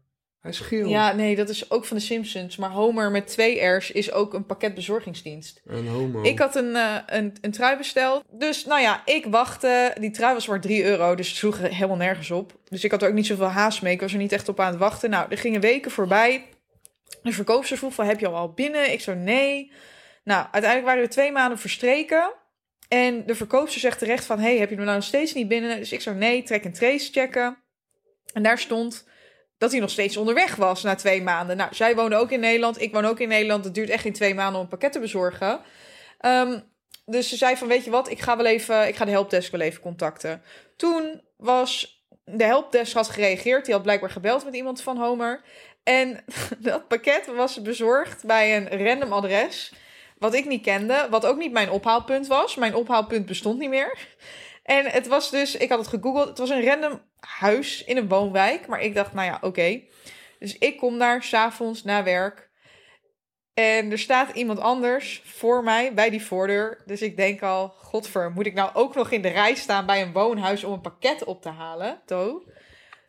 Hij 0.45 0.53
is 0.53 0.61
geel. 0.61 0.89
ja, 0.89 1.13
nee, 1.13 1.37
dat 1.37 1.49
is 1.49 1.71
ook 1.71 1.85
van 1.85 1.97
de 1.97 2.03
Simpsons. 2.03 2.57
Maar 2.57 2.71
Homer 2.71 3.11
met 3.11 3.27
twee 3.27 3.67
R's 3.67 3.91
is 3.91 4.13
ook 4.13 4.35
een 4.35 4.47
pakketbezorgingsdienst. 4.47 5.61
Een 5.67 5.89
homo. 5.89 6.23
Ik 6.23 6.39
had 6.39 6.57
een, 6.57 6.77
eh, 6.77 6.97
een, 7.07 7.37
een 7.41 7.51
trui 7.51 7.77
besteld. 7.77 8.25
Dus 8.31 8.65
nou 8.65 8.81
ja, 8.81 9.03
ik 9.05 9.27
wachtte. 9.27 9.95
Die 10.01 10.11
trui 10.11 10.35
was 10.35 10.47
maar 10.47 10.61
3 10.61 10.85
euro, 10.85 11.15
dus 11.15 11.29
het 11.29 11.37
sloeg 11.37 11.59
helemaal 11.59 11.97
nergens 11.97 12.31
op. 12.31 12.53
Dus 12.69 12.85
ik 12.85 12.91
had 12.91 13.03
er 13.03 13.09
ook 13.09 13.15
niet 13.15 13.27
zoveel 13.27 13.47
haast 13.47 13.83
mee. 13.83 13.93
Ik 13.93 14.01
was 14.01 14.13
er 14.13 14.19
niet 14.19 14.33
echt 14.33 14.49
op 14.49 14.61
aan 14.61 14.71
het 14.71 14.79
wachten. 14.79 15.11
Nou, 15.11 15.27
er 15.31 15.39
gingen 15.39 15.61
weken 15.61 15.91
voorbij. 15.91 16.45
De 17.23 17.33
verkoopster 17.33 17.77
vroeg 17.77 17.95
van, 17.95 18.07
heb 18.07 18.21
je 18.21 18.27
al 18.27 18.35
al 18.35 18.53
binnen? 18.53 18.93
Ik 18.93 19.01
zo, 19.01 19.15
nee. 19.15 19.73
Nou, 20.25 20.47
uiteindelijk 20.51 20.85
waren 20.85 21.03
er 21.03 21.11
twee 21.11 21.33
maanden 21.33 21.59
verstreken. 21.59 22.33
En 22.89 23.27
de 23.27 23.35
verkoopster 23.35 23.81
zegt 23.81 23.99
terecht 23.99 24.25
van... 24.25 24.39
hey, 24.39 24.59
heb 24.59 24.69
je 24.69 24.77
hem 24.77 24.85
nou 24.85 24.97
nog 24.97 25.07
steeds 25.07 25.35
niet 25.35 25.49
binnen? 25.49 25.77
Dus 25.77 25.93
ik 25.93 26.01
zo, 26.01 26.13
nee, 26.13 26.43
trek 26.43 26.65
en 26.65 26.73
trace 26.73 27.13
checken. 27.13 27.57
En 28.33 28.43
daar 28.43 28.59
stond 28.59 29.13
dat 29.65 29.73
hij 29.73 29.83
nog 29.83 29.91
steeds 29.91 30.17
onderweg 30.17 30.57
was 30.57 30.83
na 30.83 30.95
twee 30.95 31.23
maanden. 31.23 31.57
Nou, 31.57 31.75
zij 31.75 31.95
woonde 31.95 32.17
ook 32.17 32.31
in 32.31 32.41
Nederland, 32.41 32.81
ik 32.81 32.93
woon 32.93 33.05
ook 33.05 33.21
in 33.21 33.29
Nederland. 33.29 33.65
Het 33.65 33.75
duurt 33.75 33.91
echt 33.91 34.03
geen 34.03 34.13
twee 34.13 34.35
maanden 34.35 34.55
om 34.55 34.61
een 34.61 34.69
pakket 34.69 34.93
te 34.93 35.01
bezorgen. 35.01 35.61
Ehm, 36.19 36.61
dus 37.07 37.29
ze 37.29 37.37
zei 37.37 37.57
van, 37.57 37.69
weet 37.69 37.85
je 37.85 37.91
wat, 37.91 38.11
ik 38.11 38.21
ga 38.21 38.37
wel 38.37 38.47
even, 38.47 38.89
ik 38.89 38.97
ga 38.97 39.05
de 39.05 39.11
helpdesk 39.11 39.51
wel 39.51 39.61
even 39.61 39.81
contacten. 39.81 40.43
Toen 40.77 41.23
was 41.37 42.03
de 42.25 42.45
helpdesk 42.45 42.95
had 42.95 43.09
gereageerd, 43.09 43.65
die 43.65 43.75
had 43.75 43.83
blijkbaar 43.83 44.11
gebeld 44.11 44.45
met 44.45 44.55
iemand 44.55 44.83
van 44.83 44.97
Homer. 44.97 45.43
En 45.83 46.25
dat 46.59 46.89
pakket 46.89 47.27
was 47.27 47.63
bezorgd 47.63 48.25
bij 48.25 48.57
een 48.57 48.87
random 48.87 49.13
adres, 49.13 49.73
wat 50.19 50.35
ik 50.35 50.45
niet 50.45 50.63
kende, 50.63 51.07
wat 51.11 51.27
ook 51.27 51.37
niet 51.37 51.53
mijn 51.53 51.71
ophaalpunt 51.71 52.27
was. 52.27 52.55
Mijn 52.55 52.75
ophaalpunt 52.75 53.27
bestond 53.27 53.59
niet 53.59 53.69
meer. 53.69 53.99
En 54.63 54.87
het 54.87 55.07
was 55.07 55.31
dus, 55.31 55.57
ik 55.57 55.69
had 55.69 55.79
het 55.79 55.89
gegoogeld, 55.89 56.29
het 56.29 56.39
was 56.39 56.51
een 56.51 56.65
random 56.65 57.01
huis 57.27 57.85
in 57.85 57.97
een 57.97 58.09
woonwijk. 58.09 58.67
Maar 58.67 58.81
ik 58.81 58.95
dacht, 58.95 59.13
nou 59.13 59.27
ja, 59.27 59.39
oké. 59.41 59.81
Dus 60.39 60.59
ik 60.59 60.77
kom 60.77 60.99
daar 60.99 61.23
s'avonds 61.23 61.85
na 61.85 62.03
werk. 62.03 62.51
En 63.55 63.91
er 63.91 63.99
staat 63.99 64.35
iemand 64.37 64.61
anders 64.61 65.23
voor 65.25 65.63
mij 65.63 65.95
bij 65.95 66.11
die 66.11 66.25
voordeur. 66.25 66.83
Dus 66.87 67.03
ik 67.03 67.17
denk 67.17 67.43
al, 67.43 67.69
godver, 67.69 68.31
moet 68.31 68.47
ik 68.47 68.55
nou 68.55 68.71
ook 68.75 68.95
nog 68.95 69.11
in 69.11 69.23
de 69.23 69.29
rij 69.29 69.55
staan 69.55 69.87
bij 69.87 70.03
een 70.03 70.13
woonhuis 70.13 70.65
om 70.65 70.73
een 70.73 70.81
pakket 70.81 71.25
op 71.25 71.43
te 71.43 71.49
halen? 71.49 72.03
To. 72.07 72.45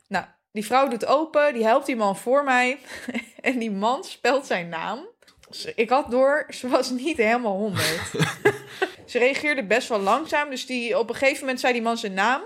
Nou, 0.08 0.26
die 0.52 0.66
vrouw 0.66 0.88
doet 0.88 1.06
open, 1.06 1.54
die 1.54 1.64
helpt 1.64 1.86
die 1.86 1.96
man 1.96 2.18
voor 2.18 2.44
mij. 2.44 2.80
en 3.42 3.60
die 3.60 3.72
man 3.72 4.04
spelt 4.04 4.46
zijn 4.46 4.70
naam. 4.70 5.08
Dus 5.50 5.66
ik 5.66 5.90
had 5.90 6.12
door, 6.12 6.46
ze 6.50 6.68
was 6.68 6.90
niet 6.90 7.18
helemaal 7.18 7.58
honderd. 7.58 8.12
ze 9.06 9.20
reageerde 9.20 9.66
best 9.66 9.90
wel 9.90 10.00
langzaam. 10.00 10.50
Dus 10.50 10.66
die, 10.66 11.00
op 11.00 11.10
een 11.10 11.16
gegeven 11.16 11.40
moment 11.40 11.60
zei 11.60 11.74
die 11.74 11.82
man 11.82 11.98
zijn 11.98 12.14
naam. 12.14 12.42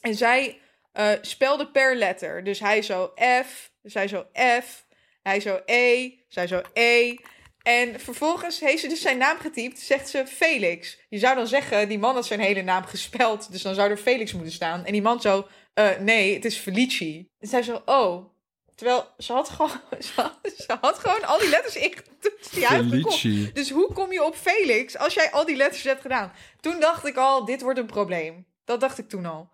En 0.00 0.14
zij 0.14 0.60
uh, 0.98 1.10
spelde 1.20 1.66
per 1.70 1.96
letter. 1.96 2.44
Dus 2.44 2.60
hij 2.60 2.82
zo 2.82 3.12
F, 3.44 3.70
zij 3.82 4.08
zo 4.08 4.26
F, 4.62 4.84
hij 5.22 5.40
zo 5.40 5.60
E, 5.64 6.10
zij 6.28 6.46
zo 6.46 6.62
E. 6.72 7.14
En 7.62 8.00
vervolgens 8.00 8.60
heeft 8.60 8.80
ze 8.80 8.88
dus 8.88 9.00
zijn 9.00 9.18
naam 9.18 9.38
getypt, 9.38 9.78
zegt 9.78 10.08
ze 10.08 10.26
Felix. 10.26 10.98
Je 11.08 11.18
zou 11.18 11.36
dan 11.36 11.46
zeggen, 11.46 11.88
die 11.88 11.98
man 11.98 12.14
had 12.14 12.26
zijn 12.26 12.40
hele 12.40 12.62
naam 12.62 12.84
gespeld, 12.84 13.52
dus 13.52 13.62
dan 13.62 13.74
zou 13.74 13.90
er 13.90 13.96
Felix 13.96 14.32
moeten 14.32 14.52
staan. 14.52 14.84
En 14.84 14.92
die 14.92 15.02
man 15.02 15.20
zo, 15.20 15.46
uh, 15.74 15.88
nee, 16.00 16.34
het 16.34 16.44
is 16.44 16.56
Felici. 16.56 17.28
En 17.38 17.48
zij 17.48 17.62
zo, 17.62 17.82
oh. 17.84 18.34
Terwijl 18.74 19.06
ze 19.18 19.32
had 19.32 19.48
gewoon, 19.48 19.80
ze 19.98 20.12
had, 20.14 20.38
ze 20.56 20.76
had 20.80 20.98
gewoon 20.98 21.24
al 21.24 21.38
die 21.38 21.48
letters 21.48 21.76
ingetoetst 21.76 22.54
die 22.54 22.66
Felici. 22.66 23.50
Dus 23.52 23.70
hoe 23.70 23.92
kom 23.92 24.12
je 24.12 24.24
op 24.24 24.36
Felix 24.36 24.98
als 24.98 25.14
jij 25.14 25.30
al 25.30 25.44
die 25.44 25.56
letters 25.56 25.82
hebt 25.82 26.00
gedaan? 26.00 26.32
Toen 26.60 26.80
dacht 26.80 27.06
ik 27.06 27.16
al, 27.16 27.44
dit 27.44 27.62
wordt 27.62 27.78
een 27.78 27.86
probleem. 27.86 28.46
Dat 28.64 28.80
dacht 28.80 28.98
ik 28.98 29.08
toen 29.08 29.26
al. 29.26 29.50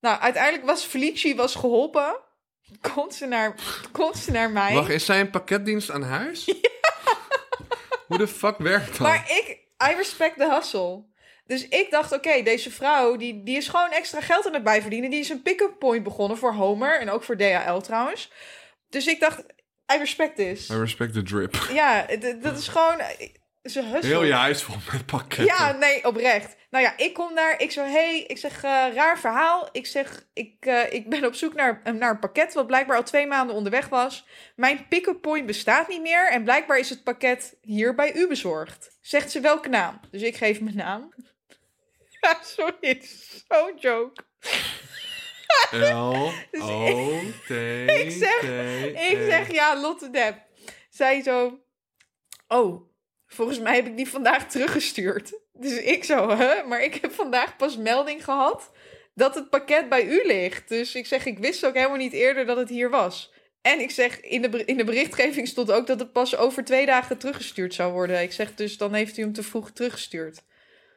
Nou, 0.00 0.20
uiteindelijk 0.20 0.64
was 0.64 0.84
Felici 0.84 1.34
was 1.34 1.54
geholpen. 1.54 2.16
Komt 2.94 3.14
ze 3.14 3.26
naar, 3.26 3.54
komt 3.92 4.16
ze 4.16 4.30
naar 4.30 4.50
mij. 4.50 4.74
Wacht, 4.74 4.88
is 4.88 5.04
zij 5.04 5.20
een 5.20 5.30
pakketdienst 5.30 5.90
aan 5.90 6.02
huis? 6.02 6.44
Hoe 8.06 8.18
de 8.18 8.28
fuck 8.28 8.58
werkt 8.58 8.88
dat? 8.88 8.98
Maar 8.98 9.30
ik, 9.30 9.58
I 9.90 9.94
respect 9.96 10.36
the 10.36 10.50
hustle. 10.54 11.08
Dus 11.46 11.68
ik 11.68 11.90
dacht, 11.90 12.12
oké, 12.12 12.42
deze 12.42 12.70
vrouw, 12.70 13.16
die, 13.16 13.42
die 13.42 13.56
is 13.56 13.68
gewoon 13.68 13.90
extra 13.90 14.20
geld 14.20 14.46
aan 14.46 14.54
het 14.54 14.62
bijverdienen. 14.62 15.10
Die 15.10 15.20
is 15.20 15.28
een 15.28 15.42
pick-up 15.42 15.78
point 15.78 16.02
begonnen 16.02 16.38
voor 16.38 16.52
Homer 16.54 17.00
en 17.00 17.10
ook 17.10 17.22
voor 17.22 17.36
DHL 17.36 17.78
trouwens. 17.78 18.32
Dus 18.88 19.06
ik 19.06 19.20
dacht, 19.20 19.40
I 19.94 19.98
respect 19.98 20.36
this. 20.36 20.68
I 20.68 20.74
respect 20.74 21.12
the 21.12 21.22
drip. 21.22 21.54
Ja, 21.72 22.06
dat 22.42 22.58
is 22.58 22.68
gewoon... 22.68 23.00
Ze. 23.62 23.98
Heel 24.00 24.22
je 24.24 24.32
huis 24.32 24.62
vol 24.62 24.74
met 24.92 25.06
pakketten. 25.06 25.44
Ja, 25.44 25.72
nee, 25.72 26.04
oprecht. 26.04 26.56
Nou 26.70 26.84
ja, 26.84 26.96
ik 26.96 27.14
kom 27.14 27.34
daar. 27.34 27.60
Ik 27.60 27.70
zo, 27.70 27.84
hey, 27.84 28.24
ik 28.26 28.38
zeg, 28.38 28.62
eh, 28.64 28.86
raar 28.94 29.18
verhaal. 29.18 29.68
Ik 29.72 29.86
zeg, 29.86 30.26
ik, 30.32 30.54
eh, 30.60 30.92
ik 30.92 31.08
ben 31.10 31.24
op 31.24 31.34
zoek 31.34 31.54
naar, 31.54 31.80
eh, 31.84 31.92
naar 31.92 32.10
een 32.10 32.18
pakket 32.18 32.54
wat 32.54 32.66
blijkbaar 32.66 32.96
al 32.96 33.02
twee 33.02 33.26
maanden 33.26 33.56
onderweg 33.56 33.88
was. 33.88 34.26
Mijn 34.56 34.88
pick-up 34.88 35.20
point 35.20 35.46
bestaat 35.46 35.88
niet 35.88 36.00
meer 36.02 36.30
en 36.30 36.44
blijkbaar 36.44 36.78
is 36.78 36.90
het 36.90 37.04
pakket 37.04 37.56
hier 37.62 37.94
bij 37.94 38.14
u 38.14 38.28
bezorgd. 38.28 38.98
Zegt 39.00 39.30
ze 39.30 39.40
welke 39.40 39.68
naam? 39.68 40.00
Dus 40.10 40.22
ik 40.22 40.36
geef 40.36 40.60
mijn 40.60 40.76
naam. 40.76 41.12
Ja, 42.20 42.38
sorry, 42.42 43.02
zo'n 43.48 43.76
joke. 43.78 44.22
L, 45.94 46.30
Dus 46.50 46.60
O, 46.62 47.20
T, 47.46 47.50
ik 47.90 48.10
zeg- 48.10 48.42
Ik 49.10 49.18
zeg, 49.28 49.52
ja, 49.52 49.80
Lotte 49.80 50.10
Depp. 50.10 50.38
Zij 50.90 51.22
zo, 51.22 51.60
oh, 52.48 52.89
volgens 53.34 53.60
mij 53.60 53.74
heb 53.74 53.86
ik 53.86 53.96
die 53.96 54.08
vandaag 54.08 54.50
teruggestuurd. 54.50 55.32
Dus 55.52 55.80
ik 55.80 56.04
zo, 56.04 56.30
hè? 56.36 56.62
Maar 56.62 56.82
ik 56.82 56.94
heb 56.94 57.12
vandaag 57.12 57.56
pas 57.56 57.76
melding 57.76 58.24
gehad 58.24 58.70
dat 59.14 59.34
het 59.34 59.50
pakket 59.50 59.88
bij 59.88 60.04
u 60.04 60.26
ligt. 60.26 60.68
Dus 60.68 60.94
ik 60.94 61.06
zeg, 61.06 61.26
ik 61.26 61.38
wist 61.38 61.66
ook 61.66 61.74
helemaal 61.74 61.96
niet 61.96 62.12
eerder 62.12 62.46
dat 62.46 62.56
het 62.56 62.68
hier 62.68 62.90
was. 62.90 63.32
En 63.62 63.80
ik 63.80 63.90
zeg, 63.90 64.20
in 64.20 64.42
de, 64.42 64.64
in 64.64 64.76
de 64.76 64.84
berichtgeving 64.84 65.48
stond 65.48 65.72
ook 65.72 65.86
dat 65.86 66.00
het 66.00 66.12
pas 66.12 66.36
over 66.36 66.64
twee 66.64 66.86
dagen 66.86 67.18
teruggestuurd 67.18 67.74
zou 67.74 67.92
worden. 67.92 68.22
Ik 68.22 68.32
zeg, 68.32 68.54
dus 68.54 68.76
dan 68.76 68.94
heeft 68.94 69.16
u 69.16 69.22
hem 69.22 69.32
te 69.32 69.42
vroeg 69.42 69.70
teruggestuurd. 69.70 70.42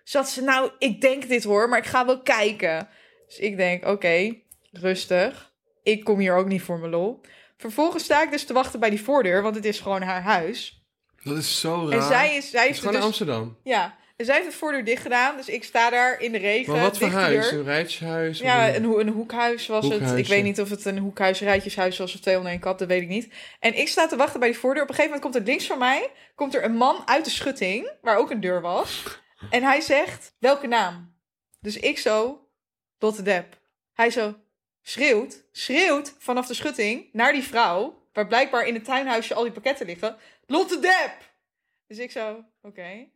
Zat 0.04 0.30
ze, 0.30 0.42
nou, 0.42 0.72
ik 0.80 1.02
denk 1.02 1.28
dit 1.28 1.44
hoor, 1.44 1.70
maar 1.70 1.80
ik 1.80 1.86
ga 1.86 2.06
wel 2.06 2.22
kijken. 2.22 2.90
Dus 3.28 3.38
ik 3.38 3.58
denk, 3.58 3.86
oké, 3.86 4.36
rustig. 4.72 5.54
Ik 5.84 6.04
kom 6.04 6.20
hier 6.20 6.36
ook 6.36 6.48
niet 6.48 6.62
voor 6.62 6.80
mijn 6.80 6.92
lol. 6.92 7.22
Vervolgens 7.58 8.04
sta 8.04 8.24
ik 8.24 8.32
dus 8.32 8.46
te 8.46 8.54
wachten 8.54 8.80
bij 8.80 8.90
die 8.90 9.02
voordeur, 9.02 9.42
want 9.42 9.56
het 9.56 9.66
is 9.66 9.80
gewoon 9.80 10.02
haar 10.02 10.22
huis. 10.22 10.83
Dat 11.24 11.38
is 11.38 11.60
zo 11.60 11.88
raar. 11.90 12.00
En 12.00 12.08
zij 12.08 12.36
is, 12.36 12.50
zij 12.50 12.62
Het 12.62 12.70
is 12.72 12.78
gewoon 12.78 12.92
dus, 12.94 13.02
in 13.02 13.08
Amsterdam. 13.08 13.58
ja, 13.64 13.96
en 14.18 14.26
zij 14.26 14.36
heeft 14.36 14.52
de 14.52 14.58
voordeur 14.58 14.86
dicht 14.86 15.02
gedaan, 15.02 15.38
dus 15.38 15.50
ik 15.50 15.64
sta 15.64 15.90
daar 15.90 16.22
in 16.22 16.32
de 16.32 16.38
regen. 16.38 16.74
Maar 16.74 16.82
wat 16.82 16.98
voor 16.98 17.08
huis? 17.08 17.50
deur. 17.50 17.60
Een 17.60 17.66
rijtjeshuis? 17.66 18.40
Ja, 18.40 18.68
een- 18.68 18.76
een, 18.76 18.84
ho- 18.86 19.00
een 19.00 19.08
hoekhuis 19.10 19.68
was 19.68 19.88
het. 19.88 20.18
Ik 20.18 20.28
weet 20.28 20.44
niet 20.44 20.62
of 20.62 20.70
het 20.70 20.86
een 20.86 20.98
hoekhuis, 20.98 21.40
rijtjeshuis 21.40 21.98
was 21.98 22.14
of 22.14 22.20
twee 22.22 22.36
onder 22.38 22.52
één 22.52 22.60
kap, 22.60 22.80
dat 22.80 22.88
weet 22.88 23.02
ik 23.02 23.08
niet. 23.08 23.34
En 23.60 23.78
ik 23.78 23.88
sta 23.88 24.08
te 24.08 24.16
wachten 24.16 24.40
bij 24.40 24.50
die 24.50 24.58
voordeur. 24.58 24.84
Op 24.84 24.90
een 24.90 24.96
gegeven 24.96 25.16
moment 25.16 25.34
komt 25.34 25.46
er 25.48 25.52
links 25.54 25.68
van 25.70 25.78
mij 25.78 26.12
komt 26.36 26.56
er 26.56 26.64
een 26.64 26.76
man 26.76 27.02
uit 27.08 27.26
de 27.26 27.32
schutting, 27.32 27.92
waar 28.02 28.18
ook 28.18 28.32
een 28.32 28.40
deur 28.42 28.62
was. 28.62 29.04
En 29.50 29.64
hij 29.64 29.82
zegt, 29.82 30.36
welke 30.40 30.68
naam? 30.68 31.16
Dus 31.60 31.78
ik 31.78 31.98
zo, 32.00 32.48
Lotte 33.00 33.22
Depp. 33.22 33.58
Hij 33.94 34.10
zo, 34.10 34.36
schreeuwt, 34.82 35.44
schreeuwt 35.52 36.16
vanaf 36.20 36.48
de 36.48 36.54
schutting 36.54 37.10
naar 37.12 37.34
die 37.34 37.44
vrouw, 37.44 38.03
waar 38.14 38.28
blijkbaar 38.28 38.68
in 38.68 38.74
het 38.74 38.86
tuinhuisje 38.86 39.34
al 39.34 39.44
die 39.44 39.52
pakketten 39.52 39.86
liggen. 39.86 40.18
Lotte 40.46 40.80
Depp! 40.80 41.32
Dus 41.88 41.98
ik 41.98 42.12
zo, 42.12 42.46
oké. 42.62 43.10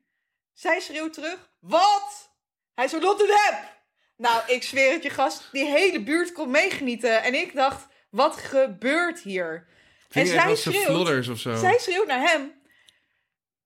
Zij 0.54 0.80
schreeuwt 0.80 1.14
terug, 1.14 1.52
wat? 1.60 2.32
Hij 2.74 2.88
zo, 2.88 3.00
Lotte 3.00 3.26
Depp! 3.26 3.76
Nou, 4.18 4.42
ik 4.48 4.64
zweer 4.64 4.92
het 4.92 5.04
je 5.04 5.10
gast, 5.10 5.50
die 5.52 5.66
hele 5.66 6.04
buurt 6.04 6.32
kon 6.32 6.52
meegenieten. 6.52 7.24
En 7.24 7.34
ik 7.34 7.54
dacht, 7.54 7.88
wat 8.10 8.38
gebeurt 8.38 9.20
hier? 9.20 9.68
En 10.10 10.28
zij 10.28 10.56
schreeuwt, 10.56 10.86
Flodders 10.86 11.28
of 11.28 11.40
zo. 11.40 11.56
zij 11.56 11.78
schreeuwt 11.80 12.08
naar 12.08 12.30
hem, 12.30 12.62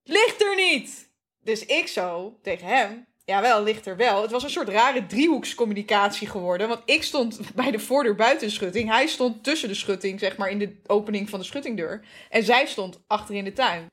ligt 0.04 0.42
er 0.42 0.56
niet! 0.56 1.10
Dus 1.40 1.66
ik 1.66 1.88
zo 1.88 2.40
tegen 2.42 2.68
hem, 2.68 3.08
jawel, 3.26 3.64
ligt 3.64 3.86
er 3.86 3.98
wel. 3.98 4.22
Het 4.22 4.32
was 4.32 4.44
een 4.44 4.50
soort 4.50 4.70
rare 4.70 5.06
driehoekscommunicatie 5.06 6.28
geworden. 6.28 6.68
Want 6.68 6.82
ik 6.86 7.04
stond 7.04 7.40
bij 7.56 7.72
de 7.72 7.80
voordeur 7.80 8.16
buiten 8.16 8.48
de 8.48 8.54
schutting. 8.54 8.90
Hij 8.90 9.08
stond 9.08 9.44
tussen 9.44 9.70
de 9.70 9.76
schutting, 9.76 10.20
zeg 10.20 10.38
maar, 10.38 10.50
in 10.50 10.60
de 10.60 10.82
opening 10.88 11.30
van 11.30 11.40
de 11.40 11.46
schuttingdeur. 11.46 12.06
En 12.30 12.44
zij 12.44 12.66
stond 12.66 13.00
achter 13.08 13.36
in 13.36 13.44
de 13.44 13.54
tuin. 13.54 13.90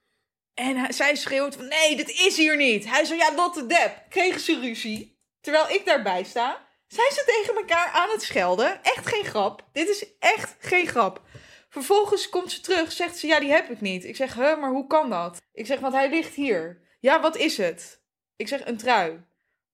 En 0.55 0.95
zij 0.95 1.17
schreeuwt 1.17 1.55
van, 1.55 1.69
nee, 1.69 1.97
dit 1.97 2.11
is 2.11 2.37
hier 2.37 2.57
niet. 2.57 2.91
Hij 2.91 3.05
zo, 3.05 3.15
ja, 3.15 3.35
Lotte 3.35 3.67
Depp. 3.67 4.05
Kregen 4.09 4.41
ze 4.41 4.61
ruzie. 4.61 5.19
Terwijl 5.41 5.69
ik 5.69 5.85
daarbij 5.85 6.25
sta. 6.25 6.67
Zijn 6.87 7.11
ze 7.13 7.23
tegen 7.27 7.57
elkaar 7.57 7.91
aan 7.91 8.11
het 8.11 8.23
schelden? 8.23 8.83
Echt 8.83 9.07
geen 9.07 9.25
grap. 9.25 9.69
Dit 9.73 9.89
is 9.89 10.07
echt 10.19 10.57
geen 10.59 10.87
grap. 10.87 11.23
Vervolgens 11.69 12.29
komt 12.29 12.53
ze 12.53 12.61
terug, 12.61 12.93
zegt 12.93 13.19
ze, 13.19 13.27
ja, 13.27 13.41
die 13.41 13.51
heb 13.51 13.71
ik 13.71 13.81
niet. 13.81 14.05
Ik 14.05 14.17
zeg, 14.17 14.35
huh, 14.35 14.61
maar 14.61 14.71
hoe 14.71 14.87
kan 14.87 15.11
dat? 15.11 15.37
Ik 15.53 15.67
zeg, 15.67 15.81
want 15.81 15.95
hij 15.95 16.11
ligt 16.11 16.35
hier. 16.35 16.83
Ja, 17.01 17.21
wat 17.21 17.37
is 17.37 17.57
het? 17.57 17.98
Ik 18.39 18.49
zeg, 18.49 18.67
een 18.67 18.77
trui. 18.77 19.25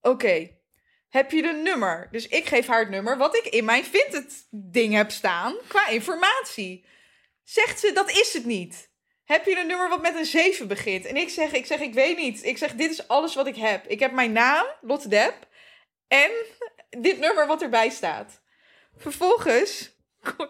Oké. 0.01 0.49
Heb 1.09 1.31
je 1.31 1.41
de 1.41 1.61
nummer? 1.63 2.07
Dus 2.11 2.27
ik 2.27 2.45
geef 2.45 2.67
haar 2.67 2.79
het 2.79 2.89
nummer 2.89 3.17
wat 3.17 3.35
ik 3.35 3.45
in 3.45 3.65
mijn 3.65 3.83
Vinted 3.83 4.47
ding 4.49 4.93
heb 4.93 5.11
staan 5.11 5.55
qua 5.67 5.87
informatie. 5.87 6.85
Zegt 7.43 7.79
ze, 7.79 7.91
dat 7.91 8.09
is 8.09 8.33
het 8.33 8.45
niet. 8.45 8.89
Heb 9.23 9.45
je 9.45 9.59
een 9.59 9.67
nummer 9.67 9.89
wat 9.89 10.01
met 10.01 10.15
een 10.15 10.25
7 10.25 10.67
begint? 10.67 11.05
En 11.05 11.17
ik 11.17 11.29
zeg, 11.29 11.51
ik 11.51 11.65
zeg, 11.65 11.79
ik 11.79 11.93
weet 11.93 12.17
niet. 12.17 12.43
Ik 12.43 12.57
zeg, 12.57 12.73
dit 12.73 12.91
is 12.91 13.07
alles 13.07 13.35
wat 13.35 13.47
ik 13.47 13.55
heb. 13.55 13.85
Ik 13.87 13.99
heb 13.99 14.11
mijn 14.11 14.31
naam, 14.31 14.65
Lotte 14.81 15.07
Depp, 15.07 15.47
en 16.07 16.31
dit 16.89 17.19
nummer 17.19 17.47
wat 17.47 17.61
erbij 17.61 17.89
staat. 17.89 18.41
Vervolgens 18.97 19.95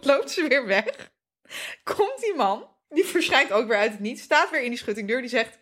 loopt 0.02 0.32
ze 0.32 0.48
weer 0.48 0.66
weg. 0.66 1.12
Komt 1.84 2.20
die 2.20 2.34
man, 2.34 2.70
die 2.90 3.06
verschijnt 3.06 3.52
ook 3.52 3.68
weer 3.68 3.78
uit 3.78 3.92
het 3.92 4.00
niet, 4.00 4.20
staat 4.20 4.50
weer 4.50 4.62
in 4.62 4.70
die 4.70 4.80
schuttingdeur, 4.80 5.22
die 5.22 5.30
zegt, 5.30 5.58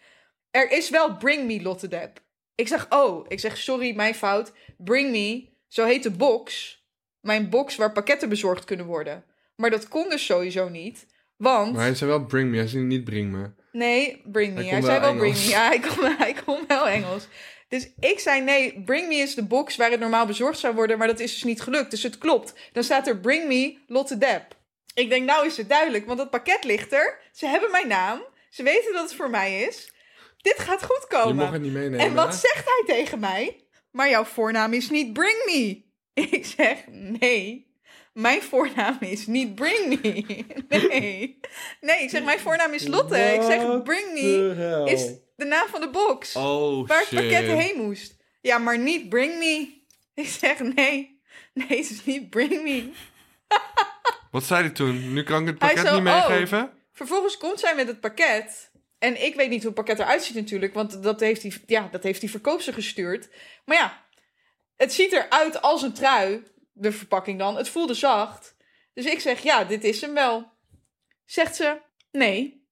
er 0.52 0.72
is 0.72 0.90
wel 0.90 1.18
Bring 1.18 1.46
Me 1.46 1.62
Lotte 1.62 1.88
Depp. 1.88 2.22
Ik 2.56 2.68
zeg, 2.68 2.86
oh, 2.90 3.26
ik 3.28 3.40
zeg, 3.40 3.58
sorry, 3.58 3.96
mijn 3.96 4.16
fout. 4.16 4.52
Bring 4.78 5.12
Me, 5.12 5.50
zo 5.68 5.86
heet 5.86 6.04
de 6.04 6.12
box. 6.12 6.78
Mijn 7.20 7.50
box 7.50 7.76
waar 7.76 7.92
pakketten 7.92 8.30
bezorgd 8.30 8.66
kunnen 8.66 8.86
worden. 8.86 9.24
Maar 9.56 9.70
dat 9.70 9.88
kon 9.88 10.10
dus 10.10 10.26
sowieso 10.26 10.70
niet, 10.70 11.06
want... 11.38 11.74
Maar 11.74 11.84
hij 11.84 11.96
zei 11.96 12.10
wel 12.10 12.26
bring 12.26 12.50
me, 12.50 12.58
hij 12.58 12.68
zei 12.68 12.84
niet 12.84 13.04
bring 13.04 13.32
me. 13.32 13.52
Nee, 13.72 14.22
bring 14.26 14.54
me. 14.54 14.64
Hij 14.64 14.82
zei 14.82 15.00
wel 15.00 15.16
bring 15.16 15.36
me. 15.36 15.48
Ja, 15.48 15.68
hij 15.68 15.80
kon, 15.80 16.16
hij 16.18 16.36
kon 16.46 16.64
wel 16.68 16.88
Engels. 16.88 17.28
Dus 17.68 17.90
ik 18.00 18.20
zei 18.20 18.42
nee, 18.42 18.82
bring 18.86 19.08
me 19.08 19.16
is 19.16 19.36
de 19.36 19.44
box 19.44 19.76
waar 19.76 19.92
het 19.92 20.00
normaal 20.00 20.26
bezorgd 20.26 20.60
zou 20.60 20.76
worden, 20.76 20.98
maar 20.98 21.08
dat 21.08 21.20
is 21.20 21.34
dus 21.34 21.44
niet 21.44 21.62
gelukt. 21.62 21.92
Dus 21.92 22.04
het 22.04 22.18
klopt. 22.18 22.54
Dan 22.72 22.84
staat 22.84 23.08
er 23.08 23.20
bring 23.20 23.48
me 23.48 23.78
Lotte 23.88 24.18
Depp. 24.18 24.58
Ik 24.94 25.10
denk, 25.10 25.26
nou 25.26 25.46
is 25.46 25.58
het 25.58 25.70
duidelijk, 25.70 26.06
want 26.06 26.18
dat 26.18 26.30
pakket 26.30 26.64
ligt 26.64 26.94
er. 26.94 27.20
Ze 27.32 27.48
hebben 27.48 27.72
mijn 27.72 27.88
naam. 27.88 28.22
Ze 28.50 28.64
weten 28.64 28.94
dat 28.94 29.04
het 29.04 29.14
voor 29.14 29.30
mij 29.30 29.62
is. 29.62 29.93
Dit 30.44 30.60
gaat 30.60 30.84
goed 30.84 31.06
Je 31.10 31.16
komen. 31.18 31.36
mag 31.36 31.52
het 31.52 31.62
niet 31.62 31.72
meenemen. 31.72 32.00
En 32.00 32.14
wat 32.14 32.28
hè? 32.28 32.34
zegt 32.34 32.66
hij 32.66 32.84
tegen 32.86 33.20
mij? 33.20 33.66
Maar 33.92 34.10
jouw 34.10 34.24
voornaam 34.24 34.74
is 34.74 34.90
niet 34.90 35.14
Bring 35.14 35.44
Me. 35.46 35.84
Ik 36.38 36.46
zeg, 36.46 36.78
nee. 36.88 37.72
Mijn 38.14 38.42
voornaam 38.42 38.98
is 39.00 39.28
niet 39.28 39.56
Bring 39.56 40.02
Me. 40.02 40.46
Nee. 40.88 41.40
Nee, 41.82 42.04
ik 42.04 42.10
zeg, 42.10 42.24
mijn 42.24 42.40
voornaam 42.40 42.74
is 42.74 42.88
Lotte. 42.88 43.18
Ik 43.18 43.42
zeg, 43.42 43.84
Bring 43.84 44.14
Me 44.14 44.84
is 44.86 45.12
de 45.36 45.46
naam 45.46 45.68
van 45.68 45.82
de 45.82 45.90
box. 45.90 46.36
Oh, 46.36 46.88
waar 46.88 47.00
het 47.00 47.10
pakket 47.10 47.46
heen 47.46 47.78
moest. 47.78 48.16
Ja, 48.42 48.58
maar 48.58 48.78
niet 48.78 49.10
Bring 49.10 49.38
Me. 49.38 49.82
Ik 50.14 50.28
zeg, 50.28 50.60
nee. 50.60 51.22
Nee, 51.54 51.68
het 51.68 51.90
is 51.90 52.06
niet 52.06 52.30
Bring 52.30 52.64
Me. 52.64 52.92
Wat 54.32 54.44
zei 54.44 54.62
hij 54.62 54.70
toen? 54.70 55.14
Nu 55.14 55.24
kan 55.24 55.42
ik 55.42 55.48
het 55.48 55.58
pakket 55.58 55.88
zo, 55.88 56.00
niet 56.00 56.08
oh. 56.08 56.28
meegeven? 56.28 56.72
Vervolgens 56.92 57.38
komt 57.38 57.60
zij 57.60 57.76
met 57.76 57.88
het 57.88 58.00
pakket. 58.00 58.72
En 59.04 59.24
ik 59.24 59.36
weet 59.36 59.50
niet 59.50 59.64
hoe 59.64 59.72
het 59.72 59.86
pakket 59.86 60.00
eruit 60.00 60.24
ziet 60.24 60.36
natuurlijk. 60.36 60.74
Want 60.74 61.04
dat 61.04 61.20
heeft 61.20 61.42
die, 61.42 61.54
ja, 61.66 61.88
dat 61.92 62.04
heeft 62.04 62.20
die 62.20 62.30
verkoopster 62.30 62.74
gestuurd. 62.74 63.30
Maar 63.66 63.78
ja, 63.78 64.06
het 64.76 64.94
ziet 64.94 65.12
eruit 65.12 65.62
als 65.62 65.82
een 65.82 65.94
trui. 65.94 66.44
De 66.74 66.92
verpakking 66.92 67.40
dan. 67.40 67.56
Het 67.56 67.70
voelde 67.70 67.94
zacht. 67.94 68.56
Dus 68.94 69.06
ik 69.06 69.20
zeg, 69.20 69.44
ja, 69.44 69.64
dit 69.64 69.84
is 69.84 70.02
hem 70.02 70.14
wel. 70.14 70.52
Zegt 71.26 71.56
ze, 71.56 71.82
nee. 72.12 72.68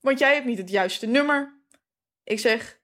Want 0.00 0.18
jij 0.18 0.34
hebt 0.34 0.46
niet 0.46 0.58
het 0.58 0.70
juiste 0.70 1.06
nummer. 1.06 1.60
Ik 2.22 2.38
zeg, 2.38 2.80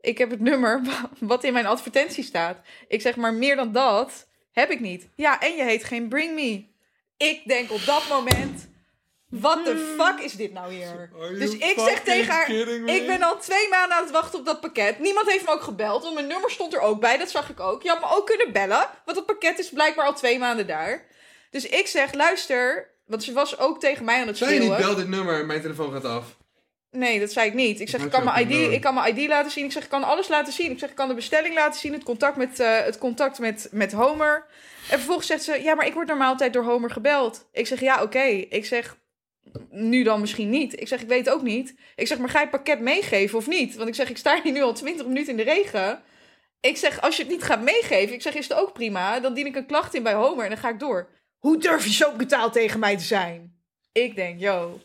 ik 0.00 0.18
heb 0.18 0.30
het 0.30 0.40
nummer 0.40 0.84
wa- 0.84 1.10
wat 1.34 1.44
in 1.44 1.52
mijn 1.52 1.66
advertentie 1.66 2.24
staat. 2.24 2.66
Ik 2.88 3.00
zeg, 3.00 3.16
maar 3.16 3.34
meer 3.34 3.56
dan 3.56 3.72
dat 3.72 4.28
heb 4.52 4.70
ik 4.70 4.80
niet. 4.80 5.08
Ja, 5.16 5.40
en 5.40 5.56
je 5.56 5.62
heet 5.62 5.84
geen 5.84 6.08
Bring 6.08 6.34
Me. 6.34 6.66
Ik 7.16 7.48
denk 7.48 7.70
op 7.70 7.84
dat 7.84 8.08
moment... 8.08 8.68
Wat 9.28 9.64
de 9.64 9.96
fuck 9.98 10.24
is 10.24 10.32
dit 10.32 10.52
nou 10.52 10.72
hier? 10.72 11.10
Dus 11.38 11.56
ik 11.56 11.74
zeg 11.78 12.00
tegen 12.02 12.32
haar? 12.34 12.50
Ik 12.84 13.06
ben 13.06 13.22
al 13.22 13.38
twee 13.38 13.68
maanden 13.68 13.96
aan 13.96 14.02
het 14.02 14.12
wachten 14.12 14.38
op 14.38 14.44
dat 14.44 14.60
pakket. 14.60 14.98
Niemand 14.98 15.30
heeft 15.30 15.44
me 15.44 15.52
ook 15.52 15.62
gebeld, 15.62 16.02
want 16.02 16.14
mijn 16.14 16.26
nummer 16.26 16.50
stond 16.50 16.74
er 16.74 16.80
ook 16.80 17.00
bij. 17.00 17.18
Dat 17.18 17.30
zag 17.30 17.50
ik 17.50 17.60
ook. 17.60 17.82
Je 17.82 17.88
had 17.88 18.00
me 18.00 18.16
ook 18.16 18.26
kunnen 18.26 18.52
bellen, 18.52 18.88
want 19.04 19.16
het 19.16 19.26
pakket 19.26 19.58
is 19.58 19.68
blijkbaar 19.68 20.06
al 20.06 20.14
twee 20.14 20.38
maanden 20.38 20.66
daar. 20.66 21.06
Dus 21.50 21.66
ik 21.66 21.86
zeg: 21.86 22.14
Luister, 22.14 22.90
want 23.06 23.24
ze 23.24 23.32
was 23.32 23.58
ook 23.58 23.80
tegen 23.80 24.04
mij 24.04 24.20
aan 24.20 24.26
het 24.26 24.36
Zei 24.36 24.54
je 24.54 24.60
niet, 24.60 24.68
schreeuwen. 24.68 24.86
bel 24.86 24.96
dit 24.96 25.08
nummer, 25.08 25.46
mijn 25.46 25.60
telefoon 25.60 25.92
gaat 25.92 26.04
af. 26.04 26.36
Nee, 26.90 27.20
dat 27.20 27.32
zei 27.32 27.48
ik 27.48 27.54
niet. 27.54 27.80
Ik 27.80 27.88
zeg: 27.88 28.04
ik 28.04 28.10
kan, 28.10 28.24
mijn 28.24 28.48
ID, 28.48 28.72
ik 28.72 28.80
kan 28.80 28.94
mijn 28.94 29.16
ID 29.16 29.28
laten 29.28 29.50
zien. 29.50 29.64
Ik 29.64 29.72
zeg: 29.72 29.82
Ik 29.82 29.88
kan 29.88 30.04
alles 30.04 30.28
laten 30.28 30.52
zien. 30.52 30.70
Ik 30.70 30.78
zeg: 30.78 30.90
Ik 30.90 30.96
kan 30.96 31.08
de 31.08 31.14
bestelling 31.14 31.54
laten 31.54 31.80
zien, 31.80 31.92
het 31.92 32.02
contact 32.02 32.36
met, 32.36 32.60
eh, 32.60 32.76
het 32.76 32.98
contact 32.98 33.38
met, 33.38 33.68
met 33.70 33.92
Homer. 33.92 34.46
En 34.90 34.96
vervolgens 34.98 35.26
zegt 35.26 35.42
ze: 35.42 35.62
Ja, 35.62 35.74
maar 35.74 35.86
ik 35.86 35.94
word 35.94 36.08
normaal 36.08 36.30
altijd 36.30 36.52
door 36.52 36.64
Homer 36.64 36.90
gebeld. 36.90 37.48
Ik 37.52 37.66
zeg: 37.66 37.80
Ja, 37.80 38.02
oké. 38.02 38.24
Ik 38.48 38.66
zeg 38.66 38.96
nu 39.70 40.02
dan 40.02 40.20
misschien 40.20 40.50
niet. 40.50 40.80
Ik 40.80 40.88
zeg, 40.88 41.00
ik 41.02 41.08
weet 41.08 41.30
ook 41.30 41.42
niet. 41.42 41.74
Ik 41.96 42.06
zeg, 42.06 42.18
maar 42.18 42.28
ga 42.28 42.38
je 42.38 42.46
het 42.46 42.54
pakket 42.54 42.80
meegeven 42.80 43.38
of 43.38 43.46
niet? 43.46 43.76
Want 43.76 43.88
ik 43.88 43.94
zeg, 43.94 44.10
ik 44.10 44.16
sta 44.16 44.40
hier 44.42 44.52
nu 44.52 44.62
al 44.62 44.72
20 44.74 45.06
minuten 45.06 45.30
in 45.30 45.36
de 45.36 45.42
regen. 45.52 46.00
Ik 46.60 46.76
zeg, 46.76 47.00
als 47.00 47.16
je 47.16 47.22
het 47.22 47.30
niet 47.32 47.42
gaat 47.42 47.62
meegeven, 47.62 48.14
ik 48.14 48.22
zeg, 48.22 48.34
is 48.34 48.48
het 48.48 48.58
ook 48.58 48.72
prima. 48.72 49.20
Dan 49.20 49.34
dien 49.34 49.46
ik 49.46 49.56
een 49.56 49.66
klacht 49.66 49.94
in 49.94 50.02
bij 50.02 50.14
Homer 50.14 50.44
en 50.44 50.50
dan 50.50 50.58
ga 50.58 50.68
ik 50.68 50.78
door. 50.80 51.08
Hoe 51.38 51.58
durf 51.58 51.84
je 51.84 51.92
zo 51.92 52.10
brutaal 52.12 52.50
tegen 52.50 52.80
mij 52.80 52.96
te 52.96 53.04
zijn? 53.04 53.56
Ik 53.92 54.14
denk, 54.16 54.40
yo, 54.40 54.80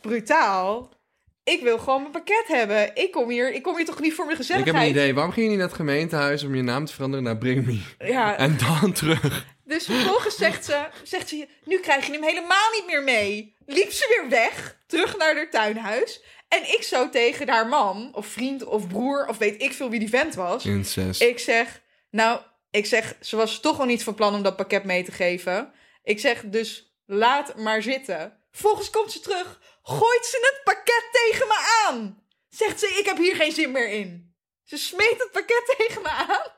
brutaal? 0.00 0.96
Ik 1.44 1.62
wil 1.62 1.78
gewoon 1.78 2.00
mijn 2.00 2.12
pakket 2.12 2.44
hebben. 2.46 2.90
Ik 2.96 3.10
kom 3.12 3.28
hier, 3.30 3.52
ik 3.54 3.62
kom 3.62 3.76
hier 3.76 3.84
toch 3.84 4.00
niet 4.00 4.14
voor 4.14 4.26
mijn 4.26 4.38
Ik 4.40 4.46
heb 4.46 4.56
gezelligheid? 4.56 4.90
een 4.90 4.96
idee. 4.96 5.14
Waarom 5.14 5.32
ging 5.32 5.44
je 5.44 5.50
niet 5.50 5.58
naar 5.60 5.68
het 5.68 5.76
gemeentehuis 5.76 6.42
om 6.44 6.54
je 6.54 6.62
naam 6.62 6.84
te 6.84 6.92
veranderen 6.92 7.24
naar 7.24 7.38
Bring 7.38 7.66
Me? 7.66 7.80
Ja, 7.98 8.36
En 8.36 8.56
dan 8.58 8.92
terug. 8.92 9.46
Dus 9.68 9.84
vervolgens 9.84 10.36
zegt 10.36 10.64
ze, 10.64 10.88
zegt 11.02 11.28
ze, 11.28 11.48
nu 11.64 11.78
krijg 11.78 12.06
je 12.06 12.12
hem 12.12 12.22
helemaal 12.22 12.70
niet 12.72 12.86
meer 12.86 13.02
mee. 13.02 13.56
Liep 13.66 13.92
ze 13.92 14.06
weer 14.08 14.28
weg, 14.28 14.78
terug 14.86 15.16
naar 15.16 15.34
haar 15.34 15.50
tuinhuis. 15.50 16.22
En 16.48 16.72
ik 16.72 16.82
zo 16.82 17.10
tegen 17.10 17.48
haar 17.48 17.68
man, 17.68 18.10
of 18.14 18.26
vriend, 18.26 18.64
of 18.64 18.88
broer, 18.88 19.26
of 19.26 19.38
weet 19.38 19.62
ik 19.62 19.72
veel 19.72 19.90
wie 19.90 19.98
die 19.98 20.08
vent 20.08 20.34
was. 20.34 20.64
Incest. 20.64 21.20
Ik 21.20 21.38
zeg, 21.38 21.80
nou, 22.10 22.40
ik 22.70 22.86
zeg, 22.86 23.16
ze 23.20 23.36
was 23.36 23.60
toch 23.60 23.80
al 23.80 23.86
niet 23.86 24.02
van 24.02 24.14
plan 24.14 24.34
om 24.34 24.42
dat 24.42 24.56
pakket 24.56 24.84
mee 24.84 25.04
te 25.04 25.12
geven. 25.12 25.72
Ik 26.02 26.20
zeg, 26.20 26.42
dus 26.44 26.98
laat 27.06 27.56
maar 27.56 27.82
zitten. 27.82 28.38
Vervolgens 28.50 28.90
komt 28.90 29.12
ze 29.12 29.20
terug, 29.20 29.60
gooit 29.82 30.26
ze 30.26 30.38
het 30.40 30.60
pakket 30.64 31.08
tegen 31.12 31.46
me 31.46 31.84
aan. 31.86 32.22
Zegt 32.48 32.80
ze, 32.80 32.96
ik 32.98 33.04
heb 33.06 33.16
hier 33.16 33.34
geen 33.36 33.52
zin 33.52 33.70
meer 33.70 33.88
in. 33.88 34.34
Ze 34.64 34.76
smeet 34.76 35.16
het 35.18 35.30
pakket 35.32 35.74
tegen 35.76 36.02
me 36.02 36.08
aan. 36.08 36.56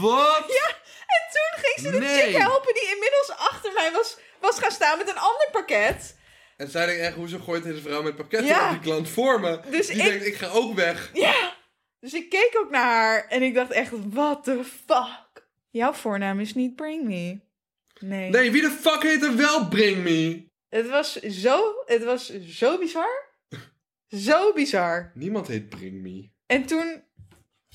Wat? 0.00 0.44
Ja, 0.48 0.79
en 1.16 1.22
toen 1.32 1.64
ging 1.64 1.86
ze 1.86 1.90
de 1.90 1.98
Nee. 2.06 2.22
chick 2.22 2.36
helpen 2.36 2.74
die 2.74 2.88
inmiddels 2.94 3.30
achter 3.36 3.72
mij 3.72 3.92
was, 3.92 4.18
was 4.40 4.58
gaan 4.58 4.70
staan 4.70 4.98
met 4.98 5.08
een 5.08 5.18
ander 5.18 5.48
pakket. 5.52 6.18
En 6.56 6.68
zij 6.70 6.86
denkt 6.86 7.00
echt, 7.02 7.14
hoezo 7.14 7.38
gooit 7.38 7.62
deze 7.62 7.80
vrouw 7.80 8.02
met 8.02 8.16
pakketten 8.16 8.48
Ja. 8.48 8.64
op 8.66 8.70
die 8.70 8.80
klant 8.80 9.08
voor 9.08 9.40
me? 9.40 9.60
Dus 9.70 9.86
die 9.86 9.96
ik- 9.96 10.04
denkt, 10.04 10.26
ik 10.26 10.34
ga 10.34 10.46
ook 10.48 10.74
weg. 10.74 11.10
Ja. 11.12 11.56
Dus 12.00 12.14
ik 12.14 12.28
keek 12.30 12.50
ook 12.58 12.70
naar 12.70 12.84
haar 12.84 13.26
en 13.28 13.42
ik 13.42 13.54
dacht 13.54 13.70
echt, 13.70 13.90
what 14.08 14.44
the 14.44 14.64
fuck? 14.86 15.48
Jouw 15.70 15.92
voornaam 15.92 16.40
is 16.40 16.54
niet 16.54 16.76
Bring 16.76 17.04
Me. 17.04 17.40
Nee. 17.98 18.30
Nee, 18.30 18.50
wie 18.50 18.60
de 18.62 18.70
fuck 18.70 19.02
heet 19.02 19.22
er 19.22 19.36
wel 19.36 19.68
Bring 19.68 20.02
Me? 20.02 20.48
Het 20.68 20.88
was 20.88 21.12
zo, 21.16 21.74
het 21.86 22.04
was 22.04 22.38
zo 22.40 22.78
bizar. 22.78 23.28
Zo 24.08 24.52
bizar. 24.52 25.10
Niemand 25.14 25.46
heet 25.48 25.68
Bring 25.68 26.02
Me. 26.02 26.30
En 26.46 26.66
toen 26.66 27.04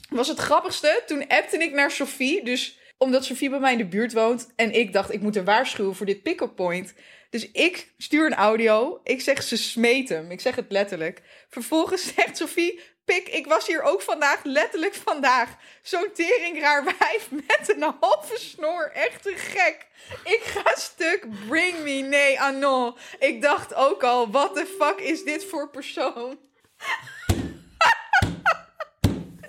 was 0.10 0.28
het 0.28 0.40
grappigste, 0.40 1.04
toen 1.06 1.28
appte 1.28 1.58
ik 1.58 1.72
naar 1.74 1.92
Sophie. 1.92 2.44
Dus 2.44 2.80
omdat 2.98 3.26
Sophie 3.26 3.50
bij 3.50 3.60
mij 3.60 3.72
in 3.72 3.78
de 3.78 3.86
buurt 3.86 4.14
woont. 4.14 4.48
En 4.56 4.72
ik 4.72 4.94
dacht, 4.94 5.14
ik 5.14 5.22
moet 5.22 5.36
haar 5.36 5.44
waarschuwen 5.44 5.96
voor 5.96 6.06
dit 6.06 6.24
pick-up 6.24 6.56
point. 6.56 6.94
Dus 7.30 7.52
ik 7.52 7.94
stuur 7.98 8.26
een 8.26 8.34
audio. 8.34 9.00
Ik 9.04 9.22
zeg, 9.22 9.44
ze 9.44 9.58
smeet 9.58 10.10
hem. 10.10 10.32
Ik 10.32 10.42
zeg 10.42 10.56
het 10.56 10.66
letterlijk. 10.70 11.22
Vervolgens 11.50 12.04
zegt 12.16 12.38
Sophie, 12.38 12.80
pik, 13.06 13.28
ik 13.28 13.46
was 13.46 13.68
hier 13.68 13.82
ook 13.82 14.02
vandaag, 14.02 14.44
letterlijk 14.44 14.94
vandaag. 14.94 15.56
Zo'n 15.82 16.10
teringraar 16.14 16.84
wijf 16.84 17.32
met 17.32 17.74
een 17.76 17.94
halve 18.00 18.38
snor. 18.38 18.92
Echt 18.94 19.28
een 19.28 19.38
gek. 19.38 19.88
Ik 20.24 20.42
ga 20.44 20.76
stuk, 20.76 21.28
bring 21.48 21.80
me. 21.84 21.92
Nee, 21.92 22.42
ah 22.42 22.58
non. 22.58 22.96
Ik 23.20 23.42
dacht 23.42 23.74
ook 23.74 24.04
al, 24.04 24.32
what 24.32 24.56
the 24.56 24.66
fuck 24.80 25.00
is 25.00 25.24
dit 25.24 25.46
voor 25.46 25.70
persoon? 25.70 26.38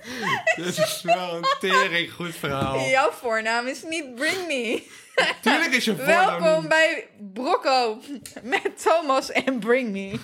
Dit 0.57 0.79
is 0.79 1.01
wel 1.03 1.37
een 1.37 1.45
tering 1.61 2.13
goed 2.13 2.35
verhaal. 2.37 2.79
Jouw 2.89 3.11
voornaam 3.11 3.67
is 3.67 3.83
niet 3.83 4.15
Bring 4.15 4.47
Me. 4.47 4.83
Tuurlijk 5.43 5.73
is 5.75 5.85
je 5.85 5.97
voornaam 5.97 6.43
Welkom 6.43 6.69
bij 6.69 7.09
Brocco 7.33 8.01
met 8.43 8.83
Thomas 8.83 9.31
en 9.33 9.59
Bring 9.59 9.91
Me. 9.91 10.19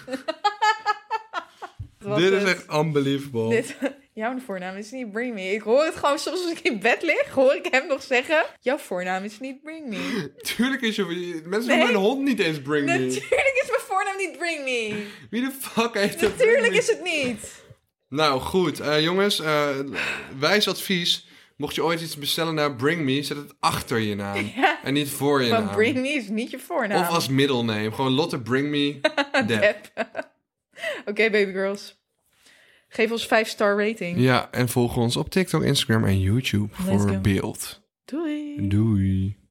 Dat 1.98 2.18
Dit 2.18 2.32
is 2.32 2.42
het. 2.42 2.48
echt 2.48 2.72
unbelievable. 2.72 3.48
Dit, 3.48 3.76
jouw 4.12 4.38
voornaam 4.46 4.76
is 4.76 4.90
niet 4.90 5.12
Bring 5.12 5.34
Me. 5.34 5.50
Ik 5.52 5.62
hoor 5.62 5.84
het 5.84 5.94
gewoon 5.96 6.18
soms 6.18 6.42
als 6.42 6.50
ik 6.52 6.60
in 6.60 6.80
bed 6.80 7.02
lig, 7.02 7.28
hoor 7.30 7.54
ik 7.54 7.66
hem 7.70 7.86
nog 7.86 8.02
zeggen: 8.02 8.44
Jouw 8.60 8.78
voornaam 8.78 9.24
is 9.24 9.40
niet 9.40 9.62
Bring 9.62 9.86
Me. 9.88 10.32
Tuurlijk 10.56 10.82
is 10.82 10.96
je... 10.96 11.04
Mensen 11.44 11.68
Nee. 11.70 11.76
noemen 11.78 11.92
mijn 11.92 12.04
hond 12.04 12.22
niet 12.22 12.40
eens 12.40 12.62
Bring 12.62 12.86
Me. 12.86 12.92
Natuurlijk 12.98 13.60
is 13.62 13.68
mijn 13.68 13.80
voornaam 13.88 14.16
niet 14.16 14.38
Bring 14.38 14.64
Me. 14.64 15.06
Wie 15.30 15.40
de 15.40 15.50
fuck 15.60 15.94
heeft 15.94 16.16
Bring 16.16 16.32
Natuurlijk 16.38 16.72
is 16.74 16.86
het 16.86 17.02
niet. 17.02 17.61
Nou, 18.12 18.40
goed. 18.40 18.80
Eh, 18.80 19.00
jongens, 19.02 19.40
eh, 19.40 19.68
wijs 20.38 20.68
advies. 20.68 21.26
Mocht 21.56 21.74
je 21.74 21.84
ooit 21.84 22.00
iets 22.00 22.16
bestellen 22.16 22.54
naar 22.54 22.76
Bring 22.76 23.00
Me, 23.00 23.22
zet 23.22 23.36
het 23.36 23.54
achter 23.60 23.98
je 23.98 24.14
naam. 24.14 24.50
Ja. 24.56 24.84
En 24.84 24.92
niet 24.92 25.08
voor 25.08 25.42
je 25.42 25.50
Maar 25.50 25.62
naam. 25.62 25.74
Bring 25.74 25.96
Me 25.96 26.08
is 26.08 26.28
niet 26.28 26.50
je 26.50 26.58
voornaam. 26.58 27.00
Of 27.00 27.08
als 27.08 27.28
middelname. 27.28 27.92
Gewoon 27.92 28.12
Lotte 28.12 28.40
Bring 28.40 28.68
Me. 28.68 29.00
Depp. 29.46 29.86
Oké, 31.04 31.30
baby 31.30 31.52
girls. 31.52 32.00
Geef 32.88 33.10
ons 33.10 33.26
5 33.26 33.48
star 33.48 33.86
rating. 33.86 34.18
Ja, 34.18 34.50
en 34.50 34.68
volg 34.68 34.96
ons 34.96 35.16
op 35.16 35.30
TikTok, 35.30 35.62
Instagram 35.62 36.04
en 36.04 36.20
YouTube 36.20 36.68
Let's 36.78 36.88
voor 37.02 37.08
go. 37.08 37.20
beeld. 37.20 37.82
Doei. 38.04 38.68
Doei. 38.68 39.36